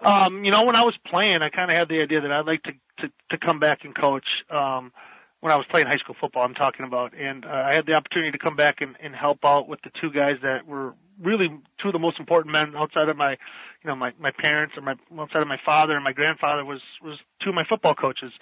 Um, 0.05 0.45
you 0.45 0.51
know, 0.51 0.65
when 0.65 0.75
I 0.75 0.83
was 0.83 0.97
playing, 1.07 1.43
I 1.43 1.51
kind 1.51 1.71
of 1.71 1.77
had 1.77 1.89
the 1.89 2.01
idea 2.03 2.23
that 2.23 2.33
I'd 2.33 2.47
like 2.47 2.63
to 2.65 2.73
to, 3.03 3.13
to 3.31 3.39
come 3.39 3.61
back 3.61 3.81
and 3.85 3.95
coach. 3.95 4.27
Um, 4.51 4.93
when 5.41 5.53
I 5.53 5.57
was 5.57 5.67
playing 5.71 5.89
high 5.89 5.97
school 5.97 6.15
football, 6.21 6.45
I'm 6.45 6.55
talking 6.55 6.87
about, 6.87 7.19
and 7.19 7.45
uh, 7.45 7.49
I 7.49 7.75
had 7.75 7.85
the 7.85 7.95
opportunity 7.95 8.31
to 8.31 8.39
come 8.39 8.55
back 8.55 8.77
and, 8.81 8.97
and 9.03 9.13
help 9.15 9.41
out 9.45 9.69
with 9.69 9.81
the 9.83 9.91
two 10.01 10.13
guys 10.13 10.37
that 10.43 10.67
were 10.67 10.95
really 11.21 11.49
two 11.83 11.89
of 11.89 11.93
the 11.93 11.99
most 11.99 12.21
important 12.21 12.53
men 12.53 12.75
outside 12.77 13.09
of 13.09 13.17
my, 13.17 13.33
you 13.33 13.89
know, 13.89 13.97
my 13.97 14.13
my 14.21 14.31
parents 14.31 14.75
or 14.77 14.83
my 14.83 14.95
outside 15.21 15.43
of 15.43 15.49
my 15.49 15.59
father 15.65 15.95
and 15.95 16.05
my 16.05 16.13
grandfather 16.13 16.65
was 16.65 16.81
was 17.03 17.19
two 17.43 17.51
of 17.51 17.57
my 17.57 17.65
football 17.69 17.95
coaches. 17.95 18.33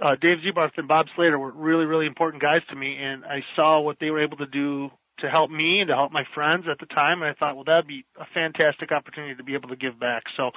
Uh, 0.00 0.14
Dave 0.20 0.38
Zebarth 0.38 0.72
and 0.78 0.88
Bob 0.88 1.06
Slater 1.14 1.38
were 1.38 1.52
really 1.52 1.84
really 1.84 2.06
important 2.06 2.42
guys 2.42 2.62
to 2.70 2.76
me, 2.76 2.96
and 2.96 3.26
I 3.26 3.42
saw 3.54 3.80
what 3.80 3.98
they 4.00 4.10
were 4.10 4.22
able 4.22 4.38
to 4.38 4.46
do 4.46 4.90
to 5.18 5.28
help 5.28 5.50
me 5.50 5.80
and 5.80 5.88
to 5.88 5.94
help 5.94 6.12
my 6.12 6.24
friends 6.34 6.64
at 6.70 6.78
the 6.78 6.86
time, 6.86 7.22
and 7.22 7.30
I 7.30 7.34
thought, 7.34 7.56
well, 7.56 7.64
that'd 7.64 7.88
be 7.88 8.04
a 8.18 8.24
fantastic 8.32 8.92
opportunity 8.92 9.34
to 9.34 9.42
be 9.42 9.54
able 9.54 9.68
to 9.68 9.76
give 9.76 9.98
back. 9.98 10.22
So 10.36 10.52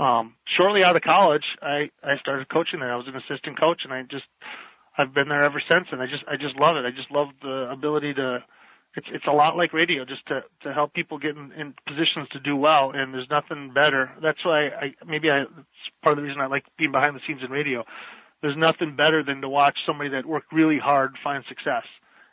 um, 0.00 0.34
shortly 0.56 0.82
out 0.82 0.96
of 0.96 1.02
college, 1.02 1.44
I, 1.60 1.90
I 2.02 2.16
started 2.20 2.48
coaching 2.48 2.80
there. 2.80 2.92
I 2.92 2.96
was 2.96 3.06
an 3.06 3.16
assistant 3.16 3.60
coach 3.60 3.82
and 3.84 3.92
I 3.92 4.02
just, 4.02 4.24
I've 4.96 5.12
been 5.12 5.28
there 5.28 5.44
ever 5.44 5.62
since 5.70 5.88
and 5.92 6.00
I 6.00 6.06
just, 6.06 6.24
I 6.26 6.36
just 6.36 6.56
love 6.58 6.76
it. 6.76 6.86
I 6.86 6.90
just 6.90 7.10
love 7.10 7.28
the 7.42 7.68
ability 7.70 8.14
to, 8.14 8.42
it's, 8.96 9.06
it's 9.12 9.26
a 9.28 9.32
lot 9.32 9.56
like 9.56 9.74
radio 9.74 10.04
just 10.06 10.26
to, 10.28 10.40
to 10.62 10.72
help 10.72 10.94
people 10.94 11.18
get 11.18 11.36
in, 11.36 11.52
in 11.52 11.74
positions 11.86 12.28
to 12.32 12.40
do 12.40 12.56
well 12.56 12.92
and 12.94 13.12
there's 13.12 13.28
nothing 13.30 13.72
better. 13.74 14.10
That's 14.22 14.42
why 14.42 14.68
I, 14.68 14.94
maybe 15.06 15.28
I, 15.30 15.42
it's 15.42 15.90
part 16.02 16.14
of 16.14 16.16
the 16.16 16.26
reason 16.26 16.40
I 16.40 16.46
like 16.46 16.64
being 16.78 16.92
behind 16.92 17.14
the 17.14 17.20
scenes 17.26 17.42
in 17.44 17.50
radio. 17.50 17.84
There's 18.40 18.56
nothing 18.56 18.96
better 18.96 19.22
than 19.22 19.42
to 19.42 19.50
watch 19.50 19.76
somebody 19.84 20.10
that 20.10 20.24
worked 20.24 20.50
really 20.50 20.78
hard 20.78 21.12
find 21.22 21.44
success. 21.46 21.84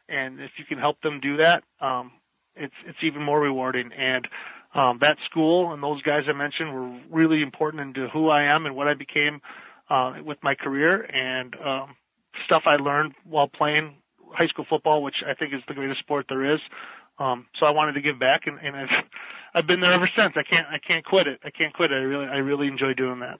And 0.07 0.39
if 0.39 0.51
you 0.57 0.63
can 0.63 0.77
help 0.77 1.01
them 1.01 1.19
do 1.19 1.37
that, 1.37 1.63
um, 1.81 2.11
it's, 2.55 2.73
it's 2.87 2.99
even 3.03 3.21
more 3.21 3.41
rewarding. 3.41 3.91
And, 3.91 4.25
um, 4.73 4.99
that 5.01 5.17
school 5.29 5.73
and 5.73 5.81
those 5.81 6.01
guys 6.01 6.23
I 6.29 6.33
mentioned 6.33 6.73
were 6.73 6.99
really 7.11 7.41
important 7.41 7.81
into 7.81 8.07
who 8.09 8.29
I 8.29 8.43
am 8.43 8.65
and 8.65 8.75
what 8.75 8.87
I 8.87 8.93
became 8.93 9.41
uh, 9.89 10.15
with 10.23 10.37
my 10.43 10.55
career 10.55 11.01
and 11.01 11.55
um, 11.55 11.95
stuff 12.45 12.63
I 12.65 12.75
learned 12.75 13.13
while 13.23 13.47
playing 13.47 13.95
high 14.31 14.47
school 14.47 14.65
football, 14.69 15.01
which 15.01 15.15
I 15.25 15.33
think 15.33 15.53
is 15.53 15.61
the 15.67 15.73
greatest 15.73 15.99
sport 15.99 16.25
there 16.29 16.53
is. 16.53 16.59
Um, 17.19 17.47
so 17.59 17.65
I 17.65 17.71
wanted 17.71 17.93
to 17.93 18.01
give 18.01 18.19
back, 18.19 18.41
and, 18.45 18.59
and 18.59 18.75
I've 18.75 18.89
I've 19.55 19.67
been 19.67 19.79
there 19.79 19.93
ever 19.93 20.07
since. 20.15 20.33
I 20.35 20.43
can't 20.43 20.67
I 20.67 20.77
can't 20.77 21.03
quit 21.03 21.25
it. 21.25 21.39
I 21.43 21.49
can't 21.49 21.73
quit 21.73 21.91
it. 21.91 21.95
I 21.95 22.03
really 22.03 22.25
I 22.25 22.37
really 22.37 22.67
enjoy 22.67 22.93
doing 22.93 23.21
that. 23.21 23.39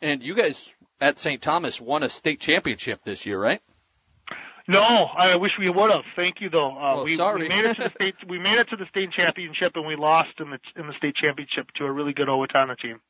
And 0.00 0.22
you 0.22 0.34
guys 0.34 0.76
at 1.00 1.18
St. 1.18 1.42
Thomas 1.42 1.80
won 1.80 2.04
a 2.04 2.08
state 2.08 2.38
championship 2.38 3.02
this 3.02 3.26
year, 3.26 3.40
right? 3.40 3.60
No, 4.68 5.06
I 5.16 5.34
wish 5.36 5.52
we 5.58 5.70
would 5.70 5.90
have. 5.90 6.04
Thank 6.14 6.40
you, 6.40 6.50
though. 6.50 6.70
Uh, 6.76 6.96
Oh, 6.96 7.04
we, 7.04 7.16
sorry. 7.16 7.42
we 7.42 7.48
made 7.48 7.64
it 7.64 7.74
to 7.76 7.84
the 7.84 7.90
state. 7.90 8.14
We 8.28 8.38
made 8.38 8.58
it 8.58 8.68
to 8.68 8.76
the 8.76 8.84
state 8.90 9.10
championship, 9.12 9.72
and 9.76 9.86
we 9.86 9.96
lost 9.96 10.38
in 10.38 10.50
the 10.50 10.58
in 10.76 10.86
the 10.86 10.92
state 10.98 11.16
championship 11.16 11.70
to 11.76 11.84
a 11.84 11.90
really 11.90 12.12
good 12.12 12.28
Owatonna 12.28 12.78
team. 12.78 13.00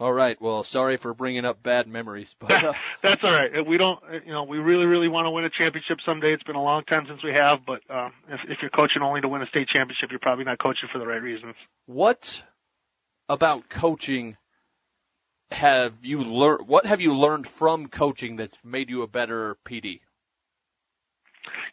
All 0.00 0.12
right. 0.12 0.40
Well, 0.40 0.64
sorry 0.64 0.96
for 0.96 1.14
bringing 1.14 1.44
up 1.44 1.62
bad 1.62 1.86
memories, 1.86 2.34
but 2.40 2.50
uh, 2.64 2.72
That's 3.02 3.22
all 3.22 3.30
right. 3.32 3.64
We 3.64 3.76
don't, 3.76 4.00
you 4.26 4.32
know, 4.32 4.42
we 4.42 4.58
really, 4.58 4.86
really 4.86 5.06
want 5.08 5.26
to 5.26 5.30
win 5.30 5.44
a 5.44 5.50
championship 5.50 5.98
someday. 6.04 6.32
It's 6.32 6.42
been 6.42 6.56
a 6.56 6.62
long 6.62 6.82
time 6.84 7.04
since 7.06 7.22
we 7.22 7.32
have, 7.32 7.60
but 7.64 7.80
uh, 7.88 8.08
if, 8.28 8.40
if 8.48 8.58
you're 8.60 8.70
coaching 8.72 9.02
only 9.02 9.20
to 9.20 9.28
win 9.28 9.42
a 9.42 9.46
state 9.46 9.68
championship, 9.68 10.10
you're 10.10 10.18
probably 10.18 10.44
not 10.44 10.58
coaching 10.58 10.88
for 10.92 10.98
the 10.98 11.06
right 11.06 11.22
reasons. 11.22 11.54
what 11.86 12.42
about 13.28 13.68
coaching 13.68 14.36
have 15.50 15.94
you 16.02 16.22
learned? 16.24 16.66
What 16.66 16.86
have 16.86 17.00
you 17.00 17.14
learned 17.14 17.46
from 17.46 17.86
coaching 17.86 18.34
that's 18.36 18.58
made 18.64 18.90
you 18.90 19.02
a 19.02 19.06
better 19.06 19.56
PD? 19.64 20.00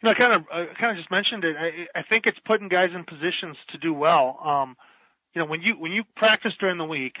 Know, 0.02 0.10
I 0.10 0.14
kind 0.14 0.34
of, 0.34 0.42
I 0.52 0.66
kind 0.78 0.90
of 0.90 0.96
just 0.96 1.10
mentioned 1.10 1.44
it. 1.44 1.56
I, 1.56 1.98
I 2.00 2.02
think 2.02 2.26
it's 2.26 2.38
putting 2.44 2.68
guys 2.68 2.90
in 2.94 3.04
positions 3.04 3.56
to 3.70 3.78
do 3.78 3.94
well. 3.94 4.38
Um, 4.44 4.76
you 5.34 5.40
know, 5.40 5.46
when 5.46 5.62
you 5.62 5.74
when 5.74 5.92
you 5.92 6.02
practice 6.16 6.52
during 6.58 6.78
the 6.78 6.84
week, 6.84 7.16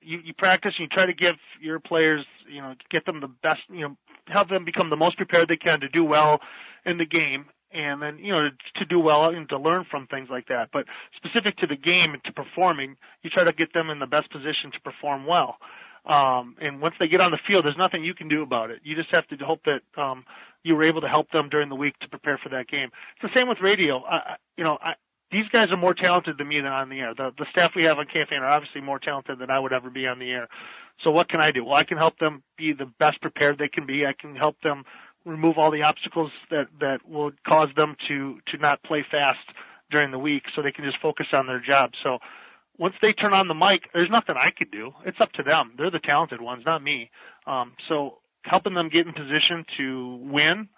you, 0.00 0.18
you 0.22 0.34
practice 0.34 0.74
and 0.78 0.88
you 0.90 0.94
try 0.94 1.06
to 1.06 1.14
give 1.14 1.36
your 1.60 1.80
players, 1.80 2.24
you 2.48 2.60
know, 2.60 2.74
get 2.90 3.06
them 3.06 3.20
the 3.20 3.28
best, 3.28 3.60
you 3.70 3.80
know, 3.80 3.96
help 4.26 4.48
them 4.48 4.64
become 4.64 4.90
the 4.90 4.96
most 4.96 5.16
prepared 5.16 5.48
they 5.48 5.56
can 5.56 5.80
to 5.80 5.88
do 5.88 6.04
well 6.04 6.40
in 6.84 6.98
the 6.98 7.06
game, 7.06 7.46
and 7.72 8.02
then 8.02 8.18
you 8.18 8.32
know 8.32 8.48
to, 8.50 8.50
to 8.76 8.84
do 8.84 8.98
well 9.00 9.30
and 9.30 9.48
to 9.48 9.58
learn 9.58 9.84
from 9.90 10.06
things 10.06 10.28
like 10.30 10.48
that. 10.48 10.68
But 10.72 10.84
specific 11.16 11.56
to 11.58 11.66
the 11.66 11.76
game 11.76 12.12
and 12.14 12.22
to 12.24 12.32
performing, 12.32 12.96
you 13.22 13.30
try 13.30 13.44
to 13.44 13.52
get 13.52 13.72
them 13.72 13.90
in 13.90 13.98
the 13.98 14.06
best 14.06 14.30
position 14.30 14.70
to 14.72 14.80
perform 14.80 15.26
well. 15.26 15.56
Um, 16.06 16.56
and 16.60 16.80
once 16.80 16.94
they 16.98 17.08
get 17.08 17.20
on 17.20 17.30
the 17.30 17.38
field, 17.46 17.64
there's 17.64 17.76
nothing 17.76 18.04
you 18.04 18.14
can 18.14 18.28
do 18.28 18.42
about 18.42 18.70
it. 18.70 18.80
You 18.82 18.96
just 18.96 19.14
have 19.14 19.26
to 19.28 19.36
hope 19.44 19.60
that 19.64 20.00
um, 20.00 20.24
you 20.62 20.74
were 20.74 20.84
able 20.84 21.02
to 21.02 21.08
help 21.08 21.30
them 21.30 21.48
during 21.48 21.68
the 21.68 21.74
week 21.74 21.98
to 22.00 22.08
prepare 22.08 22.38
for 22.42 22.48
that 22.50 22.68
game. 22.68 22.90
It's 23.16 23.32
the 23.32 23.38
same 23.38 23.48
with 23.48 23.58
radio. 23.60 24.02
I, 24.04 24.36
you 24.56 24.64
know, 24.64 24.78
I, 24.82 24.94
these 25.30 25.46
guys 25.52 25.70
are 25.70 25.76
more 25.76 25.94
talented 25.94 26.38
than 26.38 26.48
me 26.48 26.56
than 26.56 26.72
on 26.72 26.88
the 26.88 26.98
air. 26.98 27.14
The, 27.14 27.30
the 27.38 27.46
staff 27.50 27.72
we 27.76 27.84
have 27.84 27.98
on 27.98 28.06
campaign 28.06 28.40
are 28.40 28.50
obviously 28.50 28.80
more 28.80 28.98
talented 28.98 29.38
than 29.38 29.50
I 29.50 29.58
would 29.58 29.72
ever 29.72 29.90
be 29.90 30.06
on 30.06 30.18
the 30.18 30.30
air. 30.30 30.48
So 31.04 31.10
what 31.10 31.28
can 31.28 31.40
I 31.40 31.50
do? 31.50 31.64
Well, 31.64 31.76
I 31.76 31.84
can 31.84 31.98
help 31.98 32.18
them 32.18 32.42
be 32.58 32.72
the 32.72 32.86
best 32.98 33.20
prepared 33.20 33.58
they 33.58 33.68
can 33.68 33.86
be. 33.86 34.04
I 34.04 34.12
can 34.18 34.36
help 34.36 34.56
them 34.62 34.84
remove 35.24 35.58
all 35.58 35.70
the 35.70 35.82
obstacles 35.82 36.30
that 36.50 36.66
that 36.80 37.08
will 37.08 37.30
cause 37.46 37.68
them 37.76 37.96
to 38.08 38.38
to 38.48 38.58
not 38.58 38.82
play 38.82 39.04
fast 39.10 39.38
during 39.90 40.10
the 40.10 40.18
week, 40.18 40.44
so 40.54 40.62
they 40.62 40.72
can 40.72 40.84
just 40.84 40.98
focus 41.00 41.26
on 41.32 41.46
their 41.46 41.60
job. 41.60 41.90
So 42.02 42.18
once 42.80 42.94
they 43.02 43.12
turn 43.12 43.34
on 43.34 43.46
the 43.46 43.54
mic, 43.54 43.82
there's 43.92 44.08
nothing 44.10 44.36
I 44.40 44.50
could 44.50 44.70
do. 44.70 44.92
It's 45.04 45.20
up 45.20 45.30
to 45.32 45.42
them. 45.42 45.74
They're 45.76 45.90
the 45.90 46.00
talented 46.00 46.40
ones, 46.40 46.62
not 46.64 46.82
me. 46.82 47.10
Um, 47.46 47.74
so 47.90 48.18
helping 48.42 48.72
them 48.72 48.88
get 48.88 49.06
in 49.06 49.12
position 49.12 49.66
to 49.76 50.18
win 50.22 50.70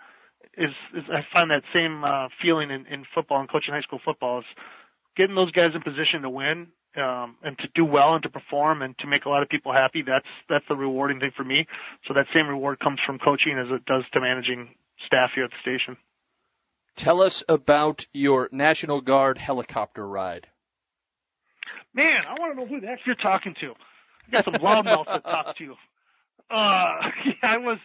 is, 0.59 0.71
is 0.95 1.05
I 1.09 1.21
find 1.33 1.53
that 1.53 1.63
same 1.73 2.03
uh, 2.03 2.27
feeling 2.43 2.73
in, 2.73 2.87
in 2.87 3.05
football 3.15 3.39
and 3.39 3.49
coaching 3.49 3.73
high 3.73 3.83
school 3.83 4.01
football 4.05 4.41
is 4.41 4.45
getting 5.17 5.37
those 5.37 5.53
guys 5.53 5.71
in 5.77 5.81
position 5.81 6.23
to 6.23 6.29
win 6.29 6.67
um, 6.97 7.37
and 7.45 7.57
to 7.59 7.69
do 7.73 7.85
well 7.85 8.15
and 8.15 8.23
to 8.25 8.29
perform 8.29 8.83
and 8.83 8.99
to 8.99 9.07
make 9.07 9.25
a 9.25 9.29
lot 9.29 9.45
of 9.45 9.49
people 9.49 9.73
happy. 9.73 10.03
That's 10.05 10.27
that's 10.49 10.65
the 10.69 10.75
rewarding 10.75 11.21
thing 11.21 11.31
for 11.37 11.45
me. 11.45 11.69
So 12.09 12.15
that 12.15 12.27
same 12.35 12.49
reward 12.49 12.81
comes 12.81 12.99
from 13.07 13.21
coaching 13.21 13.57
as 13.59 13.71
it 13.71 13.87
does 13.87 14.03
to 14.13 14.21
managing 14.21 14.75
staff 15.07 15.31
here 15.37 15.45
at 15.45 15.51
the 15.51 15.63
station. 15.63 15.97
Tell 16.97 17.23
us 17.23 17.45
about 17.49 18.07
your 18.13 18.49
National 18.51 19.01
Guard 19.01 19.39
helicopter 19.39 20.07
ride. 20.07 20.49
Man, 21.95 22.21
I 22.27 22.41
want 22.41 22.55
to 22.55 22.61
know 22.61 22.67
who 22.67 22.81
the 22.81 22.87
heck 22.87 23.01
you're 23.05 23.15
talking 23.15 23.55
to. 23.61 23.75
I 24.29 24.31
got 24.31 24.45
some 24.45 24.55
loudmouths 24.55 25.13
to 25.13 25.21
talk 25.21 25.57
to. 25.59 25.75
Uh, 26.51 27.11
yeah, 27.27 27.33
I 27.43 27.59
was 27.59 27.79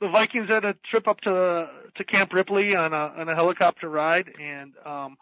the 0.00 0.08
Vikings 0.08 0.48
had 0.48 0.64
a 0.64 0.74
trip 0.90 1.06
up 1.06 1.20
to 1.22 1.68
to 1.96 2.04
Camp 2.04 2.32
Ripley 2.32 2.74
on 2.74 2.92
a 2.92 3.12
on 3.18 3.28
a 3.28 3.34
helicopter 3.34 3.88
ride, 3.88 4.30
and 4.40 4.72
um, 4.84 5.16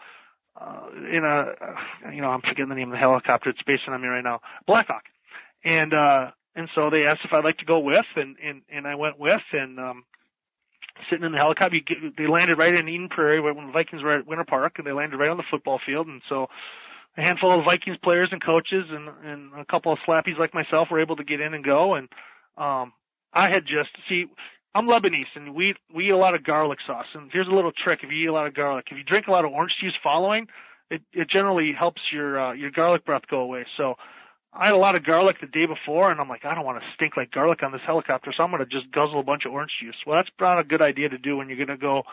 uh, 0.61 0.89
in 1.13 1.25
a 1.25 2.07
uh, 2.09 2.11
you 2.11 2.21
know 2.21 2.29
I'm 2.29 2.41
forgetting 2.41 2.69
the 2.69 2.75
name 2.75 2.89
of 2.89 2.93
the 2.93 2.99
helicopter. 2.99 3.51
It's 3.51 3.63
based 3.67 3.83
on 3.89 4.01
me 4.01 4.09
right 4.09 4.25
now, 4.25 4.41
Blackhawk, 4.67 5.05
and 5.65 5.93
uh, 5.93 6.31
and 6.55 6.69
so 6.75 6.91
they 6.91 7.07
asked 7.07 7.21
if 7.25 7.33
I'd 7.33 7.45
like 7.45 7.59
to 7.59 7.65
go 7.65 7.81
with, 7.81 8.07
and 8.17 8.37
and 8.43 8.63
and 8.71 8.87
I 8.87 8.95
went 8.95 9.19
with, 9.19 9.43
and 9.53 9.79
um, 9.79 10.05
sitting 11.11 11.25
in 11.25 11.33
the 11.33 11.39
helicopter, 11.39 11.77
you 11.77 11.83
get, 11.83 12.17
they 12.17 12.27
landed 12.27 12.59
right 12.59 12.75
in 12.75 12.89
Eden 12.89 13.09
Prairie 13.09 13.41
when 13.41 13.67
the 13.67 13.73
Vikings 13.73 14.03
were 14.03 14.19
at 14.19 14.27
Winter 14.27 14.45
Park, 14.45 14.75
and 14.79 14.87
they 14.87 14.93
landed 14.93 15.19
right 15.19 15.31
on 15.31 15.37
the 15.37 15.45
football 15.51 15.81
field, 15.85 16.07
and 16.07 16.23
so 16.29 16.49
a 17.17 17.23
handful 17.23 17.59
of 17.59 17.65
Vikings 17.65 17.99
players 18.03 18.29
and 18.33 18.43
coaches 18.43 18.85
and 18.89 19.09
and 19.25 19.53
a 19.55 19.65
couple 19.65 19.93
of 19.93 19.99
slappies 20.07 20.39
like 20.39 20.55
myself 20.55 20.89
were 20.91 21.01
able 21.01 21.17
to 21.17 21.25
get 21.25 21.41
in 21.41 21.55
and 21.55 21.65
go. 21.65 21.95
And 21.95 22.09
um 22.57 22.93
I 23.33 23.51
had 23.51 23.67
just 23.67 23.91
see 24.09 24.27
I'm 24.75 24.87
Lebanese 24.87 25.25
and 25.35 25.55
we 25.55 25.75
we 25.95 26.07
eat 26.07 26.13
a 26.13 26.17
lot 26.17 26.35
of 26.35 26.45
garlic 26.45 26.79
sauce. 26.87 27.07
And 27.15 27.31
here's 27.33 27.49
a 27.49 27.55
little 27.55 27.73
trick. 27.73 28.01
If 28.03 28.11
you 28.11 28.25
eat 28.25 28.29
a 28.29 28.33
lot 28.33 28.47
of 28.47 28.55
garlic 28.55 28.87
if 28.91 28.97
you 28.97 29.05
drink 29.05 29.27
a 29.27 29.33
lot 29.33 29.45
of 29.45 29.53
orange 29.53 29.73
juice 29.81 29.95
following 30.03 30.47
it 30.91 31.03
it 31.13 31.29
generally 31.31 31.73
helps 31.77 32.01
your 32.13 32.41
uh, 32.41 32.53
your 32.53 32.71
garlic 32.71 33.05
breath 33.05 33.23
go 33.29 33.41
away. 33.41 33.67
So 33.77 33.95
I 34.53 34.67
had 34.67 34.75
a 34.75 34.79
lot 34.79 34.97
of 34.97 35.05
garlic 35.05 35.37
the 35.41 35.47
day 35.47 35.67
before 35.67 36.11
and 36.11 36.21
I'm 36.21 36.29
like 36.29 36.45
I 36.45 36.55
don't 36.55 36.65
want 36.65 36.81
to 36.81 36.87
stink 36.95 37.17
like 37.17 37.31
garlic 37.33 37.63
on 37.63 37.73
this 37.73 37.83
helicopter. 37.85 38.33
So 38.37 38.43
I'm 38.43 38.51
going 38.51 38.65
to 38.65 38.67
just 38.67 38.91
guzzle 38.93 39.21
a 39.21 39.25
bunch 39.25 39.47
of 39.47 39.53
orange 39.53 39.73
juice. 39.83 39.97
Well 40.07 40.17
that's 40.17 40.31
not 40.41 40.61
a 40.61 40.65
good 40.65 40.83
idea 40.83 41.09
to 41.09 41.19
do 41.19 41.37
when 41.37 41.49
you're 41.49 41.65
going 41.65 41.69
to 41.69 41.77
go 41.77 42.05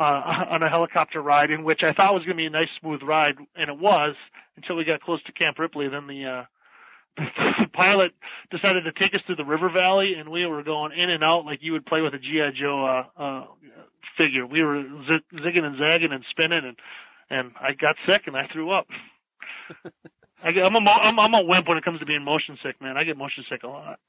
uh, 0.00 0.46
on 0.50 0.62
a 0.62 0.70
helicopter 0.70 1.20
ride 1.20 1.50
in 1.50 1.62
which 1.62 1.82
I 1.82 1.92
thought 1.92 2.14
was 2.14 2.24
going 2.24 2.36
to 2.36 2.42
be 2.42 2.46
a 2.46 2.50
nice 2.50 2.70
smooth 2.80 3.02
ride, 3.02 3.36
and 3.54 3.68
it 3.68 3.78
was 3.78 4.16
until 4.56 4.76
we 4.76 4.84
got 4.84 5.02
close 5.02 5.22
to 5.24 5.32
Camp 5.32 5.58
Ripley. 5.58 5.88
Then 5.88 6.06
the, 6.06 6.24
uh, 6.24 6.44
the 7.60 7.68
pilot 7.72 8.12
decided 8.50 8.84
to 8.84 8.92
take 8.92 9.14
us 9.14 9.20
through 9.26 9.36
the 9.36 9.44
river 9.44 9.68
valley, 9.68 10.14
and 10.18 10.30
we 10.30 10.46
were 10.46 10.62
going 10.62 10.92
in 10.92 11.10
and 11.10 11.22
out 11.22 11.44
like 11.44 11.58
you 11.60 11.72
would 11.72 11.84
play 11.84 12.00
with 12.00 12.14
a 12.14 12.18
GI 12.18 12.58
Joe 12.58 13.04
uh, 13.18 13.22
uh, 13.22 13.44
figure. 14.16 14.46
We 14.46 14.62
were 14.62 14.82
zig- 15.06 15.40
zigging 15.40 15.64
and 15.64 15.78
zagging 15.78 16.12
and 16.12 16.24
spinning, 16.30 16.62
and 16.64 16.76
and 17.28 17.52
I 17.60 17.74
got 17.74 17.96
sick 18.08 18.22
and 18.26 18.36
I 18.36 18.48
threw 18.52 18.70
up. 18.72 18.86
I, 20.42 20.48
I'm 20.48 20.74
a 20.74 20.80
mo- 20.80 20.90
I'm, 20.92 21.20
I'm 21.20 21.34
a 21.34 21.44
wimp 21.44 21.68
when 21.68 21.76
it 21.76 21.84
comes 21.84 22.00
to 22.00 22.06
being 22.06 22.24
motion 22.24 22.58
sick, 22.62 22.80
man. 22.80 22.96
I 22.96 23.04
get 23.04 23.18
motion 23.18 23.44
sick 23.50 23.62
a 23.62 23.68
lot. 23.68 24.00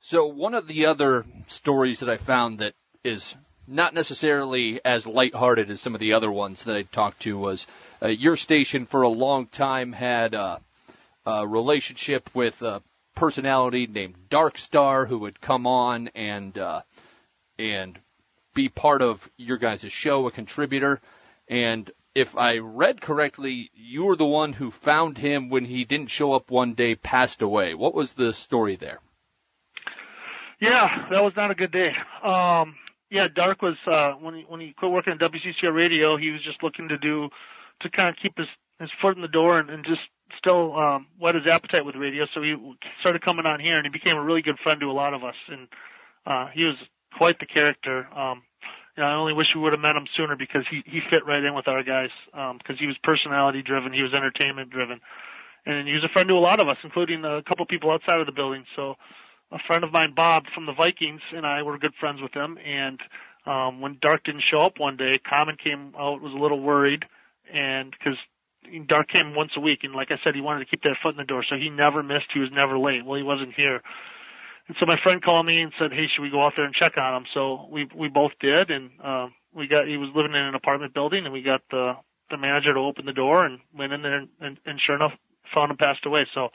So 0.00 0.26
one 0.26 0.52
of 0.52 0.68
the 0.68 0.84
other 0.84 1.24
stories 1.48 2.00
that 2.00 2.10
I 2.10 2.18
found 2.18 2.58
that 2.58 2.74
is 3.02 3.36
not 3.66 3.94
necessarily 3.94 4.80
as 4.84 5.06
lighthearted 5.06 5.70
as 5.70 5.80
some 5.80 5.94
of 5.94 6.00
the 6.00 6.12
other 6.12 6.30
ones 6.30 6.64
that 6.64 6.76
I 6.76 6.82
talked 6.82 7.22
to 7.22 7.38
was 7.38 7.66
uh, 8.02 8.08
your 8.08 8.36
station 8.36 8.86
for 8.86 9.02
a 9.02 9.08
long 9.08 9.46
time 9.46 9.92
had 9.92 10.34
a 10.34 10.60
relationship 11.46 12.30
with 12.34 12.62
a 12.62 12.82
personality 13.14 13.86
named 13.86 14.28
Dark 14.28 14.58
Star 14.58 15.06
who 15.06 15.18
would 15.18 15.40
come 15.40 15.66
on 15.66 16.08
and 16.14 16.58
uh, 16.58 16.82
and 17.58 18.00
be 18.54 18.68
part 18.68 19.02
of 19.02 19.30
your 19.36 19.58
guys' 19.58 19.90
show, 19.90 20.26
a 20.26 20.30
contributor. 20.30 21.00
And 21.48 21.90
if 22.14 22.36
I 22.36 22.58
read 22.58 23.00
correctly, 23.00 23.70
you 23.74 24.04
were 24.04 24.16
the 24.16 24.24
one 24.24 24.54
who 24.54 24.70
found 24.70 25.18
him 25.18 25.50
when 25.50 25.64
he 25.64 25.84
didn't 25.84 26.10
show 26.10 26.32
up 26.32 26.50
one 26.50 26.74
day, 26.74 26.94
passed 26.94 27.42
away. 27.42 27.74
What 27.74 27.94
was 27.94 28.12
the 28.12 28.32
story 28.32 28.76
there? 28.76 29.00
Yeah, 30.60 31.08
that 31.10 31.24
was 31.24 31.32
not 31.36 31.50
a 31.50 31.54
good 31.54 31.72
day. 31.72 31.92
Um, 32.22 32.76
yeah, 33.14 33.28
Dark 33.32 33.62
was 33.62 33.76
uh, 33.86 34.12
when 34.20 34.34
he 34.34 34.44
when 34.48 34.60
he 34.60 34.74
quit 34.76 34.90
working 34.90 35.12
at 35.12 35.20
WCCO 35.20 35.72
Radio, 35.72 36.16
he 36.16 36.32
was 36.32 36.42
just 36.42 36.64
looking 36.64 36.88
to 36.88 36.98
do 36.98 37.28
to 37.80 37.88
kind 37.88 38.08
of 38.08 38.16
keep 38.20 38.36
his 38.36 38.48
his 38.80 38.90
foot 39.00 39.14
in 39.14 39.22
the 39.22 39.28
door 39.28 39.60
and, 39.60 39.70
and 39.70 39.84
just 39.84 40.00
still 40.36 40.76
um, 40.76 41.06
whet 41.20 41.36
his 41.36 41.46
appetite 41.46 41.86
with 41.86 41.94
radio. 41.94 42.26
So 42.34 42.42
he 42.42 42.56
started 42.98 43.22
coming 43.24 43.46
on 43.46 43.60
here, 43.60 43.78
and 43.78 43.86
he 43.86 43.90
became 43.90 44.16
a 44.16 44.22
really 44.22 44.42
good 44.42 44.58
friend 44.64 44.80
to 44.80 44.90
a 44.90 44.92
lot 44.92 45.14
of 45.14 45.22
us. 45.22 45.36
And 45.46 45.68
uh, 46.26 46.48
he 46.52 46.64
was 46.64 46.74
quite 47.16 47.38
the 47.38 47.46
character. 47.46 48.08
Um, 48.10 48.42
you 48.96 49.04
know, 49.04 49.08
I 49.08 49.14
only 49.14 49.32
wish 49.32 49.46
we 49.54 49.60
would 49.60 49.72
have 49.72 49.80
met 49.80 49.94
him 49.94 50.10
sooner 50.16 50.34
because 50.34 50.66
he 50.68 50.82
he 50.84 50.98
fit 51.08 51.24
right 51.24 51.44
in 51.44 51.54
with 51.54 51.68
our 51.68 51.84
guys 51.84 52.10
because 52.58 52.80
he 52.80 52.86
was 52.86 52.96
personality 53.04 53.62
driven, 53.62 53.92
he 53.92 54.02
was 54.02 54.12
entertainment 54.12 54.70
driven, 54.70 54.98
and 55.66 55.86
he 55.86 55.94
was 55.94 56.02
a 56.02 56.12
friend 56.12 56.28
to 56.30 56.34
a 56.34 56.42
lot 56.42 56.58
of 56.58 56.66
us, 56.66 56.78
including 56.82 57.24
a 57.24 57.44
couple 57.46 57.64
people 57.66 57.92
outside 57.92 58.18
of 58.18 58.26
the 58.26 58.34
building. 58.34 58.64
So 58.74 58.96
a 59.54 59.58
friend 59.66 59.84
of 59.84 59.92
mine, 59.92 60.12
Bob 60.14 60.44
from 60.52 60.66
the 60.66 60.72
Vikings, 60.72 61.20
and 61.32 61.46
I 61.46 61.62
were 61.62 61.78
good 61.78 61.94
friends 62.00 62.20
with 62.20 62.34
him. 62.34 62.58
And 62.58 62.98
um, 63.46 63.80
when 63.80 63.98
Dark 64.02 64.24
didn't 64.24 64.42
show 64.50 64.62
up 64.62 64.74
one 64.78 64.96
day, 64.96 65.20
Common 65.26 65.56
came 65.62 65.94
out 65.98 66.20
was 66.20 66.32
a 66.34 66.42
little 66.42 66.60
worried, 66.60 67.04
and 67.52 67.92
because 67.92 68.18
Dark 68.88 69.08
came 69.08 69.34
once 69.34 69.52
a 69.56 69.60
week, 69.60 69.80
and 69.84 69.94
like 69.94 70.08
I 70.10 70.16
said, 70.24 70.34
he 70.34 70.40
wanted 70.40 70.64
to 70.64 70.70
keep 70.70 70.82
that 70.82 70.96
foot 71.02 71.10
in 71.10 71.18
the 71.18 71.24
door, 71.24 71.44
so 71.48 71.56
he 71.56 71.70
never 71.70 72.02
missed. 72.02 72.34
He 72.34 72.40
was 72.40 72.50
never 72.52 72.78
late. 72.78 73.04
Well, 73.04 73.16
he 73.16 73.22
wasn't 73.22 73.54
here. 73.54 73.80
And 74.66 74.76
so 74.80 74.86
my 74.86 74.96
friend 75.02 75.22
called 75.22 75.46
me 75.46 75.60
and 75.60 75.72
said, 75.78 75.92
"Hey, 75.92 76.06
should 76.08 76.22
we 76.22 76.30
go 76.30 76.44
out 76.44 76.54
there 76.56 76.64
and 76.64 76.74
check 76.74 76.96
on 76.96 77.14
him?" 77.14 77.26
So 77.34 77.68
we 77.70 77.86
we 77.94 78.08
both 78.08 78.32
did, 78.40 78.70
and 78.70 78.90
uh, 79.02 79.26
we 79.54 79.68
got 79.68 79.86
he 79.86 79.98
was 79.98 80.08
living 80.16 80.32
in 80.32 80.40
an 80.40 80.54
apartment 80.54 80.94
building, 80.94 81.24
and 81.24 81.32
we 81.32 81.42
got 81.42 81.60
the 81.70 81.92
the 82.30 82.38
manager 82.38 82.72
to 82.72 82.80
open 82.80 83.04
the 83.04 83.12
door 83.12 83.44
and 83.44 83.60
went 83.76 83.92
in 83.92 84.00
there, 84.00 84.16
and, 84.16 84.28
and, 84.40 84.58
and 84.64 84.80
sure 84.80 84.96
enough, 84.96 85.12
found 85.54 85.70
him 85.70 85.76
passed 85.76 86.06
away. 86.06 86.26
So 86.32 86.48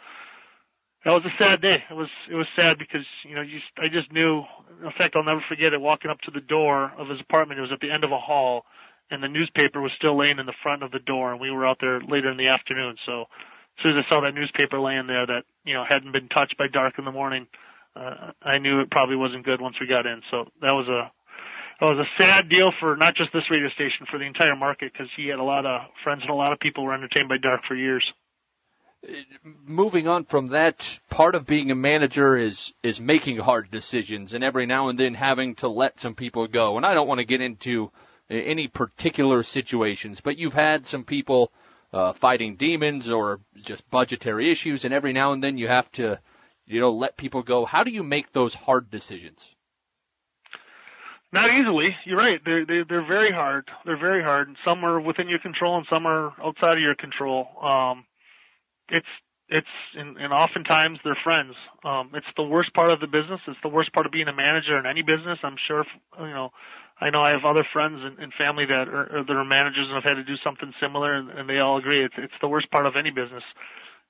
that 1.06 1.12
was 1.12 1.24
a 1.24 1.43
sad 1.43 1.62
day. 1.62 1.84
It 1.89 1.93
was 1.93 2.10
it 2.30 2.36
was 2.36 2.47
sad 2.58 2.78
because 2.78 3.06
you 3.24 3.36
know 3.36 3.41
you, 3.41 3.60
I 3.78 3.88
just 3.88 4.12
knew. 4.12 4.43
In 4.84 4.91
fact, 4.97 5.16
I'll 5.16 5.24
never 5.24 5.43
forget 5.47 5.74
it. 5.74 5.80
Walking 5.80 6.12
up 6.12 6.20
to 6.22 6.32
the 6.32 6.41
door 6.41 6.91
of 6.97 7.08
his 7.08 7.20
apartment, 7.22 7.60
it 7.60 7.64
was 7.64 7.72
at 7.72 7.80
the 7.80 7.91
end 7.91 8.04
of 8.04 8.12
a 8.12 8.20
hall, 8.20 8.66
and 9.10 9.24
the 9.24 9.28
newspaper 9.28 9.82
was 9.82 9.91
still 9.97 10.18
laying 10.18 10.39
in 10.39 10.45
the 10.45 10.60
front 10.62 10.84
of 10.84 10.91
the 10.91 11.00
door, 11.00 11.32
and 11.32 11.39
we 11.39 11.52
were 11.52 11.66
out 11.66 11.78
there 11.80 12.02
later 12.02 12.32
in 12.32 12.38
the 12.38 12.47
afternoon. 12.47 12.95
So 13.06 13.22
as 13.22 13.80
soon 13.84 13.97
as 13.97 14.04
I 14.04 14.10
saw 14.10 14.22
that 14.22 14.36
newspaper 14.36 14.80
laying 14.80 15.08
there 15.08 15.26
that 15.26 15.43
you 15.64 15.74
know 15.74 15.84
hadn't 15.88 16.12
been 16.12 16.28
touched 16.28 16.58
by 16.58 16.68
dark 16.68 16.95
in 17.00 17.06
the 17.06 17.16
morning, 17.16 17.47
uh, 17.95 18.32
I 18.43 18.60
knew 18.60 18.82
it 18.82 18.91
probably 18.91 19.16
wasn't 19.16 19.45
good 19.45 19.62
once 19.62 19.76
we 19.80 19.88
got 19.88 20.06
in. 20.06 20.22
So 20.32 20.52
that 20.60 20.76
was 20.76 20.88
a 20.88 21.12
it 21.80 21.86
was 21.86 22.04
a 22.04 22.22
sad 22.22 22.50
deal 22.50 22.72
for 22.80 22.97
not 22.97 23.16
just 23.16 23.32
this 23.32 23.47
radio 23.50 23.70
station, 23.70 24.06
for 24.12 24.20
the 24.20 24.26
entire 24.26 24.56
market, 24.56 24.91
because 24.91 25.08
he 25.16 25.28
had 25.28 25.39
a 25.39 25.43
lot 25.43 25.66
of 25.66 25.88
friends 26.04 26.22
and 26.24 26.30
a 26.30 26.36
lot 26.36 26.52
of 26.52 26.60
people 26.60 26.84
were 26.84 26.93
entertained 26.93 27.30
by 27.30 27.38
Dark 27.38 27.62
for 27.68 27.76
years. 27.76 28.04
Moving 29.66 30.08
on 30.08 30.26
from 30.26 30.47
that, 30.47 31.00
part 31.10 31.34
of 31.34 31.45
being 31.45 31.72
a 31.72 31.76
manager 31.76 32.36
is 32.36 32.74
is 32.84 33.00
making 33.00 33.38
hard 33.38 33.72
decisions, 33.72 34.34
and 34.34 34.43
every 34.43 34.66
now 34.66 34.89
and 34.89 35.00
then 35.00 35.14
having 35.14 35.56
to 35.56 35.70
let 35.70 36.00
some 36.00 36.16
people 36.16 36.47
go. 36.47 36.76
And 36.76 36.86
I 36.86 36.93
don't 36.93 37.08
want 37.08 37.20
to 37.20 37.26
get 37.26 37.39
into 37.39 37.91
any 38.30 38.68
particular 38.68 39.41
situations, 39.41 40.20
but 40.20 40.38
you've 40.38 40.54
had 40.54 40.86
some 40.86 41.06
people 41.06 41.52
uh, 41.93 42.12
fighting 42.12 42.58
demons 42.58 43.10
or 43.10 43.39
just 43.56 43.89
budgetary 43.89 44.52
issues, 44.52 44.84
and 44.84 44.93
every 44.93 45.14
now 45.14 45.32
and 45.32 45.41
then 45.43 45.58
you 45.58 45.70
have 45.70 45.89
to, 45.93 46.20
you 46.66 46.80
know, 46.82 46.91
let 46.91 47.16
people 47.16 47.41
go. 47.41 47.66
How 47.66 47.84
do 47.84 47.91
you 47.91 48.04
make 48.04 48.34
those 48.34 48.54
hard 48.54 48.91
decisions? 48.91 49.56
Not 51.32 51.52
easily. 51.52 51.95
You're 52.06 52.18
right. 52.18 52.41
They're 52.43 52.66
they're, 52.66 52.86
they're 52.86 53.08
very 53.08 53.32
hard. 53.32 53.70
They're 53.86 53.97
very 54.00 54.24
hard. 54.24 54.50
And 54.50 54.58
some 54.66 54.84
are 54.84 55.00
within 55.00 55.30
your 55.30 55.39
control, 55.39 55.78
and 55.78 55.86
some 55.89 56.06
are 56.06 56.34
outside 56.43 56.74
of 56.74 56.82
your 56.82 56.95
control. 56.95 57.47
Um, 57.62 58.06
it's 58.92 59.08
it's 59.50 59.68
and, 59.96 60.18
and 60.18 60.32
oftentimes 60.32 61.00
they're 61.04 61.18
friends. 61.24 61.56
Um, 61.84 62.12
it's 62.14 62.30
the 62.38 62.44
worst 62.44 62.74
part 62.74 62.92
of 62.92 63.00
the 63.00 63.08
business. 63.08 63.42
It's 63.48 63.58
the 63.64 63.70
worst 63.70 63.92
part 63.94 64.06
of 64.06 64.12
being 64.12 64.28
a 64.28 64.34
manager 64.34 64.78
in 64.78 64.86
any 64.86 65.02
business. 65.02 65.40
I'm 65.44 65.58
sure. 65.68 65.86
You 66.20 66.34
know, 66.34 66.52
I 67.02 67.10
know 67.10 67.22
I 67.22 67.32
have 67.32 67.46
other 67.46 67.66
friends 67.74 68.00
and, 68.04 68.20
and 68.20 68.32
family 68.38 68.66
that 68.66 68.88
are 68.88 69.24
that 69.26 69.34
are 69.34 69.46
managers 69.46 69.88
and 69.90 69.96
have 69.96 70.04
had 70.04 70.22
to 70.22 70.24
do 70.24 70.38
something 70.44 70.72
similar, 70.80 71.14
and, 71.14 71.30
and 71.30 71.50
they 71.50 71.60
all 71.60 71.78
agree 71.78 72.04
it's 72.06 72.14
it's 72.18 72.38
the 72.42 72.48
worst 72.48 72.70
part 72.72 72.86
of 72.86 72.96
any 72.96 73.10
business. 73.10 73.44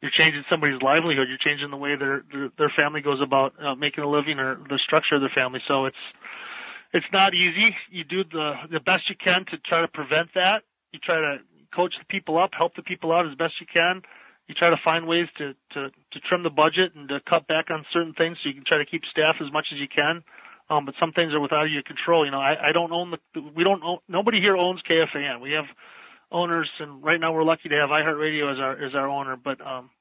You're 0.01 0.11
changing 0.15 0.43
somebody's 0.49 0.81
livelihood. 0.81 1.27
You're 1.27 1.43
changing 1.43 1.71
the 1.71 1.77
way 1.77 1.95
their 1.95 2.23
their, 2.31 2.49
their 2.57 2.73
family 2.75 3.01
goes 3.01 3.21
about 3.21 3.53
uh, 3.63 3.75
making 3.75 4.03
a 4.03 4.09
living 4.09 4.39
or 4.39 4.59
the 4.67 4.79
structure 4.83 5.15
of 5.15 5.21
their 5.21 5.33
family. 5.33 5.61
So 5.67 5.85
it's 5.85 6.03
it's 6.91 7.05
not 7.13 7.33
easy. 7.33 7.75
You 7.91 8.03
do 8.03 8.23
the 8.23 8.53
the 8.71 8.79
best 8.79 9.09
you 9.09 9.15
can 9.15 9.45
to 9.51 9.57
try 9.57 9.81
to 9.81 9.87
prevent 9.87 10.33
that. 10.35 10.63
You 10.91 10.99
try 10.99 11.15
to 11.15 11.37
coach 11.75 11.93
the 11.99 12.05
people 12.09 12.41
up, 12.41 12.51
help 12.57 12.75
the 12.75 12.81
people 12.81 13.11
out 13.11 13.27
as 13.27 13.35
best 13.35 13.53
you 13.61 13.67
can. 13.71 14.01
You 14.49 14.55
try 14.55 14.69
to 14.71 14.81
find 14.83 15.07
ways 15.07 15.27
to 15.37 15.53
to 15.73 15.89
to 15.89 16.19
trim 16.27 16.43
the 16.43 16.49
budget 16.49 16.95
and 16.95 17.07
to 17.09 17.21
cut 17.29 17.47
back 17.47 17.69
on 17.69 17.85
certain 17.93 18.13
things 18.13 18.37
so 18.41 18.49
you 18.49 18.55
can 18.55 18.65
try 18.65 18.79
to 18.79 18.85
keep 18.85 19.03
staff 19.09 19.35
as 19.39 19.53
much 19.53 19.67
as 19.71 19.79
you 19.79 19.87
can. 19.87 20.23
Um, 20.69 20.85
but 20.85 20.95
some 20.99 21.13
things 21.13 21.33
are 21.33 21.39
without 21.39 21.69
your 21.69 21.83
control. 21.83 22.25
You 22.25 22.31
know, 22.31 22.41
I, 22.41 22.69
I 22.69 22.71
don't 22.73 22.91
own 22.91 23.11
the 23.11 23.41
we 23.55 23.63
don't 23.63 23.83
own 23.83 23.99
nobody 24.09 24.41
here 24.41 24.57
owns 24.57 24.81
KFAN. 24.89 25.39
We 25.39 25.51
have 25.51 25.65
owners, 26.31 26.69
and 26.79 27.03
right 27.03 27.19
now 27.19 27.31
we're 27.31 27.43
lucky 27.43 27.69
to 27.69 27.75
have 27.75 27.89
iHeartRadio 27.89 28.51
as 28.51 28.59
our 28.59 28.73
as 28.83 28.95
our 28.95 29.07
owner, 29.07 29.37
but 29.37 29.61
um, 29.65 29.91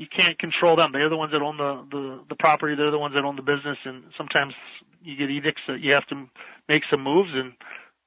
you 0.00 0.06
can't 0.08 0.38
control 0.38 0.76
them. 0.76 0.92
They're 0.92 1.10
the 1.10 1.16
ones 1.20 1.32
that 1.32 1.42
own 1.42 1.58
the, 1.58 1.84
the, 1.92 2.24
the 2.30 2.34
property. 2.34 2.74
They're 2.74 2.90
the 2.90 2.98
ones 2.98 3.12
that 3.12 3.22
own 3.22 3.36
the 3.36 3.44
business. 3.44 3.76
And 3.84 4.04
sometimes 4.16 4.54
you 5.04 5.14
get 5.14 5.28
edicts 5.28 5.60
that 5.68 5.80
you 5.80 5.92
have 5.92 6.06
to 6.06 6.24
make 6.70 6.84
some 6.90 7.04
moves. 7.04 7.28
And 7.34 7.52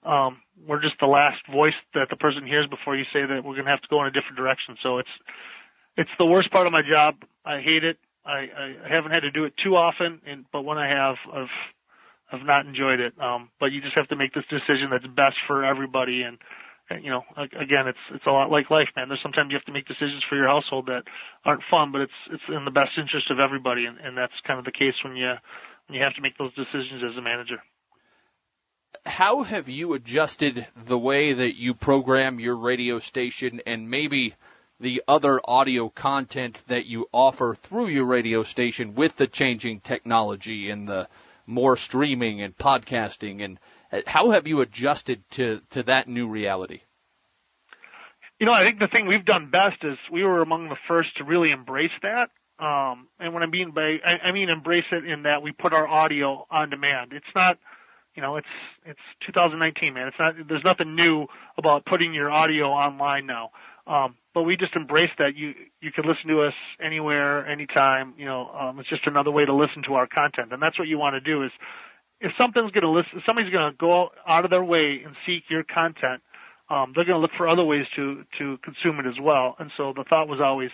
um, 0.01 0.41
we're 0.65 0.81
just 0.81 0.95
the 0.99 1.05
last 1.05 1.45
voice 1.45 1.77
that 1.93 2.09
the 2.09 2.15
person 2.15 2.47
hears 2.47 2.65
before 2.65 2.97
you 2.97 3.05
say 3.13 3.21
that 3.21 3.45
we're 3.45 3.53
going 3.53 3.69
to 3.69 3.69
have 3.69 3.85
to 3.85 3.87
go 3.93 4.01
in 4.01 4.07
a 4.07 4.11
different 4.11 4.37
direction. 4.37 4.75
So 4.81 4.97
it's 4.97 5.15
it's 5.97 6.09
the 6.17 6.25
worst 6.25 6.51
part 6.51 6.67
of 6.67 6.73
my 6.73 6.81
job. 6.81 7.15
I 7.45 7.59
hate 7.59 7.83
it. 7.83 7.97
I, 8.25 8.47
I 8.85 8.89
haven't 8.89 9.11
had 9.11 9.21
to 9.21 9.31
do 9.31 9.43
it 9.43 9.53
too 9.63 9.75
often, 9.75 10.21
and 10.25 10.45
but 10.51 10.63
when 10.63 10.77
I 10.77 10.87
have, 10.87 11.15
I've 11.33 11.55
I've 12.31 12.45
not 12.45 12.65
enjoyed 12.65 12.99
it. 12.99 13.13
Um, 13.21 13.49
but 13.59 13.71
you 13.71 13.81
just 13.81 13.95
have 13.95 14.07
to 14.07 14.15
make 14.15 14.33
this 14.33 14.45
decision 14.49 14.89
that's 14.89 15.05
best 15.07 15.35
for 15.45 15.65
everybody. 15.65 16.23
And 16.23 16.37
you 17.03 17.11
know, 17.11 17.23
again, 17.37 17.87
it's 17.87 17.99
it's 18.13 18.25
a 18.25 18.31
lot 18.31 18.49
like 18.49 18.69
life, 18.69 18.87
man. 18.95 19.07
There's 19.07 19.21
sometimes 19.21 19.51
you 19.51 19.57
have 19.57 19.65
to 19.65 19.71
make 19.71 19.87
decisions 19.87 20.23
for 20.29 20.35
your 20.35 20.47
household 20.47 20.87
that 20.87 21.03
aren't 21.45 21.63
fun, 21.69 21.91
but 21.91 22.01
it's 22.01 22.19
it's 22.31 22.43
in 22.47 22.65
the 22.65 22.71
best 22.71 22.91
interest 22.97 23.29
of 23.29 23.39
everybody, 23.39 23.85
and, 23.85 23.97
and 23.99 24.17
that's 24.17 24.33
kind 24.47 24.59
of 24.59 24.65
the 24.65 24.71
case 24.71 24.95
when 25.03 25.15
you 25.15 25.33
when 25.87 25.97
you 25.97 26.03
have 26.03 26.15
to 26.15 26.21
make 26.21 26.37
those 26.37 26.53
decisions 26.55 27.03
as 27.03 27.17
a 27.17 27.21
manager. 27.21 27.61
How 29.05 29.43
have 29.43 29.67
you 29.67 29.93
adjusted 29.93 30.67
the 30.75 30.97
way 30.97 31.33
that 31.33 31.57
you 31.57 31.73
program 31.73 32.39
your 32.39 32.55
radio 32.55 32.99
station 32.99 33.59
and 33.65 33.89
maybe 33.89 34.35
the 34.83 35.01
other 35.07 35.39
audio 35.45 35.87
content 35.87 36.61
that 36.67 36.85
you 36.85 37.07
offer 37.13 37.55
through 37.55 37.87
your 37.87 38.03
radio 38.03 38.43
station 38.43 38.93
with 38.93 39.15
the 39.15 39.27
changing 39.27 39.79
technology 39.79 40.69
and 40.69 40.89
the 40.89 41.07
more 41.47 41.77
streaming 41.77 42.41
and 42.41 42.57
podcasting 42.57 43.41
and 43.43 43.59
how 44.07 44.31
have 44.31 44.45
you 44.45 44.59
adjusted 44.59 45.23
to, 45.31 45.61
to 45.69 45.83
that 45.83 46.09
new 46.09 46.27
reality? 46.27 46.81
You 48.39 48.45
know, 48.45 48.51
I 48.51 48.65
think 48.65 48.79
the 48.79 48.89
thing 48.93 49.07
we've 49.07 49.23
done 49.23 49.49
best 49.49 49.77
is 49.83 49.97
we 50.11 50.23
were 50.23 50.41
among 50.41 50.67
the 50.67 50.75
first 50.87 51.15
to 51.17 51.23
really 51.23 51.51
embrace 51.51 51.91
that. 52.01 52.29
Um, 52.59 53.07
and 53.19 53.33
what 53.33 53.41
I 53.41 53.45
mean 53.45 53.71
by, 53.71 53.99
I, 54.05 54.27
I 54.27 54.31
mean 54.33 54.49
embrace 54.49 54.85
it 54.91 55.05
in 55.05 55.23
that 55.23 55.41
we 55.41 55.53
put 55.53 55.73
our 55.73 55.87
audio 55.87 56.45
on 56.51 56.69
demand. 56.69 57.13
It's 57.13 57.25
not, 57.33 57.57
you 58.15 58.21
know, 58.21 58.35
it's, 58.35 58.47
it's 58.85 58.99
2019, 59.27 59.93
man. 59.93 60.07
It's 60.09 60.17
not, 60.19 60.33
there's 60.49 60.63
nothing 60.65 60.95
new 60.95 61.27
about 61.57 61.85
putting 61.85 62.13
your 62.13 62.29
audio 62.29 62.65
online 62.65 63.27
now. 63.27 63.51
Um, 63.87 64.15
but 64.33 64.43
we 64.43 64.57
just 64.57 64.75
embrace 64.75 65.11
that 65.19 65.35
you, 65.35 65.53
you 65.81 65.91
can 65.91 66.05
listen 66.05 66.27
to 66.27 66.41
us 66.41 66.53
anywhere, 66.83 67.45
anytime, 67.47 68.13
you 68.17 68.25
know, 68.25 68.49
um, 68.49 68.79
it's 68.79 68.89
just 68.89 69.05
another 69.05 69.31
way 69.31 69.45
to 69.45 69.53
listen 69.53 69.83
to 69.83 69.93
our 69.93 70.07
content. 70.07 70.51
And 70.51 70.61
that's 70.61 70.77
what 70.79 70.87
you 70.87 70.97
want 70.97 71.13
to 71.15 71.21
do 71.21 71.43
is, 71.43 71.51
if 72.19 72.31
something's 72.39 72.71
going 72.71 72.83
to 72.83 72.89
listen, 72.89 73.11
if 73.17 73.23
somebody's 73.25 73.51
going 73.51 73.71
to 73.71 73.77
go 73.77 74.09
out 74.25 74.45
of 74.45 74.51
their 74.51 74.63
way 74.63 75.01
and 75.05 75.13
seek 75.25 75.43
your 75.49 75.63
content, 75.63 76.21
um, 76.69 76.93
they're 76.95 77.03
going 77.03 77.17
to 77.17 77.19
look 77.19 77.35
for 77.35 77.49
other 77.49 77.65
ways 77.65 77.85
to 77.97 78.23
to 78.39 78.57
consume 78.63 78.99
it 78.99 79.05
as 79.05 79.19
well. 79.21 79.55
And 79.59 79.71
so 79.75 79.91
the 79.93 80.05
thought 80.09 80.29
was 80.29 80.39
always, 80.39 80.71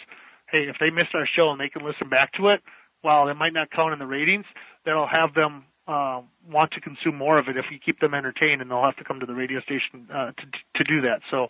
hey, 0.52 0.70
if 0.70 0.76
they 0.80 0.92
missed 0.92 1.16
our 1.16 1.28
show 1.36 1.50
and 1.50 1.60
they 1.60 1.70
can 1.70 1.84
listen 1.84 2.08
back 2.08 2.34
to 2.34 2.50
it, 2.50 2.62
while 3.02 3.30
it 3.30 3.34
might 3.34 3.54
not 3.54 3.72
count 3.72 3.94
in 3.94 4.00
the 4.00 4.06
ratings, 4.06 4.46
that'll 4.86 5.08
have 5.08 5.34
them 5.34 5.66
uh, 5.88 6.22
want 6.48 6.72
to 6.74 6.82
consume 6.82 7.16
more 7.16 7.40
of 7.40 7.48
it 7.48 7.58
if 7.58 7.66
you 7.72 7.80
keep 7.84 8.00
them 8.00 8.14
entertained, 8.14 8.62
and 8.62 8.70
they'll 8.70 8.84
have 8.84 8.98
to 8.98 9.04
come 9.04 9.20
to 9.20 9.26
the 9.26 9.34
radio 9.34 9.60
station 9.62 10.08
uh, 10.14 10.32
to 10.38 10.46
to 10.76 10.84
do 10.84 11.02
that. 11.02 11.22
So. 11.32 11.48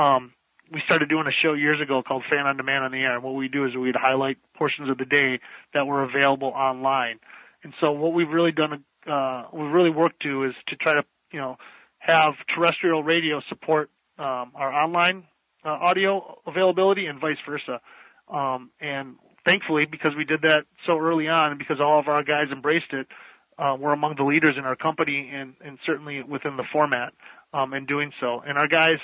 Um, 0.00 0.32
we 0.72 0.80
started 0.86 1.08
doing 1.08 1.26
a 1.26 1.36
show 1.42 1.52
years 1.52 1.80
ago 1.80 2.02
called 2.02 2.24
Fan 2.30 2.46
on 2.46 2.56
Demand 2.56 2.84
on 2.84 2.92
the 2.92 2.98
Air. 2.98 3.14
And 3.14 3.22
what 3.22 3.34
we 3.34 3.48
do 3.48 3.66
is 3.66 3.76
we'd 3.76 3.96
highlight 3.96 4.38
portions 4.56 4.88
of 4.88 4.98
the 4.98 5.04
day 5.04 5.40
that 5.74 5.86
were 5.86 6.02
available 6.02 6.48
online. 6.48 7.18
And 7.62 7.74
so 7.80 7.92
what 7.92 8.12
we've 8.12 8.28
really 8.28 8.52
done 8.52 8.84
uh, 9.10 9.44
we 9.52 9.62
really 9.62 9.90
work 9.90 10.12
to 10.20 10.44
is 10.44 10.54
to 10.68 10.76
try 10.76 10.94
to 10.94 11.02
you 11.32 11.40
know 11.40 11.56
have 11.98 12.34
terrestrial 12.54 13.02
radio 13.02 13.40
support 13.48 13.90
um, 14.18 14.52
our 14.54 14.72
online 14.72 15.24
uh, 15.64 15.70
audio 15.70 16.38
availability 16.46 17.06
and 17.06 17.20
vice 17.20 17.36
versa. 17.48 17.80
Um, 18.32 18.70
and 18.80 19.16
thankfully, 19.44 19.86
because 19.90 20.12
we 20.16 20.24
did 20.24 20.42
that 20.42 20.64
so 20.86 20.98
early 20.98 21.28
on, 21.28 21.50
and 21.50 21.58
because 21.58 21.78
all 21.80 21.98
of 21.98 22.08
our 22.08 22.22
guys 22.22 22.46
embraced 22.52 22.92
it, 22.92 23.06
uh, 23.58 23.76
we're 23.78 23.92
among 23.92 24.14
the 24.16 24.24
leaders 24.24 24.54
in 24.58 24.64
our 24.64 24.76
company 24.76 25.30
and, 25.32 25.54
and 25.64 25.78
certainly 25.86 26.22
within 26.22 26.56
the 26.56 26.64
format 26.72 27.12
um, 27.52 27.74
in 27.74 27.86
doing 27.86 28.12
so. 28.20 28.40
And 28.46 28.56
our 28.56 28.68
guys 28.68 28.98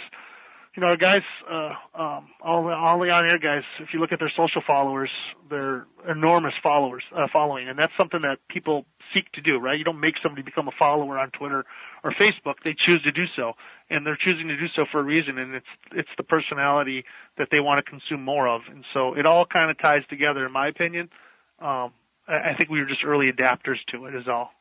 you 0.75 0.83
know, 0.83 0.97
guys, 0.97 1.23
uh, 1.51 1.73
um, 1.95 2.29
all 2.43 2.65
the, 2.65 2.73
all 2.73 2.99
the 2.99 3.11
on-air 3.11 3.39
guys, 3.39 3.63
if 3.81 3.89
you 3.93 4.01
look 4.01 4.13
at 4.13 4.19
their 4.19 4.33
social 4.37 4.63
followers, 4.67 5.11
they're 5.51 5.87
enormous 6.09 6.55
followers, 6.63 7.03
uh, 7.17 7.27
following, 7.33 7.69
and 7.69 7.79
that's 7.79 7.93
something 7.99 8.23
that 8.23 8.39
people 8.49 8.85
seek 9.15 9.31
to 9.33 9.41
do, 9.41 9.59
right? 9.59 9.79
You 9.79 9.85
don't 9.85 10.01
make 10.01 10.15
somebody 10.23 10.43
become 10.43 10.69
a 10.69 10.77
follower 10.79 11.19
on 11.19 11.31
Twitter 11.31 11.65
or 12.05 12.13
Facebook; 12.13 12.57
they 12.65 12.75
choose 12.87 13.03
to 13.03 13.13
do 13.13 13.25
so, 13.35 13.55
and 13.91 14.07
they're 14.07 14.19
choosing 14.23 14.49
to 14.49 14.57
do 14.57 14.67
so 14.77 14.85
for 14.93 15.01
a 15.01 15.03
reason, 15.03 15.39
and 15.39 15.55
it's 15.55 15.67
it's 15.93 16.09
the 16.17 16.23
personality 16.23 17.05
that 17.39 17.49
they 17.51 17.61
want 17.61 17.85
to 17.85 17.91
consume 17.91 18.23
more 18.23 18.47
of, 18.47 18.63
and 18.71 18.85
so 18.95 19.15
it 19.15 19.27
all 19.27 19.47
kind 19.47 19.71
of 19.71 19.79
ties 19.79 20.03
together, 20.09 20.47
in 20.47 20.53
my 20.53 20.69
opinion. 20.69 21.09
Um, 21.61 21.93
I, 22.29 22.51
I 22.51 22.55
think 22.57 22.71
we 22.71 22.81
were 22.81 22.87
just 22.87 23.05
early 23.05 23.33
adapters 23.33 23.79
to 23.93 24.07
it, 24.07 24.15
is 24.15 24.29
all. 24.29 24.53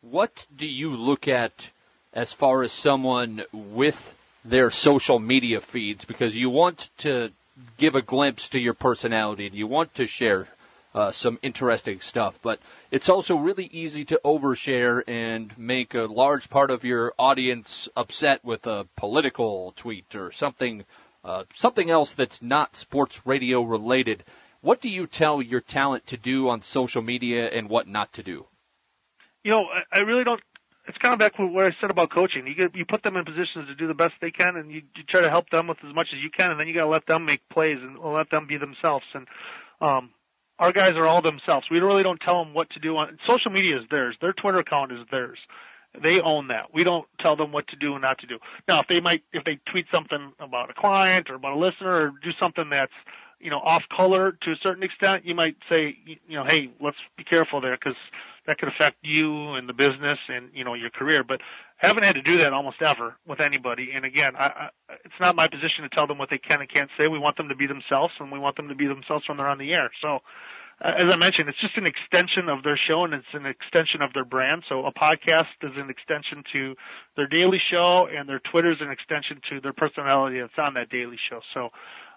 What 0.00 0.46
do 0.54 0.66
you 0.66 0.90
look 0.90 1.28
at 1.28 1.70
as 2.12 2.32
far 2.32 2.62
as 2.62 2.72
someone 2.72 3.44
with 3.52 4.14
their 4.44 4.70
social 4.70 5.18
media 5.18 5.60
feeds 5.60 6.04
because 6.04 6.36
you 6.36 6.50
want 6.50 6.90
to 6.98 7.30
give 7.76 7.94
a 7.94 8.02
glimpse 8.02 8.48
to 8.50 8.58
your 8.58 8.74
personality 8.74 9.46
and 9.46 9.54
you 9.54 9.66
want 9.66 9.94
to 9.94 10.06
share 10.06 10.48
uh, 10.94 11.10
some 11.10 11.38
interesting 11.42 12.00
stuff. 12.00 12.38
But 12.42 12.60
it's 12.90 13.08
also 13.08 13.36
really 13.36 13.66
easy 13.72 14.04
to 14.06 14.20
overshare 14.24 15.02
and 15.08 15.56
make 15.58 15.94
a 15.94 16.02
large 16.02 16.50
part 16.50 16.70
of 16.70 16.84
your 16.84 17.12
audience 17.18 17.88
upset 17.96 18.44
with 18.44 18.66
a 18.66 18.86
political 18.96 19.72
tweet 19.76 20.14
or 20.14 20.30
something, 20.30 20.84
uh, 21.24 21.44
something 21.52 21.90
else 21.90 22.12
that's 22.12 22.40
not 22.40 22.76
sports 22.76 23.26
radio 23.26 23.62
related. 23.62 24.24
What 24.60 24.80
do 24.80 24.88
you 24.88 25.06
tell 25.06 25.42
your 25.42 25.60
talent 25.60 26.06
to 26.06 26.16
do 26.16 26.48
on 26.48 26.62
social 26.62 27.02
media 27.02 27.48
and 27.48 27.68
what 27.68 27.88
not 27.88 28.12
to 28.14 28.22
do? 28.22 28.46
You 29.42 29.50
know, 29.50 29.64
I 29.92 29.98
really 29.98 30.24
don't 30.24 30.40
it's 30.86 30.98
kind 30.98 31.14
of 31.14 31.18
back 31.18 31.36
to 31.36 31.46
what 31.46 31.64
I 31.64 31.70
said 31.80 31.90
about 31.90 32.10
coaching. 32.10 32.46
You 32.46 32.54
get 32.54 32.76
you 32.76 32.84
put 32.84 33.02
them 33.02 33.16
in 33.16 33.24
positions 33.24 33.68
to 33.68 33.74
do 33.74 33.86
the 33.86 33.94
best 33.94 34.14
they 34.20 34.30
can, 34.30 34.56
and 34.56 34.70
you, 34.70 34.82
you 34.96 35.02
try 35.08 35.22
to 35.22 35.30
help 35.30 35.48
them 35.50 35.66
with 35.66 35.78
as 35.86 35.94
much 35.94 36.08
as 36.12 36.22
you 36.22 36.30
can, 36.30 36.50
and 36.50 36.60
then 36.60 36.68
you 36.68 36.74
got 36.74 36.84
to 36.84 36.88
let 36.88 37.06
them 37.06 37.24
make 37.24 37.40
plays 37.48 37.78
and 37.80 37.98
let 37.98 38.30
them 38.30 38.46
be 38.46 38.58
themselves. 38.58 39.04
And 39.14 39.26
um, 39.80 40.10
our 40.58 40.72
guys 40.72 40.92
are 40.92 41.06
all 41.06 41.22
themselves. 41.22 41.66
We 41.70 41.78
really 41.78 42.02
don't 42.02 42.20
tell 42.20 42.44
them 42.44 42.54
what 42.54 42.70
to 42.70 42.80
do. 42.80 42.96
On 42.96 43.18
social 43.26 43.50
media 43.50 43.78
is 43.78 43.84
theirs. 43.90 44.16
Their 44.20 44.32
Twitter 44.32 44.58
account 44.58 44.92
is 44.92 44.98
theirs. 45.10 45.38
They 46.02 46.20
own 46.20 46.48
that. 46.48 46.74
We 46.74 46.84
don't 46.84 47.06
tell 47.20 47.36
them 47.36 47.52
what 47.52 47.68
to 47.68 47.76
do 47.76 47.92
and 47.92 48.02
not 48.02 48.18
to 48.18 48.26
do. 48.26 48.38
Now, 48.68 48.80
if 48.80 48.86
they 48.88 49.00
might, 49.00 49.22
if 49.32 49.44
they 49.44 49.60
tweet 49.70 49.86
something 49.94 50.32
about 50.40 50.68
a 50.68 50.74
client 50.74 51.30
or 51.30 51.36
about 51.36 51.52
a 51.52 51.58
listener 51.58 51.94
or 51.94 52.12
do 52.22 52.30
something 52.38 52.68
that's 52.68 52.92
you 53.40 53.50
know 53.50 53.58
off 53.58 53.84
color 53.94 54.32
to 54.42 54.50
a 54.50 54.56
certain 54.62 54.82
extent, 54.82 55.24
you 55.24 55.34
might 55.34 55.56
say, 55.68 55.96
you 56.04 56.36
know, 56.36 56.44
hey, 56.44 56.70
let's 56.80 56.96
be 57.16 57.24
careful 57.24 57.60
there 57.60 57.76
because 57.76 57.96
that 58.46 58.58
could 58.58 58.68
affect 58.68 58.96
you 59.02 59.54
and 59.54 59.68
the 59.68 59.72
business 59.72 60.18
and 60.28 60.50
you 60.52 60.64
know 60.64 60.74
your 60.74 60.90
career. 60.90 61.24
But 61.24 61.40
I 61.82 61.86
haven't 61.86 62.04
had 62.04 62.14
to 62.14 62.22
do 62.22 62.38
that 62.38 62.52
almost 62.52 62.82
ever 62.82 63.16
with 63.26 63.40
anybody. 63.40 63.90
And 63.94 64.04
again, 64.04 64.36
I, 64.36 64.44
I, 64.44 64.68
it's 65.04 65.20
not 65.20 65.36
my 65.36 65.48
position 65.48 65.82
to 65.82 65.88
tell 65.88 66.06
them 66.06 66.18
what 66.18 66.30
they 66.30 66.38
can 66.38 66.60
and 66.60 66.70
can't 66.70 66.90
say. 66.98 67.08
We 67.08 67.18
want 67.18 67.36
them 67.36 67.48
to 67.48 67.56
be 67.56 67.66
themselves, 67.66 68.12
and 68.20 68.30
we 68.30 68.38
want 68.38 68.56
them 68.56 68.68
to 68.68 68.74
be 68.74 68.86
themselves 68.86 69.24
when 69.28 69.38
they're 69.38 69.48
on 69.48 69.58
the 69.58 69.72
air. 69.72 69.90
So, 70.02 70.20
uh, 70.84 70.92
as 70.98 71.12
I 71.12 71.16
mentioned, 71.16 71.48
it's 71.48 71.60
just 71.60 71.76
an 71.76 71.86
extension 71.86 72.48
of 72.48 72.62
their 72.62 72.78
show, 72.88 73.04
and 73.04 73.14
it's 73.14 73.32
an 73.32 73.46
extension 73.46 74.02
of 74.02 74.12
their 74.12 74.24
brand. 74.24 74.64
So, 74.68 74.86
a 74.86 74.92
podcast 74.92 75.54
is 75.62 75.72
an 75.76 75.88
extension 75.88 76.42
to 76.52 76.74
their 77.16 77.26
daily 77.26 77.60
show, 77.70 78.08
and 78.10 78.28
their 78.28 78.40
Twitter 78.50 78.72
is 78.72 78.78
an 78.80 78.90
extension 78.90 79.40
to 79.50 79.60
their 79.60 79.72
personality 79.72 80.40
that's 80.40 80.58
on 80.58 80.74
that 80.74 80.90
daily 80.90 81.18
show. 81.30 81.40
So, 81.54 81.70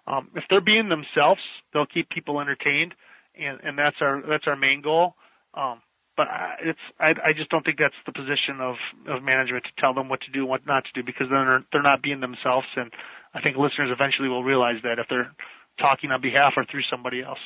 um, 0.08 0.30
if 0.36 0.44
they're 0.50 0.62
being 0.62 0.90
themselves, 0.90 1.42
they'll 1.74 1.86
keep 1.86 2.10
people 2.10 2.40
entertained, 2.40 2.94
and, 3.40 3.60
and 3.64 3.78
that's 3.78 3.98
our 4.02 4.22
that's 4.28 4.48
our 4.48 4.56
main 4.56 4.82
goal. 4.82 5.16
Um, 5.54 5.82
but 6.18 6.28
it's 6.62 6.80
I, 7.00 7.14
I 7.24 7.34
just 7.34 7.50
don't 7.50 7.64
think 7.64 7.78
that's 7.78 7.96
the 8.06 8.12
position 8.12 8.60
of 8.60 8.76
of 9.08 9.24
management 9.24 9.64
to 9.66 9.82
tell 9.82 9.94
them 9.94 10.10
what 10.10 10.22
to 10.22 10.32
do 10.32 10.42
and 10.42 10.50
what 10.50 10.66
not 10.66 10.84
to 10.86 10.92
do 10.94 11.06
because 11.06 11.28
then 11.30 11.46
they're 11.46 11.64
they're 11.72 11.84
not 11.84 12.02
being 12.02 12.20
themselves 12.20 12.68
and 12.76 12.92
I 13.34 13.42
think 13.42 13.56
listeners 13.56 13.92
eventually 13.94 14.28
will 14.28 14.44
realize 14.44 14.82
that 14.84 15.00
if 15.00 15.06
they're 15.10 15.32
talking 15.80 16.12
on 16.12 16.22
behalf 16.22 16.54
or 16.58 16.66
through 16.66 16.82
somebody 16.90 17.22
else. 17.22 17.40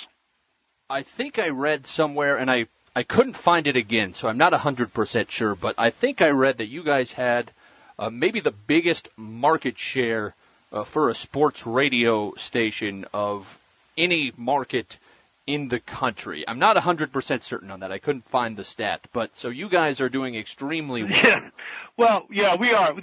I 0.89 1.03
think 1.03 1.37
I 1.37 1.49
read 1.49 1.85
somewhere 1.85 2.37
and 2.37 2.49
I 2.49 2.67
I 2.95 3.03
couldn't 3.03 3.37
find 3.37 3.67
it 3.67 3.77
again, 3.77 4.13
so 4.13 4.27
I'm 4.27 4.37
not 4.37 4.51
100% 4.51 5.29
sure, 5.29 5.55
but 5.55 5.75
I 5.77 5.89
think 5.89 6.21
I 6.21 6.29
read 6.29 6.57
that 6.57 6.67
you 6.67 6.83
guys 6.83 7.13
had 7.13 7.51
uh, 7.97 8.09
maybe 8.09 8.41
the 8.41 8.51
biggest 8.51 9.07
market 9.15 9.77
share 9.77 10.35
uh, 10.73 10.83
for 10.83 11.07
a 11.07 11.15
sports 11.15 11.65
radio 11.65 12.33
station 12.35 13.05
of 13.13 13.59
any 13.97 14.33
market 14.35 14.97
in 15.53 15.67
the 15.67 15.79
country. 15.79 16.43
I'm 16.47 16.59
not 16.59 16.77
100% 16.77 17.43
certain 17.43 17.71
on 17.71 17.79
that. 17.81 17.91
I 17.91 17.99
couldn't 17.99 18.23
find 18.23 18.55
the 18.55 18.63
stat, 18.63 19.07
but 19.11 19.37
so 19.37 19.49
you 19.49 19.67
guys 19.67 19.99
are 19.99 20.09
doing 20.09 20.35
extremely 20.35 21.03
well. 21.03 21.11
Yeah. 21.23 21.49
Well, 21.97 22.27
yeah, 22.31 22.55
we 22.55 22.71
are. 22.71 22.93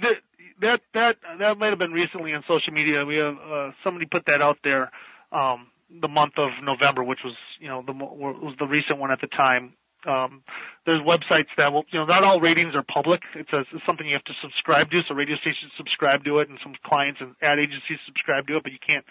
That 0.61 0.81
that 0.93 1.17
that 1.39 1.57
might 1.57 1.69
have 1.69 1.79
been 1.79 1.93
recently 1.93 2.33
on 2.33 2.43
social 2.47 2.73
media. 2.73 3.05
We 3.05 3.15
have 3.15 3.37
uh, 3.37 3.71
somebody 3.81 4.05
put 4.05 4.25
that 4.25 4.41
out 4.41 4.57
there 4.63 4.91
um 5.31 5.67
the 6.01 6.07
month 6.07 6.33
of 6.37 6.49
November, 6.63 7.03
which 7.03 7.19
was, 7.23 7.35
you 7.59 7.67
know, 7.67 7.83
the 7.85 7.93
was 7.93 8.55
the 8.59 8.67
recent 8.67 8.99
one 8.99 9.11
at 9.11 9.21
the 9.21 9.27
time. 9.27 9.73
Um, 10.07 10.43
there's 10.85 11.01
websites 11.01 11.47
that 11.57 11.73
will, 11.73 11.83
you 11.91 11.99
know, 11.99 12.05
not 12.05 12.23
all 12.23 12.39
ratings 12.39 12.75
are 12.75 12.83
public. 12.83 13.21
It's, 13.35 13.51
a, 13.51 13.61
it's 13.61 13.85
something 13.85 14.07
you 14.07 14.13
have 14.13 14.23
to 14.25 14.33
subscribe 14.41 14.89
to. 14.91 15.01
So 15.07 15.13
radio 15.13 15.35
stations 15.37 15.71
subscribe 15.75 16.23
to 16.25 16.39
it, 16.39 16.49
and 16.49 16.57
some 16.63 16.73
clients 16.85 17.19
and 17.21 17.35
ad 17.41 17.59
agencies 17.59 17.99
subscribe 18.05 18.47
to 18.47 18.57
it, 18.57 18.63
but 18.63 18.71
you 18.71 18.77
can't 18.85 19.03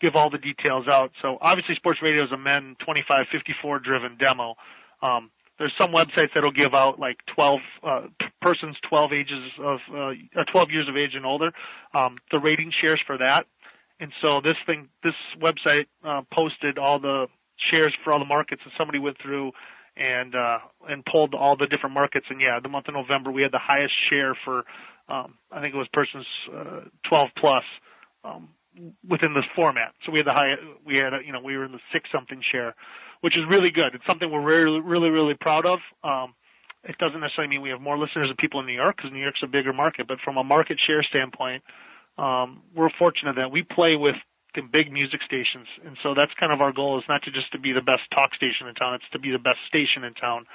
give 0.00 0.16
all 0.16 0.30
the 0.30 0.38
details 0.38 0.86
out. 0.90 1.10
So 1.22 1.38
obviously 1.40 1.74
sports 1.74 2.00
radio 2.02 2.24
is 2.24 2.32
a 2.32 2.36
men 2.36 2.76
25, 2.84 3.26
54 3.30 3.78
driven 3.80 4.16
demo. 4.18 4.54
Um, 5.02 5.30
there's 5.58 5.72
some 5.78 5.92
websites 5.92 6.28
that'll 6.34 6.52
give 6.52 6.74
out 6.74 7.00
like 7.00 7.16
12 7.34 7.60
uh, 7.82 8.00
persons 8.40 8.76
12 8.88 9.12
ages 9.12 9.52
of 9.60 9.78
uh, 9.92 10.44
12 10.52 10.70
years 10.70 10.88
of 10.88 10.96
age 10.96 11.14
and 11.14 11.26
older. 11.26 11.50
Um, 11.92 12.16
the 12.30 12.38
rating 12.38 12.72
shares 12.80 13.00
for 13.06 13.18
that, 13.18 13.46
and 13.98 14.12
so 14.22 14.40
this 14.40 14.56
thing, 14.66 14.88
this 15.02 15.14
website 15.40 15.86
uh, 16.04 16.22
posted 16.32 16.78
all 16.78 17.00
the 17.00 17.26
shares 17.72 17.92
for 18.04 18.12
all 18.12 18.20
the 18.20 18.24
markets, 18.24 18.62
and 18.64 18.72
somebody 18.78 19.00
went 19.00 19.16
through 19.20 19.50
and 19.96 20.34
uh, 20.36 20.58
and 20.88 21.04
pulled 21.04 21.34
all 21.34 21.56
the 21.56 21.66
different 21.66 21.94
markets. 21.94 22.26
And 22.30 22.40
yeah, 22.40 22.60
the 22.62 22.68
month 22.68 22.86
of 22.86 22.94
November 22.94 23.32
we 23.32 23.42
had 23.42 23.52
the 23.52 23.60
highest 23.60 23.94
share 24.08 24.36
for 24.44 24.62
um, 25.08 25.34
I 25.50 25.60
think 25.60 25.74
it 25.74 25.78
was 25.78 25.88
persons 25.92 26.26
uh, 26.54 26.80
12 27.08 27.28
plus. 27.36 27.64
Um, 28.24 28.50
within 29.08 29.34
this 29.34 29.44
format. 29.54 29.94
So 30.04 30.12
we 30.12 30.18
had 30.18 30.26
the 30.26 30.32
high, 30.32 30.54
we 30.84 30.96
had, 30.96 31.14
a, 31.14 31.18
you 31.24 31.32
know, 31.32 31.40
we 31.40 31.56
were 31.56 31.64
in 31.64 31.72
the 31.72 31.80
six 31.92 32.08
something 32.12 32.40
share, 32.52 32.74
which 33.20 33.36
is 33.36 33.44
really 33.48 33.70
good. 33.70 33.94
It's 33.94 34.06
something 34.06 34.30
we're 34.30 34.42
really, 34.42 34.80
really, 34.80 35.10
really 35.10 35.34
proud 35.34 35.66
of. 35.66 35.80
Um, 36.02 36.34
it 36.84 36.96
doesn't 36.98 37.20
necessarily 37.20 37.50
mean 37.50 37.62
we 37.62 37.70
have 37.70 37.80
more 37.80 37.98
listeners 37.98 38.28
than 38.28 38.36
people 38.36 38.60
in 38.60 38.66
New 38.66 38.78
York 38.78 38.96
because 38.96 39.12
New 39.12 39.20
York's 39.22 39.42
a 39.42 39.48
bigger 39.48 39.72
market, 39.72 40.06
but 40.06 40.18
from 40.24 40.36
a 40.36 40.44
market 40.44 40.78
share 40.86 41.02
standpoint, 41.02 41.62
um, 42.16 42.62
we're 42.74 42.90
fortunate 42.98 43.36
that 43.36 43.50
we 43.50 43.62
play 43.62 43.96
with 43.96 44.16
the 44.54 44.62
big 44.62 44.90
music 44.90 45.20
stations, 45.26 45.68
and 45.84 45.96
so 46.02 46.14
that's 46.14 46.32
kind 46.40 46.52
of 46.52 46.60
our 46.60 46.72
goal 46.72 46.98
is 46.98 47.04
not 47.08 47.22
to 47.22 47.30
just 47.30 47.52
to 47.52 47.58
be 47.58 47.72
the 47.72 47.84
best 47.84 48.02
talk 48.10 48.34
station 48.34 48.66
in 48.66 48.74
town; 48.74 48.94
it's 48.94 49.10
to 49.12 49.18
be 49.18 49.30
the 49.30 49.38
best 49.38 49.58
station 49.68 50.02
in 50.02 50.14
town. 50.14 50.46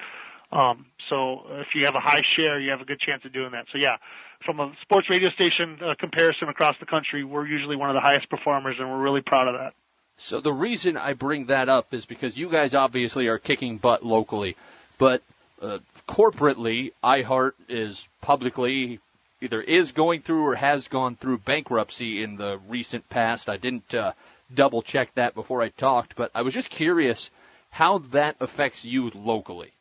Um, 0.53 0.85
so 1.09 1.41
if 1.49 1.67
you 1.73 1.85
have 1.85 1.95
a 1.95 1.99
high 1.99 2.21
share, 2.35 2.59
you 2.59 2.69
have 2.69 2.81
a 2.81 2.85
good 2.85 2.99
chance 2.99 3.25
of 3.25 3.33
doing 3.33 3.51
that. 3.51 3.65
So 3.71 3.79
yeah, 3.79 3.97
from 4.45 4.59
a 4.59 4.71
sports 4.81 5.09
radio 5.09 5.29
station 5.31 5.79
uh, 5.83 5.95
comparison 5.99 6.47
across 6.47 6.75
the 6.79 6.85
country, 6.85 7.23
we're 7.23 7.47
usually 7.47 7.75
one 7.75 7.89
of 7.89 7.95
the 7.95 8.01
highest 8.01 8.29
performers, 8.29 8.75
and 8.79 8.89
we're 8.89 9.01
really 9.01 9.21
proud 9.21 9.47
of 9.47 9.55
that. 9.55 9.73
So 10.17 10.39
the 10.39 10.53
reason 10.53 10.95
I 10.95 11.13
bring 11.13 11.47
that 11.47 11.69
up 11.69 11.91
is 11.91 12.05
because 12.05 12.37
you 12.37 12.49
guys 12.49 12.75
obviously 12.75 13.27
are 13.27 13.39
kicking 13.39 13.77
butt 13.77 14.05
locally, 14.05 14.55
but 14.99 15.23
uh, 15.59 15.79
corporately, 16.07 16.91
iHeart 17.03 17.53
is 17.67 18.07
publicly 18.21 18.99
either 19.41 19.61
is 19.61 19.91
going 19.91 20.21
through 20.21 20.45
or 20.45 20.55
has 20.55 20.87
gone 20.87 21.15
through 21.15 21.39
bankruptcy 21.39 22.23
in 22.23 22.37
the 22.37 22.59
recent 22.67 23.09
past. 23.09 23.49
I 23.49 23.57
didn't 23.57 23.93
uh, 23.93 24.13
double 24.53 24.81
check 24.81 25.15
that 25.15 25.33
before 25.33 25.61
I 25.61 25.69
talked, 25.69 26.15
but 26.15 26.31
I 26.35 26.43
was 26.43 26.53
just 26.53 26.69
curious 26.69 27.29
how 27.71 27.97
that 27.97 28.35
affects 28.39 28.85
you 28.85 29.11
locally. 29.15 29.73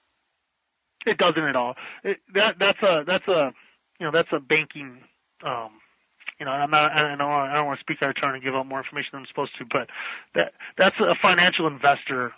It 1.06 1.18
doesn't 1.18 1.42
at 1.42 1.56
all. 1.56 1.74
It, 2.04 2.18
that 2.34 2.56
that's 2.58 2.82
a 2.82 3.04
that's 3.06 3.26
a 3.28 3.52
you 4.02 4.06
know, 4.06 4.12
that's 4.12 4.32
a 4.32 4.40
banking, 4.40 4.98
um, 5.46 5.70
you 6.40 6.44
know, 6.44 6.50
I'm 6.50 6.72
not, 6.72 6.90
I 6.90 7.02
don't, 7.02 7.20
I 7.20 7.54
don't 7.54 7.66
want 7.66 7.78
to 7.78 7.84
speak 7.84 8.02
out 8.02 8.10
of 8.10 8.20
turn 8.20 8.34
and 8.34 8.42
give 8.42 8.52
out 8.52 8.66
more 8.66 8.78
information 8.78 9.10
than 9.12 9.20
I'm 9.20 9.26
supposed 9.28 9.52
to, 9.58 9.64
but 9.70 9.86
that, 10.34 10.54
that's 10.76 10.96
a 10.98 11.14
financial 11.22 11.68
investor, 11.68 12.32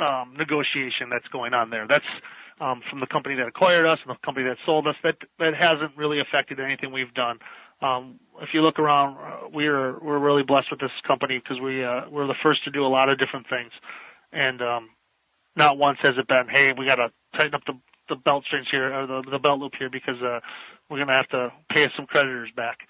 um, 0.00 0.34
negotiation 0.36 1.06
that's 1.12 1.28
going 1.28 1.54
on 1.54 1.70
there. 1.70 1.86
That's, 1.88 2.04
um, 2.60 2.82
from 2.90 2.98
the 2.98 3.06
company 3.06 3.36
that 3.36 3.46
acquired 3.46 3.86
us 3.86 4.00
and 4.04 4.12
the 4.12 4.18
company 4.26 4.48
that 4.48 4.56
sold 4.66 4.88
us. 4.88 4.96
That, 5.04 5.16
that 5.38 5.54
hasn't 5.54 5.96
really 5.96 6.18
affected 6.20 6.58
anything 6.58 6.92
we've 6.92 7.14
done. 7.14 7.38
Um, 7.80 8.18
if 8.42 8.48
you 8.52 8.62
look 8.62 8.80
around, 8.80 9.16
uh, 9.18 9.48
we're, 9.52 9.96
we're 10.00 10.18
really 10.18 10.42
blessed 10.42 10.72
with 10.72 10.80
this 10.80 10.90
company 11.06 11.38
because 11.38 11.60
we, 11.62 11.84
uh, 11.84 12.10
we're 12.10 12.26
the 12.26 12.34
first 12.42 12.64
to 12.64 12.72
do 12.72 12.84
a 12.84 12.90
lot 12.90 13.08
of 13.08 13.20
different 13.20 13.46
things. 13.48 13.70
And, 14.32 14.60
um, 14.62 14.90
not 15.54 15.78
once 15.78 15.98
has 16.02 16.14
it 16.18 16.26
been, 16.26 16.48
hey, 16.50 16.72
we 16.76 16.88
got 16.88 16.96
to 16.96 17.12
tighten 17.36 17.54
up 17.54 17.62
the, 17.66 17.74
the 18.08 18.16
belt 18.16 18.44
strings 18.46 18.66
here 18.70 18.92
or 18.92 19.06
the, 19.06 19.30
the 19.30 19.38
belt 19.38 19.60
loop 19.60 19.72
here 19.78 19.90
because, 19.90 20.20
uh, 20.22 20.40
we're 20.88 20.98
going 20.98 21.08
to 21.08 21.14
have 21.14 21.28
to 21.28 21.52
pay 21.70 21.88
some 21.96 22.06
creditors 22.06 22.50
back. 22.56 22.80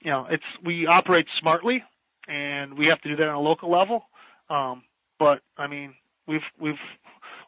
You 0.00 0.10
know, 0.10 0.26
it's 0.30 0.44
we 0.64 0.86
operate 0.86 1.26
smartly, 1.40 1.82
and 2.28 2.76
we 2.76 2.86
have 2.86 3.00
to 3.02 3.08
do 3.08 3.16
that 3.16 3.28
on 3.28 3.34
a 3.34 3.40
local 3.40 3.70
level. 3.70 4.04
Um, 4.50 4.82
but 5.18 5.40
I 5.56 5.66
mean, 5.66 5.94
we've 6.26 6.42
we've 6.60 6.74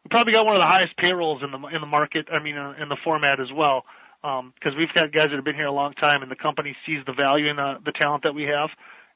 we 0.04 0.08
probably 0.10 0.32
got 0.32 0.46
one 0.46 0.54
of 0.54 0.60
the 0.60 0.66
highest 0.66 0.96
payrolls 0.96 1.42
in 1.42 1.50
the 1.50 1.66
in 1.68 1.80
the 1.80 1.86
market. 1.86 2.28
I 2.32 2.42
mean, 2.42 2.56
uh, 2.56 2.74
in 2.80 2.88
the 2.88 2.96
format 3.04 3.40
as 3.40 3.48
well, 3.54 3.84
because 4.22 4.72
um, 4.72 4.78
we've 4.78 4.92
got 4.94 5.12
guys 5.12 5.28
that 5.30 5.36
have 5.36 5.44
been 5.44 5.54
here 5.54 5.66
a 5.66 5.72
long 5.72 5.92
time, 5.94 6.22
and 6.22 6.30
the 6.30 6.36
company 6.36 6.74
sees 6.86 7.00
the 7.06 7.12
value 7.12 7.48
in 7.48 7.56
the, 7.56 7.74
the 7.84 7.92
talent 7.92 8.22
that 8.22 8.34
we 8.34 8.44
have, 8.44 8.70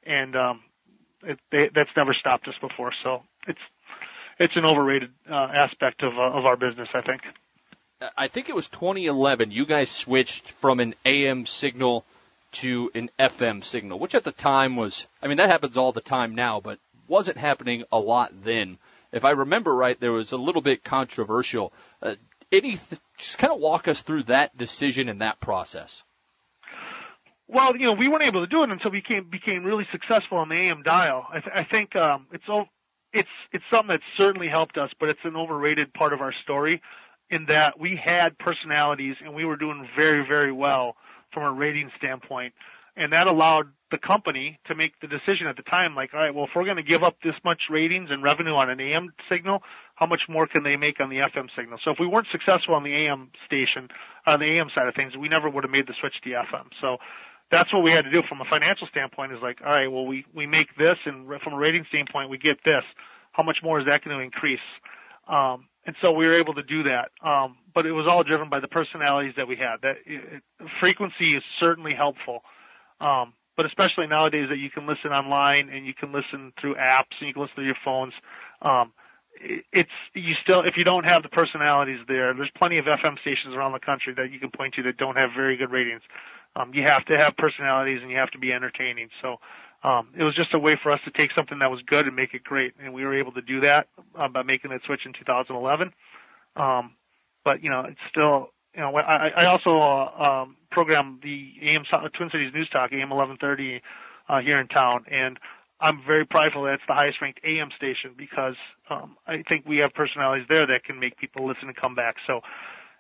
and 0.05 0.37
um, 0.37 0.61
it, 1.23 1.39
they, 1.51 1.71
that's 1.75 1.91
never 1.97 2.13
stopped 2.13 2.47
us 2.49 2.55
before. 2.61 2.93
So 3.03 3.23
it's 3.47 3.61
it's 4.39 4.57
an 4.57 4.65
overrated 4.65 5.11
uh, 5.31 5.49
aspect 5.55 6.03
of 6.03 6.13
uh, 6.19 6.39
of 6.39 6.45
our 6.45 6.57
business, 6.57 6.89
I 6.95 7.01
think. 7.01 7.23
I 8.17 8.29
think 8.29 8.49
it 8.49 8.55
was 8.55 8.69
2011. 8.69 9.51
You 9.51 9.67
guys 9.67 9.91
switched 9.91 10.51
from 10.53 10.81
an 10.81 10.95
AM 11.05 11.45
signal 11.47 12.05
to 12.53 12.91
an 12.95 13.11
FM 13.19 13.63
signal, 13.63 13.99
which 13.99 14.15
at 14.15 14.25
the 14.25 14.33
time 14.33 14.77
was, 14.77 15.07
I 15.23 15.27
mean, 15.27 15.37
that 15.37 15.51
happens 15.51 15.77
all 15.77 15.93
the 15.93 16.01
time 16.01 16.35
now, 16.35 16.61
but 16.61 16.79
wasn't 17.07 17.37
happening 17.37 17.85
a 17.93 17.99
lot 17.99 18.45
then. 18.45 18.79
If 19.13 19.25
I 19.25 19.31
remember 19.31 19.75
right, 19.75 19.99
there 20.01 20.13
was 20.13 20.33
a 20.33 20.37
little 20.37 20.63
bit 20.63 20.83
controversial. 20.83 21.73
Uh, 22.03 22.15
any, 22.51 22.79
just 23.19 23.39
kind 23.39 23.53
of 23.53 23.61
walk 23.61 23.87
us 23.87 24.01
through 24.01 24.25
that 24.25 24.57
decision 24.57 25.09
and 25.09 25.21
that 25.21 25.41
process. 25.41 26.03
Well, 27.49 27.77
you 27.77 27.87
know, 27.87 27.93
we 27.93 28.09
weren't 28.09 28.23
able 28.23 28.41
to 28.41 28.47
do 28.47 28.63
it 28.63 28.71
until 28.71 28.93
we 28.93 29.01
became 29.01 29.29
became 29.29 29.65
really 29.65 29.87
successful 29.91 30.39
on 30.39 30.49
the 30.49 30.55
AM 30.55 30.83
dial. 30.85 31.27
I, 31.29 31.41
th- 31.41 31.53
I 31.53 31.65
think 31.65 31.97
um, 31.97 32.29
it's 32.33 32.45
it's 33.13 33.29
it's 33.53 33.65
something 33.73 33.89
that 33.89 34.01
certainly 34.17 34.47
helped 34.47 34.79
us, 34.79 34.91
but 35.01 35.09
it's 35.09 35.21
an 35.25 35.35
overrated 35.35 35.93
part 35.93 36.13
of 36.13 36.21
our 36.21 36.33
story 36.45 36.81
in 37.31 37.47
that 37.47 37.79
we 37.79 38.01
had 38.03 38.39
personalities 38.39 39.17
and 39.25 39.35
we 39.35 39.45
were 39.45 39.57
doing 39.57 39.89
very, 39.97 40.27
very 40.27 40.53
well 40.53 40.97
from 41.33 41.45
a 41.45 41.53
rating 41.53 41.91
standpoint. 41.97 42.55
And 42.97 43.13
that 43.13 43.29
allowed 43.29 43.69
the 43.91 43.99
company 43.99 44.59
to 44.67 44.75
make 44.75 44.99
the 45.01 45.07
decision 45.07 45.47
at 45.47 45.57
the 45.57 45.63
time, 45.63 45.95
like, 45.95 46.13
all 46.13 46.21
right, 46.21 46.35
well, 46.35 46.45
if 46.45 46.51
we're 46.55 46.65
going 46.65 46.77
to 46.77 46.83
give 46.83 47.03
up 47.03 47.17
this 47.23 47.35
much 47.45 47.63
ratings 47.71 48.11
and 48.11 48.23
revenue 48.23 48.55
on 48.55 48.69
an 48.69 48.81
AM 48.81 49.13
signal, 49.29 49.63
how 49.95 50.07
much 50.07 50.23
more 50.29 50.47
can 50.47 50.63
they 50.65 50.77
make 50.77 51.01
on 51.01 51.09
the 51.09 51.17
FM 51.17 51.49
signal? 51.57 51.79
So 51.85 51.93
if 51.93 51.99
we 51.99 52.07
weren't 52.07 52.27
successful 52.31 52.75
on 52.75 52.83
the 52.83 52.93
AM 52.93 53.31
station, 53.47 53.89
on 54.27 54.41
the 54.41 54.47
AM 54.59 54.69
side 54.75 54.87
of 54.87 54.95
things, 54.95 55.17
we 55.17 55.29
never 55.29 55.49
would 55.49 55.65
have 55.65 55.71
made 55.71 55.87
the 55.87 55.95
switch 56.01 56.15
to 56.25 56.31
FM. 56.31 56.67
So 56.81 56.99
that's 57.51 57.73
what 57.73 57.83
we 57.83 57.91
had 57.91 58.05
to 58.05 58.11
do 58.11 58.23
from 58.29 58.41
a 58.41 58.45
financial 58.45 58.87
standpoint 58.89 59.33
is 59.33 59.39
like, 59.43 59.59
all 59.65 59.73
right, 59.73 59.89
well, 59.89 60.07
we, 60.07 60.25
we 60.35 60.47
make 60.47 60.77
this 60.77 60.97
and 61.05 61.27
from 61.43 61.55
a 61.55 61.59
rating 61.59 61.85
standpoint, 61.89 62.29
we 62.31 62.39
get 62.39 62.59
this. 62.65 62.85
How 63.33 63.43
much 63.43 63.59
more 63.63 63.81
is 63.81 63.87
that 63.87 64.05
going 64.05 64.17
to 64.17 64.23
increase? 64.23 64.61
Um, 65.29 65.67
and 65.87 65.97
so 66.03 66.13
we 66.13 66.27
were 66.27 66.35
able 66.35 66.55
to 66.55 66.63
do 66.63 66.85
that. 66.85 67.11
Um, 67.27 67.57
but 67.75 67.87
it 67.87 67.93
was 67.93 68.07
all 68.07 68.23
driven 68.23 68.51
by 68.51 68.61
the 68.61 68.69
personalities 68.69 69.35
that 69.37 69.49
we 69.49 69.57
had. 69.57 69.77
That 69.83 69.97
it, 70.07 70.43
frequency 70.81 71.37
is 71.37 71.43
certainly 71.59 71.95
helpful, 71.95 72.43
um, 73.01 73.33
but 73.57 73.67
especially 73.67 74.07
nowadays 74.07 74.49
that 74.51 74.59
you 74.59 74.71
can 74.71 74.87
listen 74.87 75.11
online 75.11 75.69
and 75.71 75.87
you 75.87 75.95
can 75.95 76.13
listen 76.13 76.53
through 76.61 76.75
apps 76.75 77.17
and 77.21 77.29
you 77.29 77.33
can 77.33 77.43
listen 77.43 77.55
through 77.57 77.67
your 77.67 77.81
phones. 77.85 78.13
Um, 78.63 78.93
it's 79.73 79.91
you 80.15 80.35
still 80.43 80.61
if 80.61 80.75
you 80.77 80.85
don't 80.85 81.05
have 81.05 81.23
the 81.23 81.29
personalities 81.29 82.01
there, 82.07 82.35
there's 82.35 82.51
plenty 82.59 82.79
of 82.79 82.85
FM 82.85 83.19
stations 83.21 83.55
around 83.55 83.73
the 83.73 83.81
country 83.81 84.13
that 84.17 84.31
you 84.31 84.39
can 84.39 84.51
point 84.51 84.75
to 84.75 84.83
that 84.83 84.99
don't 84.99 85.17
have 85.17 85.31
very 85.35 85.57
good 85.57 85.71
ratings. 85.71 86.03
Um, 86.57 86.73
you 86.75 86.83
have 86.85 87.05
to 87.07 87.17
have 87.17 87.37
personalities 87.39 88.01
and 88.03 88.11
you 88.11 88.19
have 88.19 88.31
to 88.33 88.39
be 88.39 88.53
entertaining. 88.53 89.09
So 89.23 89.37
um, 89.83 90.09
it 90.19 90.23
was 90.23 90.35
just 90.35 90.53
a 90.53 90.59
way 90.59 90.77
for 90.83 90.93
us 90.93 91.01
to 91.07 91.11
take 91.11 91.31
something 91.35 91.59
that 91.61 91.71
was 91.71 91.81
good 91.87 92.07
and 92.07 92.15
make 92.15 92.35
it 92.35 92.45
great, 92.45 92.75
and 92.83 92.93
we 92.93 93.05
were 93.05 93.19
able 93.19 93.33
to 93.33 93.41
do 93.41 93.61
that 93.61 93.89
uh, 94.19 94.29
by 94.29 94.43
making 94.43 94.71
that 94.71 94.81
switch 94.85 95.01
in 95.07 95.13
2011. 95.13 95.93
Um, 96.57 96.93
but 97.45 97.63
you 97.63 97.71
know, 97.71 97.85
it's 97.89 98.01
still 98.11 98.51
you 98.75 98.81
know 98.81 98.95
I, 98.97 99.31
I 99.37 99.45
also 99.47 99.79
uh, 99.81 100.23
um, 100.23 100.57
program 100.71 101.21
the 101.23 101.53
AM 101.63 101.85
Twin 102.15 102.29
Cities 102.31 102.53
News 102.55 102.69
Talk 102.71 102.93
AM 102.93 103.09
1130 103.09 103.81
uh, 104.29 104.41
here 104.41 104.61
in 104.61 104.69
town, 104.69 105.07
and 105.11 105.39
I'm 105.81 106.03
very 106.07 106.27
prideful 106.27 106.65
that 106.65 106.75
it's 106.75 106.83
the 106.87 106.95
highest 106.95 107.23
ranked 107.23 107.41
AM 107.43 107.71
station 107.75 108.13
because 108.19 108.57
um, 108.91 109.17
I 109.27 109.43
think 109.49 109.65
we 109.67 109.79
have 109.79 109.95
personalities 109.95 110.47
there 110.47 110.67
that 110.67 110.85
can 110.85 111.01
make 111.01 111.17
people 111.17 111.49
listen 111.49 111.69
and 111.69 111.77
come 111.77 111.95
back. 111.95 112.17
So 112.27 112.43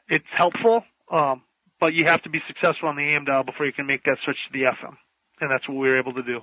it's 0.08 0.24
helpful, 0.34 0.84
um, 1.12 1.42
but 1.78 1.92
you 1.92 2.06
have 2.06 2.22
to 2.22 2.30
be 2.30 2.40
successful 2.48 2.88
on 2.88 2.96
the 2.96 3.02
AM 3.02 3.26
dial 3.26 3.44
before 3.44 3.66
you 3.66 3.72
can 3.72 3.86
make 3.86 4.04
that 4.04 4.16
switch 4.24 4.38
to 4.48 4.58
the 4.58 4.64
FM, 4.64 4.96
and 5.42 5.50
that's 5.50 5.68
what 5.68 5.76
we 5.76 5.88
were 5.88 5.98
able 5.98 6.14
to 6.14 6.22
do. 6.22 6.40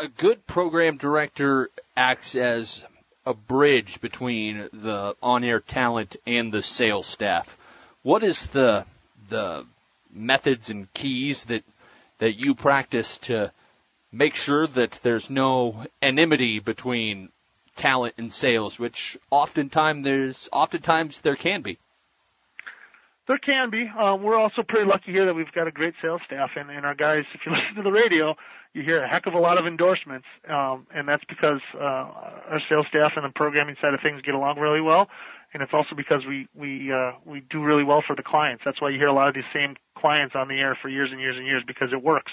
A 0.00 0.08
good 0.08 0.46
program 0.46 0.96
director 0.96 1.68
acts 1.94 2.34
as 2.34 2.84
a 3.26 3.34
bridge 3.34 4.00
between 4.00 4.70
the 4.72 5.14
on-air 5.22 5.60
talent 5.60 6.16
and 6.26 6.52
the 6.52 6.62
sales 6.62 7.06
staff. 7.06 7.58
What 8.02 8.24
is 8.24 8.46
the 8.46 8.86
the 9.28 9.66
methods 10.10 10.70
and 10.70 10.90
keys 10.94 11.44
that 11.44 11.64
that 12.16 12.32
you 12.32 12.54
practice 12.54 13.18
to 13.18 13.52
make 14.10 14.34
sure 14.34 14.66
that 14.66 15.00
there's 15.02 15.28
no 15.28 15.84
enmity 16.00 16.60
between 16.60 17.28
talent 17.76 18.14
and 18.16 18.32
sales, 18.32 18.78
which 18.78 19.18
oftentimes 19.30 20.04
there's 20.04 20.48
oftentimes 20.50 21.20
there 21.20 21.36
can 21.36 21.60
be. 21.60 21.76
There 23.30 23.38
can 23.38 23.70
be. 23.70 23.88
Um, 23.96 24.24
we're 24.24 24.36
also 24.36 24.64
pretty 24.66 24.86
lucky 24.86 25.12
here 25.12 25.24
that 25.26 25.36
we've 25.36 25.52
got 25.52 25.68
a 25.68 25.70
great 25.70 25.94
sales 26.02 26.20
staff, 26.26 26.50
and, 26.56 26.68
and 26.68 26.84
our 26.84 26.96
guys. 26.96 27.22
If 27.32 27.42
you 27.46 27.52
listen 27.54 27.76
to 27.76 27.82
the 27.84 27.92
radio, 27.92 28.34
you 28.74 28.82
hear 28.82 29.04
a 29.04 29.08
heck 29.08 29.26
of 29.26 29.34
a 29.34 29.38
lot 29.38 29.56
of 29.56 29.68
endorsements, 29.68 30.26
um, 30.48 30.84
and 30.92 31.06
that's 31.06 31.22
because 31.28 31.60
uh, 31.76 31.78
our 31.78 32.60
sales 32.68 32.86
staff 32.88 33.12
and 33.14 33.24
the 33.24 33.30
programming 33.32 33.76
side 33.80 33.94
of 33.94 34.00
things 34.02 34.20
get 34.22 34.34
along 34.34 34.58
really 34.58 34.80
well, 34.80 35.08
and 35.54 35.62
it's 35.62 35.70
also 35.72 35.94
because 35.96 36.26
we 36.26 36.48
we 36.56 36.90
uh, 36.92 37.12
we 37.24 37.44
do 37.48 37.62
really 37.62 37.84
well 37.84 38.02
for 38.04 38.16
the 38.16 38.24
clients. 38.24 38.64
That's 38.64 38.82
why 38.82 38.88
you 38.88 38.98
hear 38.98 39.06
a 39.06 39.14
lot 39.14 39.28
of 39.28 39.34
these 39.36 39.52
same 39.54 39.76
clients 39.96 40.34
on 40.34 40.48
the 40.48 40.58
air 40.58 40.76
for 40.82 40.88
years 40.88 41.10
and 41.12 41.20
years 41.20 41.36
and 41.36 41.46
years 41.46 41.62
because 41.64 41.90
it 41.92 42.02
works. 42.02 42.32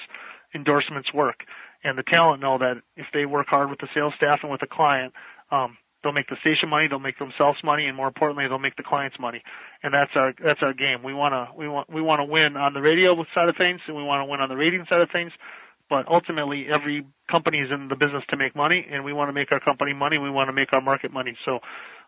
Endorsements 0.56 1.14
work 1.14 1.44
and 1.84 1.98
the 1.98 2.04
talent 2.04 2.42
know 2.42 2.58
that 2.58 2.82
if 2.96 3.06
they 3.14 3.26
work 3.26 3.48
hard 3.48 3.70
with 3.70 3.80
the 3.80 3.88
sales 3.94 4.14
staff 4.18 4.40
and 4.42 4.52
with 4.52 4.62
the 4.62 4.68
client, 4.68 5.14
um, 5.52 5.78
they'll 6.08 6.14
make 6.16 6.30
the 6.30 6.40
station 6.40 6.70
money, 6.70 6.88
they'll 6.88 7.04
make 7.04 7.20
themselves 7.20 7.60
money, 7.64 7.86
and 7.86 7.98
more 7.98 8.08
importantly, 8.08 8.48
they'll 8.48 8.64
make 8.64 8.78
the 8.78 8.84
clients 8.88 9.18
money. 9.20 9.44
And 9.84 9.94
that's 9.94 10.12
our 10.16 10.34
that's 10.40 10.64
our 10.64 10.74
game. 10.74 11.04
We 11.04 11.14
wanna 11.14 11.50
we 11.58 11.68
want 11.68 11.92
we 11.92 12.02
want 12.02 12.20
to 12.20 12.24
win 12.24 12.56
on 12.56 12.74
the 12.74 12.82
radio 12.82 13.14
side 13.36 13.50
of 13.50 13.58
things, 13.58 13.82
and 13.88 13.96
we 13.98 14.04
want 14.04 14.26
to 14.26 14.32
win 14.32 14.40
on 14.40 14.48
the 14.48 14.56
rating 14.56 14.86
side 14.90 15.02
of 15.02 15.10
things. 15.12 15.34
But 15.90 16.08
ultimately, 16.08 16.68
every 16.72 17.06
company 17.32 17.60
is 17.60 17.72
in 17.72 17.88
the 17.88 17.96
business 17.96 18.24
to 18.30 18.38
make 18.38 18.56
money, 18.56 18.86
and 18.90 19.04
we 19.04 19.14
want 19.14 19.30
to 19.30 19.34
make 19.34 19.52
our 19.52 19.60
company 19.60 19.94
money. 19.94 20.18
We 20.18 20.30
want 20.30 20.48
to 20.48 20.54
make 20.54 20.72
our 20.74 20.82
market 20.82 21.12
money. 21.12 21.38
So 21.46 21.60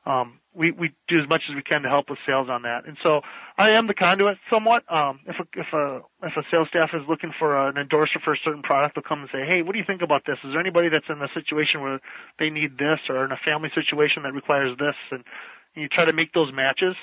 um, 0.05 0.39
we 0.53 0.71
we 0.71 0.91
do 1.07 1.19
as 1.19 1.29
much 1.29 1.41
as 1.49 1.55
we 1.55 1.61
can 1.61 1.83
to 1.83 1.89
help 1.89 2.09
with 2.09 2.19
sales 2.25 2.49
on 2.49 2.63
that. 2.63 2.87
And 2.87 2.97
so 3.03 3.21
I 3.57 3.71
am 3.71 3.87
the 3.87 3.93
conduit 3.93 4.37
somewhat. 4.49 4.83
Um, 4.89 5.19
if 5.27 5.35
a 5.39 5.45
if 5.59 5.67
a 5.73 6.01
if 6.23 6.33
a 6.37 6.43
sales 6.51 6.67
staff 6.69 6.89
is 6.93 7.01
looking 7.07 7.31
for 7.37 7.55
an 7.69 7.77
endorser 7.77 8.19
for 8.23 8.33
a 8.33 8.37
certain 8.43 8.63
product, 8.63 8.95
they'll 8.95 9.03
come 9.03 9.21
and 9.21 9.29
say, 9.31 9.45
"Hey, 9.45 9.61
what 9.61 9.73
do 9.73 9.79
you 9.79 9.85
think 9.85 10.01
about 10.01 10.23
this? 10.25 10.37
Is 10.43 10.51
there 10.51 10.59
anybody 10.59 10.89
that's 10.89 11.05
in 11.09 11.21
a 11.21 11.29
situation 11.33 11.81
where 11.81 11.99
they 12.39 12.49
need 12.49 12.77
this, 12.77 12.99
or 13.09 13.23
in 13.25 13.31
a 13.31 13.39
family 13.45 13.69
situation 13.75 14.23
that 14.23 14.33
requires 14.33 14.77
this?" 14.77 14.95
And, 15.11 15.23
and 15.75 15.83
you 15.83 15.87
try 15.87 16.05
to 16.05 16.13
make 16.13 16.33
those 16.33 16.51
matches. 16.53 16.95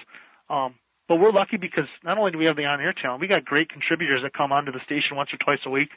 Um, 0.51 0.74
but 1.09 1.20
we're 1.20 1.30
lucky 1.32 1.57
because 1.57 1.86
not 2.03 2.18
only 2.18 2.32
do 2.32 2.38
we 2.38 2.47
have 2.47 2.57
the 2.57 2.64
on-air 2.64 2.92
talent, 2.92 3.20
we 3.20 3.28
got 3.28 3.44
great 3.44 3.70
contributors 3.70 4.22
that 4.24 4.34
come 4.34 4.51
onto 4.51 4.72
the 4.72 4.80
station 4.84 5.16
once 5.16 5.30
or 5.32 5.38
twice 5.38 5.61
a 5.64 5.70
week 5.70 5.90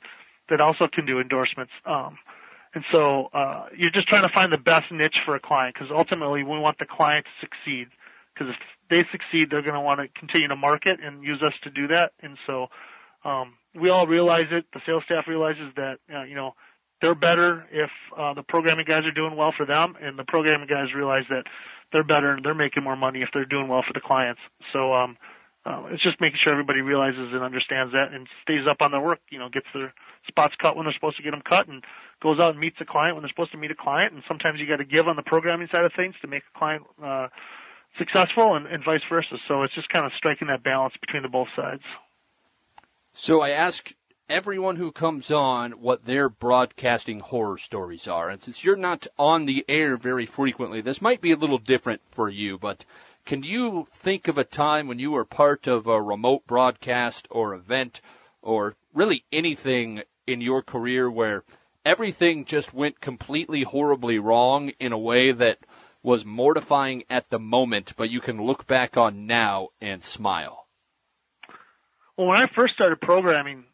that 0.49 0.61
also 0.61 0.87
can 0.91 1.05
do 1.05 1.19
endorsements. 1.19 1.71
Um, 1.85 2.17
and 2.73 2.83
so 2.91 3.29
uh, 3.33 3.65
you're 3.75 3.91
just 3.91 4.07
trying 4.07 4.23
to 4.23 4.33
find 4.33 4.53
the 4.53 4.57
best 4.57 4.91
niche 4.91 5.17
for 5.25 5.35
a 5.35 5.39
client 5.39 5.75
because 5.75 5.89
ultimately 5.91 6.43
we 6.43 6.59
want 6.59 6.77
the 6.77 6.85
client 6.85 7.25
to 7.25 7.47
succeed. 7.47 7.87
Because 8.33 8.53
if 8.53 8.57
they 8.89 9.03
succeed, 9.11 9.49
they're 9.49 9.63
going 9.63 9.75
to 9.75 9.81
want 9.81 9.99
to 9.99 10.07
continue 10.19 10.47
to 10.47 10.55
market 10.55 10.99
and 11.03 11.23
use 11.23 11.41
us 11.45 11.53
to 11.63 11.69
do 11.69 11.87
that. 11.87 12.11
And 12.21 12.37
so 12.45 12.67
um, 13.25 13.55
we 13.73 13.89
all 13.89 14.07
realize 14.07 14.47
it. 14.51 14.65
The 14.73 14.81
sales 14.85 15.03
staff 15.05 15.25
realizes 15.27 15.73
that 15.75 15.97
uh, 16.13 16.23
you 16.23 16.35
know 16.35 16.53
they're 17.01 17.15
better 17.15 17.65
if 17.71 17.89
uh, 18.17 18.33
the 18.33 18.43
programming 18.43 18.85
guys 18.85 19.05
are 19.05 19.11
doing 19.11 19.35
well 19.35 19.53
for 19.55 19.65
them, 19.65 19.95
and 20.01 20.17
the 20.17 20.25
programming 20.25 20.67
guys 20.67 20.93
realize 20.95 21.23
that 21.29 21.43
they're 21.91 22.03
better 22.03 22.31
and 22.31 22.45
they're 22.45 22.53
making 22.53 22.83
more 22.83 22.95
money 22.95 23.21
if 23.21 23.29
they're 23.33 23.45
doing 23.45 23.67
well 23.67 23.83
for 23.85 23.93
the 23.93 24.01
clients. 24.01 24.41
So 24.73 24.93
um, 24.93 25.17
uh, 25.69 25.83
it's 25.91 26.01
just 26.01 26.19
making 26.19 26.39
sure 26.43 26.51
everybody 26.51 26.81
realizes 26.81 27.29
and 27.31 27.43
understands 27.43 27.93
that 27.93 28.11
and 28.11 28.27
stays 28.41 28.65
up 28.67 28.81
on 28.81 28.89
their 28.91 29.01
work. 29.01 29.19
You 29.29 29.37
know, 29.37 29.49
gets 29.49 29.67
their 29.73 29.93
spots 30.27 30.55
cut 30.59 30.75
when 30.75 30.85
they're 30.85 30.93
supposed 30.93 31.17
to 31.17 31.23
get 31.23 31.31
them 31.31 31.43
cut, 31.47 31.67
and 31.67 31.83
goes 32.23 32.39
out 32.39 32.51
and 32.51 32.59
meets 32.59 32.77
a 32.81 32.85
client 32.85 33.15
when 33.15 33.21
they're 33.21 33.29
supposed 33.29 33.51
to 33.51 33.57
meet 33.57 33.69
a 33.69 33.75
client. 33.75 34.13
And 34.13 34.23
sometimes 34.27 34.59
you 34.59 34.67
got 34.67 34.77
to 34.77 34.85
give 34.85 35.07
on 35.07 35.15
the 35.15 35.21
programming 35.23 35.67
side 35.71 35.85
of 35.85 35.93
things 35.95 36.15
to 36.21 36.27
make 36.27 36.43
a 36.53 36.57
client 36.57 36.83
uh, 37.03 37.27
successful, 37.97 38.55
and, 38.55 38.65
and 38.65 38.83
vice 38.83 39.01
versa. 39.09 39.37
So 39.47 39.63
it's 39.63 39.75
just 39.75 39.89
kind 39.89 40.05
of 40.05 40.11
striking 40.17 40.47
that 40.47 40.63
balance 40.63 40.95
between 40.99 41.21
the 41.21 41.29
both 41.29 41.49
sides. 41.55 41.83
So 43.13 43.41
I 43.41 43.49
ask 43.49 43.93
everyone 44.29 44.75
who 44.75 44.91
comes 44.91 45.31
on 45.31 45.71
what 45.73 46.05
their 46.05 46.29
broadcasting 46.29 47.19
horror 47.19 47.57
stories 47.57 48.07
are. 48.07 48.29
And 48.29 48.41
since 48.41 48.63
you're 48.63 48.75
not 48.75 49.07
on 49.17 49.45
the 49.45 49.65
air 49.67 49.97
very 49.97 50.25
frequently, 50.25 50.81
this 50.81 51.01
might 51.01 51.19
be 51.19 51.31
a 51.31 51.35
little 51.35 51.57
different 51.57 52.01
for 52.11 52.29
you, 52.29 52.57
but 52.57 52.85
can 53.25 53.43
you 53.43 53.87
think 53.91 54.27
of 54.27 54.37
a 54.37 54.43
time 54.43 54.87
when 54.87 54.99
you 54.99 55.11
were 55.11 55.25
part 55.25 55.67
of 55.67 55.87
a 55.87 56.01
remote 56.01 56.47
broadcast 56.47 57.27
or 57.29 57.53
event 57.53 58.01
or 58.41 58.75
really 58.93 59.25
anything 59.31 60.03
in 60.25 60.41
your 60.41 60.61
career 60.61 61.09
where 61.09 61.43
everything 61.85 62.45
just 62.45 62.73
went 62.73 63.01
completely 63.01 63.63
horribly 63.63 64.19
wrong 64.19 64.69
in 64.79 64.91
a 64.91 64.97
way 64.97 65.31
that 65.31 65.59
was 66.01 66.25
mortifying 66.25 67.03
at 67.09 67.29
the 67.29 67.39
moment, 67.39 67.93
but 67.97 68.09
you 68.09 68.21
can 68.21 68.41
look 68.41 68.65
back 68.67 68.95
on 68.95 69.27
now 69.27 69.69
and 69.81 70.03
smile? 70.03 70.67
Well, 72.17 72.27
when 72.27 72.37
I 72.37 72.45
first 72.55 72.73
started 72.73 73.01
programming 73.01 73.65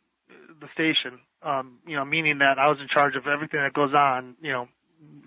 the 0.60 0.68
station, 0.74 1.20
um, 1.44 1.80
you 1.86 1.96
know, 1.96 2.06
meaning 2.06 2.40
that 2.40 2.58
I 2.58 2.68
was 2.68 2.78
in 2.82 2.88
charge 2.88 3.16
of 3.16 3.28
everything 3.28 3.60
that 3.62 3.74
goes 3.74 3.94
on, 3.94 4.36
you 4.42 4.52
know, 4.52 4.68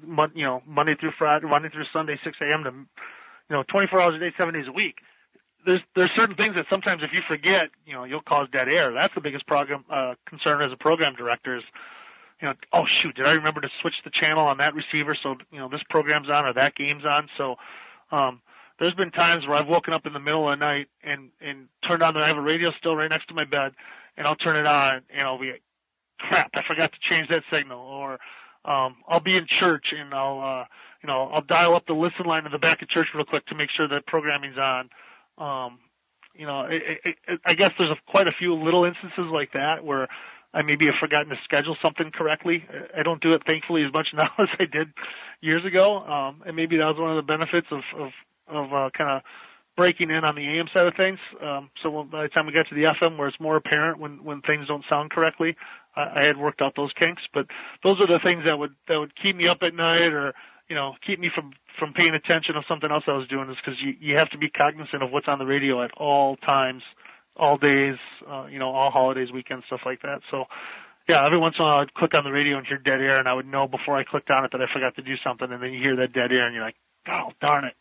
mon- 0.03 0.33
you 0.35 0.45
know, 0.45 0.62
Monday 0.66 0.95
through 0.99 1.12
Friday, 1.19 1.47
Monday 1.47 1.69
through 1.69 1.85
Sunday, 1.93 2.19
6 2.25 2.37
a.m. 2.41 2.64
to, 2.64 2.71
you 3.49 3.57
know, 3.57 3.64
24 3.68 4.01
hours 4.01 4.14
a 4.14 4.18
day, 4.18 4.32
seven 4.36 4.55
days 4.55 4.66
a 4.68 4.72
week. 4.72 4.96
There's 5.66 5.80
there's 5.96 6.11
certain 6.16 6.36
things 6.36 6.55
that 6.55 6.66
sometimes 6.70 7.03
if 7.03 7.11
you 7.12 7.20
forget, 7.28 7.68
you 7.84 7.92
know, 7.92 8.05
you'll 8.05 8.22
cause 8.22 8.49
dead 8.53 8.72
air. 8.72 8.92
That's 8.92 9.14
the 9.14 9.20
biggest 9.20 9.46
program 9.46 9.84
uh, 9.90 10.14
concern 10.26 10.62
as 10.62 10.72
a 10.72 10.76
program 10.76 11.14
director 11.14 11.57
is 11.57 11.64
you 12.40 12.49
know, 12.49 12.55
oh 12.72 12.84
shoot, 12.86 13.16
did 13.16 13.26
I 13.26 13.32
remember 13.32 13.61
to 13.61 13.68
switch 13.80 13.94
the 14.05 14.11
channel 14.11 14.44
on 14.44 14.59
that 14.59 14.74
receiver 14.74 15.16
so 15.20 15.36
you 15.51 15.59
know 15.59 15.68
this 15.68 15.82
program's 15.90 16.30
on 16.30 16.46
or 16.46 16.55
that 16.55 16.74
game's 16.74 17.05
on? 17.05 17.28
So 17.36 17.57
um 18.12 18.40
there's 18.78 18.94
been 18.94 19.11
times 19.11 19.46
where 19.46 19.57
I've 19.57 19.66
woken 19.66 19.92
up 19.92 20.07
in 20.07 20.12
the 20.12 20.20
middle 20.20 20.51
of 20.51 20.59
the 20.59 20.64
night 20.64 20.88
and 21.03 21.30
and 21.40 21.68
turned 21.86 22.03
on 22.03 22.14
the 22.14 22.20
I 22.20 22.28
have 22.28 22.36
a 22.36 22.42
radio 22.42 22.70
still 22.78 22.94
right 22.94 23.11
next 23.11 23.26
to 23.28 23.34
my 23.34 23.44
bed 23.44 23.72
and 24.16 24.26
I'll 24.26 24.36
turn 24.36 24.57
it 24.57 24.66
on 24.66 25.03
and 25.11 25.22
I'll 25.22 25.38
be 25.40 25.53
crap, 26.18 26.51
I 26.55 26.61
forgot 26.66 26.92
to 26.92 26.99
change 27.11 27.28
that 27.28 27.42
signal 27.53 27.80
or 27.80 28.18
um 28.64 28.96
I'll 29.09 29.20
be 29.20 29.36
in 29.36 29.46
church 29.49 29.86
and 29.96 30.14
I'll 30.14 30.40
uh 30.40 30.64
you 31.03 31.07
know, 31.07 31.30
I'll 31.32 31.42
dial 31.42 31.74
up 31.74 31.86
the 31.86 31.94
listen 31.94 32.26
line 32.26 32.46
in 32.46 32.53
the 32.53 32.59
back 32.59 32.82
of 32.82 32.88
church 32.88 33.09
real 33.14 33.24
quick 33.24 33.46
to 33.46 33.55
make 33.55 33.70
sure 33.76 33.88
that 33.88 34.07
programming's 34.07 34.59
on. 34.59 34.90
Um 35.38 35.78
you 36.34 36.46
know, 36.46 36.66
it, 36.70 36.82
it, 37.05 37.16
it, 37.26 37.40
I 37.44 37.55
guess 37.55 37.72
there's 37.78 37.90
a, 37.90 38.11
quite 38.11 38.28
a 38.28 38.32
few 38.38 38.55
little 38.55 38.84
instances 38.84 39.26
like 39.32 39.53
that 39.55 39.84
where 39.84 40.07
I 40.55 40.62
maybe 40.62 40.86
have 40.86 40.94
forgotten 41.01 41.28
to 41.30 41.36
schedule 41.44 41.76
something 41.82 42.11
correctly. 42.14 42.64
I 42.96 43.03
don't 43.03 43.20
do 43.20 43.34
it 43.34 43.42
thankfully 43.44 43.84
as 43.84 43.92
much 43.92 44.09
now 44.14 44.30
as 44.38 44.49
I 44.59 44.64
did 44.64 44.88
years 45.40 45.64
ago, 45.64 45.99
um, 45.99 46.42
and 46.46 46.57
maybe 46.57 46.76
that 46.76 46.86
was 46.86 46.96
one 46.99 47.11
of 47.11 47.16
the 47.16 47.26
benefits 47.26 47.66
of 47.70 47.80
of, 47.99 48.11
of 48.46 48.72
uh, 48.72 48.90
kind 48.96 49.16
of 49.16 49.22
breaking 49.76 50.11
in 50.11 50.24
on 50.24 50.34
the 50.34 50.42
AM 50.42 50.66
side 50.74 50.86
of 50.86 50.94
things. 50.96 51.18
Um, 51.42 51.70
so 51.82 52.03
by 52.11 52.22
the 52.22 52.28
time 52.28 52.46
we 52.46 52.53
got 52.53 52.66
to 52.68 52.74
the 52.74 52.92
FM, 53.01 53.16
where 53.16 53.28
it's 53.28 53.38
more 53.40 53.57
apparent 53.57 54.01
when 54.01 54.24
when 54.24 54.40
things 54.42 54.66
don't 54.66 54.84
sound 54.88 55.11
correctly, 55.11 55.57
I, 55.94 56.22
I 56.22 56.26
had 56.26 56.36
worked 56.36 56.62
out 56.62 56.72
those 56.76 56.92
kinks. 56.99 57.22
But 57.34 57.46
those 57.84 58.01
are 58.01 58.07
the 58.07 58.20
things 58.24 58.44
that 58.46 58.59
would 58.59 58.74
that 58.88 58.99
would 58.99 59.12
keep 59.22 59.36
me 59.36 59.49
up 59.49 59.62
at 59.62 59.74
night, 59.74 60.12
or 60.12 60.32
you 60.69 60.77
know, 60.77 60.95
keep 61.07 61.19
me 61.19 61.31
from 61.35 61.53
from 61.79 61.93
paying 61.93 62.14
attention 62.14 62.55
to 62.55 62.62
something 62.69 62.91
else 62.91 63.05
I 63.07 63.12
was 63.12 63.29
doing. 63.29 63.51
Is 63.51 63.57
because 63.57 63.81
you 63.81 63.95
you 64.01 64.16
have 64.16 64.31
to 64.31 64.39
be 64.39 64.51
cognizant 64.51 65.03
of 65.03 65.11
what's 65.11 65.29
on 65.29 65.39
the 65.39 65.47
radio 65.47 65.83
at 65.83 65.93
all 65.97 66.37
times 66.37 66.83
all 67.39 67.57
days, 67.57 67.97
uh, 68.29 68.47
you 68.51 68.59
know, 68.59 68.71
all 68.71 68.91
holidays, 68.91 69.31
weekends, 69.33 69.64
stuff 69.66 69.81
like 69.87 70.03
that. 70.03 70.21
So, 70.31 70.45
yeah, 71.09 71.25
every 71.25 71.39
once 71.39 71.55
in 71.59 71.64
a 71.64 71.69
while 71.69 71.79
I'd 71.79 71.95
click 71.95 72.14
on 72.14 72.25
the 72.25 72.33
radio 72.33 72.59
and 72.59 72.66
hear 72.66 72.79
dead 72.79 73.01
air, 73.01 73.19
and 73.19 73.29
I 73.29 73.33
would 73.33 73.47
know 73.47 73.66
before 73.66 73.97
I 73.97 74.05
clicked 74.05 74.31
on 74.31 74.45
it 74.45 74.53
that 74.53 74.61
I 74.61 74.66
forgot 74.73 74.97
to 74.97 75.03
do 75.03 75.14
something, 75.25 75.51
and 75.51 75.62
then 75.62 75.73
you 75.73 75.81
hear 75.81 75.97
that 75.97 76.12
dead 76.12 76.33
air, 76.33 76.47
and 76.47 76.55
you're 76.55 76.64
like, 76.64 76.77
oh, 77.09 77.31
darn 77.41 77.64
it, 77.64 77.75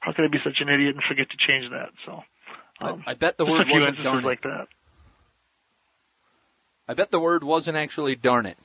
how 0.00 0.12
could 0.12 0.24
I 0.24 0.28
be 0.28 0.38
such 0.42 0.56
an 0.60 0.68
idiot 0.68 0.94
and 0.94 1.04
forget 1.06 1.28
to 1.30 1.36
change 1.36 1.70
that? 1.70 1.90
So, 2.06 2.22
um, 2.80 3.04
I, 3.06 3.12
I 3.12 3.14
bet 3.14 3.36
the 3.38 3.46
word 3.46 3.66
wasn't 3.68 4.02
darn 4.02 4.24
it. 4.24 4.26
like 4.26 4.42
that. 4.42 4.68
I 6.88 6.94
bet 6.94 7.10
the 7.10 7.20
word 7.20 7.44
wasn't 7.44 7.76
actually 7.76 8.16
darn 8.16 8.46
it. 8.46 8.58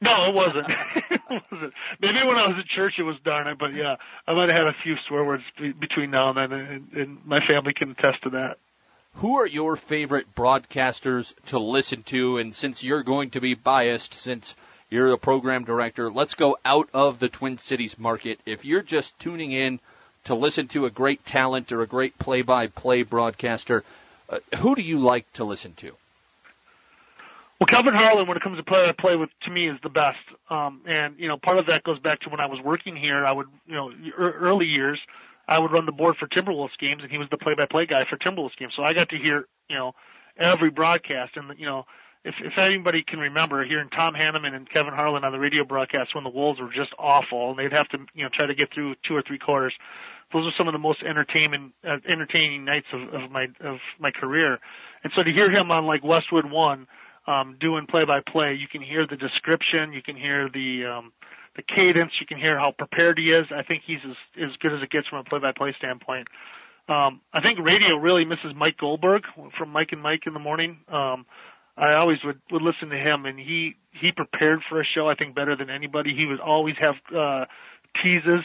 No, 0.00 0.26
it 0.26 0.34
wasn't. 0.34 0.66
it 1.10 1.20
wasn't. 1.30 1.72
Maybe 2.00 2.18
when 2.26 2.36
I 2.36 2.46
was 2.46 2.56
at 2.58 2.66
church 2.66 2.94
it 2.98 3.04
was 3.04 3.16
darn 3.24 3.46
it, 3.46 3.58
but 3.58 3.74
yeah, 3.74 3.96
I 4.26 4.34
might 4.34 4.50
have 4.50 4.58
had 4.58 4.66
a 4.66 4.74
few 4.82 4.96
swear 5.08 5.24
words 5.24 5.42
be- 5.58 5.72
between 5.72 6.10
now 6.10 6.30
and 6.30 6.52
then, 6.52 6.52
and, 6.52 6.92
and 6.92 7.26
my 7.26 7.40
family 7.46 7.72
can 7.74 7.92
attest 7.92 8.22
to 8.24 8.30
that. 8.30 8.58
Who 9.14 9.38
are 9.38 9.46
your 9.46 9.76
favorite 9.76 10.34
broadcasters 10.34 11.34
to 11.46 11.58
listen 11.58 12.02
to? 12.04 12.36
And 12.36 12.54
since 12.54 12.82
you're 12.82 13.04
going 13.04 13.30
to 13.30 13.40
be 13.40 13.54
biased, 13.54 14.12
since 14.12 14.56
you're 14.90 15.10
the 15.10 15.16
program 15.16 15.64
director, 15.64 16.10
let's 16.10 16.34
go 16.34 16.58
out 16.64 16.88
of 16.92 17.20
the 17.20 17.28
Twin 17.28 17.56
Cities 17.56 17.98
market. 17.98 18.40
If 18.44 18.64
you're 18.64 18.82
just 18.82 19.18
tuning 19.20 19.52
in 19.52 19.78
to 20.24 20.34
listen 20.34 20.66
to 20.68 20.84
a 20.84 20.90
great 20.90 21.24
talent 21.24 21.70
or 21.70 21.80
a 21.80 21.86
great 21.86 22.18
play-by-play 22.18 23.04
broadcaster, 23.04 23.84
uh, 24.28 24.38
who 24.58 24.74
do 24.74 24.82
you 24.82 24.98
like 24.98 25.32
to 25.34 25.44
listen 25.44 25.74
to? 25.74 25.94
Well, 27.64 27.82
Kevin 27.82 27.98
Harlan, 27.98 28.28
when 28.28 28.36
it 28.36 28.42
comes 28.42 28.58
to 28.58 28.62
play 28.62 28.84
by 28.84 28.92
play 28.92 29.16
with, 29.16 29.30
to 29.44 29.50
me, 29.50 29.70
is 29.70 29.78
the 29.82 29.88
best. 29.88 30.18
Um, 30.50 30.82
and, 30.86 31.14
you 31.18 31.28
know, 31.28 31.38
part 31.38 31.56
of 31.56 31.64
that 31.68 31.82
goes 31.82 31.98
back 31.98 32.20
to 32.20 32.28
when 32.28 32.38
I 32.38 32.44
was 32.44 32.60
working 32.62 32.94
here. 32.94 33.24
I 33.24 33.32
would, 33.32 33.46
you 33.66 33.74
know, 33.74 33.90
early 34.18 34.66
years, 34.66 35.00
I 35.48 35.58
would 35.58 35.72
run 35.72 35.86
the 35.86 35.92
board 35.92 36.16
for 36.20 36.28
Timberwolves 36.28 36.76
games 36.78 37.00
and 37.02 37.10
he 37.10 37.16
was 37.16 37.26
the 37.30 37.38
play 37.38 37.54
by 37.56 37.64
play 37.64 37.86
guy 37.86 38.02
for 38.10 38.18
Timberwolves 38.18 38.54
games. 38.58 38.74
So 38.76 38.82
I 38.82 38.92
got 38.92 39.08
to 39.08 39.16
hear, 39.16 39.48
you 39.70 39.78
know, 39.78 39.92
every 40.38 40.68
broadcast 40.68 41.38
and, 41.38 41.58
you 41.58 41.64
know, 41.64 41.84
if, 42.22 42.34
if 42.40 42.58
anybody 42.58 43.02
can 43.02 43.18
remember 43.18 43.64
hearing 43.64 43.88
Tom 43.88 44.12
Hanneman 44.12 44.54
and 44.54 44.68
Kevin 44.68 44.92
Harlan 44.92 45.24
on 45.24 45.32
the 45.32 45.38
radio 45.38 45.64
broadcast 45.64 46.14
when 46.14 46.24
the 46.24 46.30
Wolves 46.30 46.60
were 46.60 46.68
just 46.68 46.92
awful 46.98 47.48
and 47.48 47.58
they'd 47.58 47.72
have 47.72 47.88
to, 47.88 47.98
you 48.12 48.24
know, 48.24 48.30
try 48.30 48.44
to 48.44 48.54
get 48.54 48.74
through 48.74 48.94
two 49.08 49.16
or 49.16 49.22
three 49.26 49.38
quarters. 49.38 49.72
Those 50.34 50.46
are 50.46 50.52
some 50.58 50.68
of 50.68 50.72
the 50.72 50.78
most 50.78 51.02
entertaining, 51.02 51.72
uh, 51.82 51.96
entertaining 52.06 52.66
nights 52.66 52.88
of, 52.92 53.22
of 53.22 53.30
my, 53.30 53.46
of 53.60 53.78
my 53.98 54.10
career. 54.10 54.58
And 55.02 55.14
so 55.16 55.22
to 55.22 55.32
hear 55.32 55.50
him 55.50 55.70
on 55.70 55.86
like 55.86 56.04
Westwood 56.04 56.50
One, 56.50 56.88
um, 57.26 57.56
doing 57.60 57.86
play 57.86 58.04
by 58.04 58.20
play. 58.20 58.54
You 58.54 58.68
can 58.68 58.82
hear 58.82 59.06
the 59.06 59.16
description, 59.16 59.92
you 59.92 60.02
can 60.02 60.16
hear 60.16 60.48
the 60.48 60.84
um, 60.86 61.12
the 61.56 61.62
cadence, 61.62 62.12
you 62.20 62.26
can 62.26 62.38
hear 62.38 62.58
how 62.58 62.72
prepared 62.72 63.18
he 63.18 63.30
is. 63.30 63.46
I 63.54 63.62
think 63.62 63.82
he's 63.86 64.00
as 64.04 64.16
as 64.42 64.56
good 64.60 64.72
as 64.72 64.82
it 64.82 64.90
gets 64.90 65.08
from 65.08 65.18
a 65.18 65.24
play 65.24 65.38
by 65.38 65.52
play 65.52 65.74
standpoint. 65.78 66.28
Um, 66.88 67.20
I 67.32 67.40
think 67.40 67.58
radio 67.60 67.96
really 67.96 68.24
misses 68.24 68.52
Mike 68.54 68.76
Greenberg 68.76 69.22
from 69.56 69.70
Mike 69.70 69.88
and 69.92 70.02
Mike 70.02 70.26
in 70.26 70.34
the 70.34 70.40
morning. 70.40 70.80
Um, 70.88 71.24
I 71.76 71.94
always 71.94 72.18
would 72.24 72.40
would 72.50 72.62
listen 72.62 72.90
to 72.90 72.96
him, 72.96 73.24
and 73.24 73.38
he 73.38 73.76
he 73.90 74.12
prepared 74.12 74.60
for 74.68 74.80
a 74.80 74.84
show. 74.84 75.08
I 75.08 75.14
think 75.14 75.34
better 75.34 75.56
than 75.56 75.70
anybody. 75.70 76.14
He 76.14 76.26
would 76.26 76.40
always 76.40 76.76
have 76.78 76.94
uh, 77.14 77.46
teases 78.02 78.44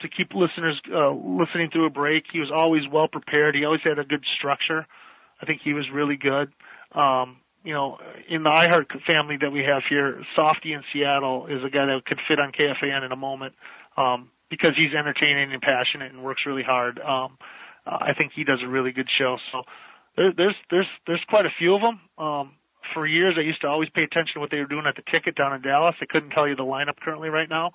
to 0.00 0.08
keep 0.08 0.34
listeners 0.34 0.80
uh, 0.92 1.10
listening 1.10 1.70
through 1.70 1.86
a 1.86 1.90
break. 1.90 2.24
He 2.32 2.40
was 2.40 2.50
always 2.50 2.82
well 2.90 3.08
prepared. 3.08 3.54
He 3.54 3.64
always 3.64 3.82
had 3.82 3.98
a 3.98 4.04
good 4.04 4.24
structure. 4.38 4.86
I 5.42 5.46
think 5.46 5.60
he 5.62 5.74
was 5.74 5.90
really 5.90 6.16
good. 6.16 6.52
Um, 6.92 7.36
you 7.64 7.74
know, 7.74 7.98
in 8.28 8.42
the 8.42 8.50
iHeart 8.50 8.86
family 9.06 9.36
that 9.40 9.50
we 9.50 9.60
have 9.60 9.82
here, 9.88 10.22
Softy 10.34 10.72
in 10.72 10.82
Seattle 10.92 11.46
is 11.46 11.62
a 11.64 11.70
guy 11.70 11.86
that 11.86 12.02
could 12.06 12.18
fit 12.26 12.38
on 12.38 12.52
KFAN 12.52 13.04
in 13.04 13.12
a 13.12 13.16
moment 13.16 13.54
um, 13.96 14.30
because 14.48 14.72
he's 14.76 14.94
entertaining 14.96 15.52
and 15.52 15.60
passionate 15.60 16.12
and 16.12 16.22
works 16.22 16.42
really 16.46 16.62
hard. 16.62 16.98
Um, 16.98 17.36
uh, 17.86 17.98
I 18.00 18.14
think 18.16 18.32
he 18.34 18.44
does 18.44 18.60
a 18.64 18.68
really 18.68 18.92
good 18.92 19.08
show. 19.18 19.36
So 19.52 19.62
there, 20.16 20.32
there's 20.36 20.56
there's 20.70 20.88
there's 21.06 21.24
quite 21.28 21.46
a 21.46 21.54
few 21.58 21.74
of 21.74 21.82
them. 21.82 22.00
Um, 22.18 22.52
for 22.94 23.06
years, 23.06 23.34
I 23.38 23.42
used 23.42 23.60
to 23.60 23.68
always 23.68 23.88
pay 23.90 24.02
attention 24.02 24.34
to 24.34 24.40
what 24.40 24.50
they 24.50 24.58
were 24.58 24.66
doing 24.66 24.84
at 24.88 24.96
the 24.96 25.02
ticket 25.12 25.36
down 25.36 25.54
in 25.54 25.62
Dallas. 25.62 25.94
I 26.00 26.06
couldn't 26.06 26.30
tell 26.30 26.48
you 26.48 26.56
the 26.56 26.64
lineup 26.64 26.98
currently 27.02 27.28
right 27.28 27.48
now. 27.48 27.72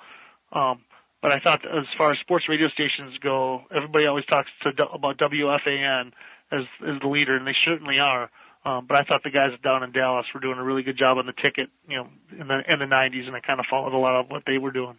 Um, 0.52 0.82
but 1.22 1.32
I 1.32 1.40
thought 1.40 1.66
as 1.66 1.86
far 1.98 2.12
as 2.12 2.20
sports 2.20 2.46
radio 2.50 2.68
stations 2.70 3.18
go, 3.22 3.62
everybody 3.76 4.06
always 4.06 4.26
talks 4.26 4.50
to, 4.64 4.70
about 4.94 5.18
WFAN 5.18 6.12
as, 6.52 6.62
as 6.88 7.02
the 7.02 7.08
leader, 7.08 7.36
and 7.36 7.48
they 7.48 7.56
certainly 7.66 8.00
are. 8.00 8.30
Um, 8.66 8.88
but 8.88 8.98
I 8.98 9.04
thought 9.04 9.22
the 9.24 9.30
guys 9.30 9.52
down 9.64 9.84
in 9.84 9.92
Dallas 9.92 10.26
were 10.34 10.40
doing 10.40 10.58
a 10.58 10.64
really 10.64 10.82
good 10.82 10.98
job 10.98 11.20
on 11.20 11.28
the 11.28 11.34
ticket, 11.34 11.70
you 11.88 11.98
know, 11.98 12.08
in 12.32 12.48
the 12.48 12.62
in 12.68 12.80
the 12.80 12.86
90s, 12.86 13.28
and 13.28 13.36
I 13.36 13.40
kind 13.40 13.60
of 13.60 13.68
followed 13.70 13.94
a 13.94 13.98
lot 13.98 14.20
of 14.20 14.30
what 14.30 14.44
they 14.48 14.58
were 14.58 14.72
doing. 14.72 14.98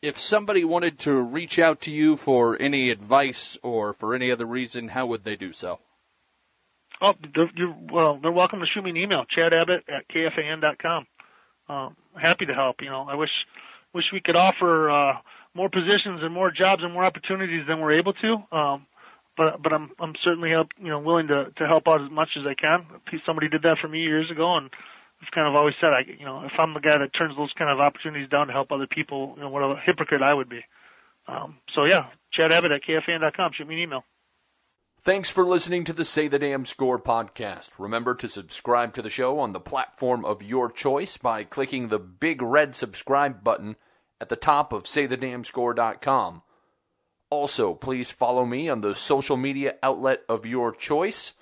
If 0.00 0.18
somebody 0.18 0.64
wanted 0.64 0.98
to 1.00 1.12
reach 1.12 1.58
out 1.58 1.82
to 1.82 1.90
you 1.90 2.16
for 2.16 2.56
any 2.60 2.90
advice 2.90 3.58
or 3.62 3.92
for 3.92 4.14
any 4.14 4.30
other 4.30 4.46
reason, 4.46 4.88
how 4.88 5.06
would 5.06 5.24
they 5.24 5.36
do 5.36 5.52
so? 5.52 5.80
Oh, 7.02 7.14
they're, 7.34 7.50
you're, 7.54 7.76
well, 7.90 8.18
they're 8.22 8.32
welcome 8.32 8.60
to 8.60 8.66
shoot 8.66 8.82
me 8.82 8.90
an 8.90 8.96
email, 8.96 9.24
Chad 9.24 9.52
Abbott 9.52 9.84
at 9.88 10.08
kfan.com. 10.08 11.06
Um, 11.68 11.96
happy 12.16 12.46
to 12.46 12.54
help. 12.54 12.76
You 12.80 12.90
know, 12.90 13.06
I 13.08 13.16
wish 13.16 13.30
wish 13.92 14.04
we 14.12 14.20
could 14.20 14.36
offer 14.36 14.90
uh, 14.90 15.12
more 15.54 15.68
positions 15.68 16.20
and 16.22 16.32
more 16.32 16.50
jobs 16.50 16.82
and 16.82 16.92
more 16.92 17.04
opportunities 17.04 17.66
than 17.66 17.80
we're 17.80 17.98
able 17.98 18.14
to. 18.14 18.56
Um, 18.56 18.86
but 19.38 19.62
but 19.62 19.72
I'm 19.72 19.90
I'm 19.98 20.14
certainly 20.22 20.50
help, 20.50 20.68
you 20.76 20.88
know 20.88 20.98
willing 20.98 21.28
to 21.28 21.46
to 21.56 21.66
help 21.66 21.84
out 21.88 22.02
as 22.02 22.10
much 22.10 22.30
as 22.36 22.44
I 22.44 22.54
can. 22.54 22.84
Somebody 23.24 23.48
did 23.48 23.62
that 23.62 23.78
for 23.80 23.88
me 23.88 24.00
years 24.00 24.30
ago, 24.30 24.56
and 24.56 24.68
I've 25.22 25.30
kind 25.32 25.48
of 25.48 25.54
always 25.54 25.74
said 25.80 25.90
I 25.94 26.02
you 26.18 26.26
know 26.26 26.42
if 26.44 26.52
I'm 26.58 26.74
the 26.74 26.80
guy 26.80 26.98
that 26.98 27.14
turns 27.16 27.36
those 27.36 27.52
kind 27.56 27.70
of 27.70 27.78
opportunities 27.78 28.28
down 28.28 28.48
to 28.48 28.52
help 28.52 28.72
other 28.72 28.88
people, 28.88 29.34
you 29.36 29.42
know 29.42 29.48
what 29.48 29.62
a 29.62 29.80
hypocrite 29.86 30.20
I 30.20 30.34
would 30.34 30.50
be. 30.50 30.60
Um, 31.28 31.58
so 31.74 31.84
yeah, 31.84 32.10
Chad 32.32 32.52
Abbott 32.52 32.72
at 32.72 32.82
kfan.com. 32.82 33.52
Shoot 33.56 33.68
me 33.68 33.76
an 33.76 33.82
email. 33.82 34.04
Thanks 35.00 35.30
for 35.30 35.44
listening 35.44 35.84
to 35.84 35.92
the 35.92 36.04
Say 36.04 36.26
the 36.26 36.40
Damn 36.40 36.64
Score 36.64 36.98
podcast. 36.98 37.78
Remember 37.78 38.16
to 38.16 38.26
subscribe 38.26 38.94
to 38.94 39.02
the 39.02 39.10
show 39.10 39.38
on 39.38 39.52
the 39.52 39.60
platform 39.60 40.24
of 40.24 40.42
your 40.42 40.68
choice 40.68 41.16
by 41.16 41.44
clicking 41.44 41.86
the 41.86 42.00
big 42.00 42.42
red 42.42 42.74
subscribe 42.74 43.44
button 43.44 43.76
at 44.20 44.28
the 44.28 44.34
top 44.34 44.72
of 44.72 44.82
saythedamnscore.com. 44.82 46.42
Also, 47.30 47.74
please 47.74 48.10
follow 48.10 48.46
me 48.46 48.68
on 48.68 48.80
the 48.80 48.94
social 48.94 49.36
media 49.36 49.74
outlet 49.82 50.22
of 50.28 50.46
your 50.46 50.72
choice. 50.72 51.34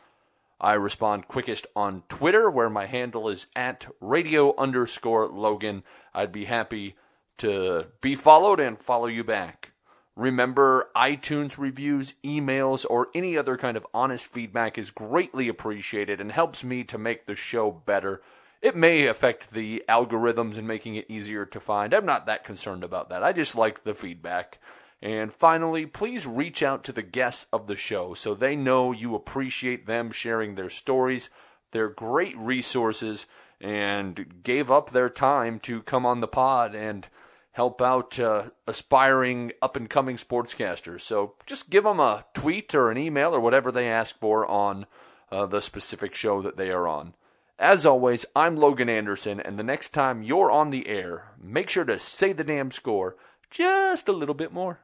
I 0.60 0.74
respond 0.74 1.28
quickest 1.28 1.66
on 1.76 2.02
Twitter, 2.08 2.50
where 2.50 2.70
my 2.70 2.86
handle 2.86 3.28
is 3.28 3.46
at 3.54 3.86
radio 4.00 4.56
underscore 4.56 5.28
Logan. 5.28 5.84
I'd 6.14 6.32
be 6.32 6.46
happy 6.46 6.96
to 7.38 7.86
be 8.00 8.14
followed 8.14 8.58
and 8.58 8.78
follow 8.78 9.06
you 9.06 9.22
back. 9.22 9.72
Remember, 10.16 10.90
iTunes 10.96 11.58
reviews, 11.58 12.14
emails, 12.24 12.86
or 12.88 13.08
any 13.14 13.36
other 13.36 13.58
kind 13.58 13.76
of 13.76 13.86
honest 13.92 14.32
feedback 14.32 14.78
is 14.78 14.90
greatly 14.90 15.46
appreciated 15.48 16.22
and 16.22 16.32
helps 16.32 16.64
me 16.64 16.84
to 16.84 16.96
make 16.96 17.26
the 17.26 17.34
show 17.34 17.70
better. 17.70 18.22
It 18.62 18.74
may 18.74 19.06
affect 19.06 19.50
the 19.50 19.84
algorithms 19.88 20.56
and 20.56 20.66
making 20.66 20.94
it 20.94 21.10
easier 21.10 21.44
to 21.44 21.60
find. 21.60 21.92
I'm 21.92 22.06
not 22.06 22.26
that 22.26 22.44
concerned 22.44 22.82
about 22.82 23.10
that. 23.10 23.22
I 23.22 23.34
just 23.34 23.56
like 23.56 23.84
the 23.84 23.92
feedback. 23.92 24.58
And 25.02 25.32
finally, 25.32 25.86
please 25.86 26.26
reach 26.26 26.62
out 26.62 26.84
to 26.84 26.92
the 26.92 27.02
guests 27.02 27.46
of 27.52 27.66
the 27.66 27.76
show 27.76 28.14
so 28.14 28.34
they 28.34 28.56
know 28.56 28.92
you 28.92 29.14
appreciate 29.14 29.86
them 29.86 30.10
sharing 30.10 30.54
their 30.54 30.70
stories. 30.70 31.28
They're 31.70 31.88
great 31.88 32.36
resources 32.38 33.26
and 33.60 34.42
gave 34.42 34.70
up 34.70 34.90
their 34.90 35.10
time 35.10 35.60
to 35.60 35.82
come 35.82 36.06
on 36.06 36.20
the 36.20 36.28
pod 36.28 36.74
and 36.74 37.06
help 37.52 37.80
out 37.80 38.18
uh, 38.18 38.44
aspiring 38.66 39.52
up 39.62 39.76
and 39.76 39.88
coming 39.88 40.16
sportscasters. 40.16 41.00
So 41.00 41.34
just 41.46 41.70
give 41.70 41.84
them 41.84 42.00
a 42.00 42.24
tweet 42.34 42.74
or 42.74 42.90
an 42.90 42.98
email 42.98 43.34
or 43.34 43.40
whatever 43.40 43.72
they 43.72 43.88
ask 43.88 44.18
for 44.18 44.46
on 44.46 44.86
uh, 45.30 45.46
the 45.46 45.62
specific 45.62 46.14
show 46.14 46.42
that 46.42 46.56
they 46.56 46.70
are 46.70 46.86
on. 46.86 47.14
As 47.58 47.86
always, 47.86 48.26
I'm 48.36 48.56
Logan 48.56 48.90
Anderson, 48.90 49.40
and 49.40 49.58
the 49.58 49.62
next 49.62 49.94
time 49.94 50.22
you're 50.22 50.50
on 50.50 50.68
the 50.68 50.86
air, 50.86 51.32
make 51.40 51.70
sure 51.70 51.86
to 51.86 51.98
say 51.98 52.34
the 52.34 52.44
damn 52.44 52.70
score 52.70 53.16
just 53.48 54.08
a 54.08 54.12
little 54.12 54.34
bit 54.34 54.52
more. 54.52 54.80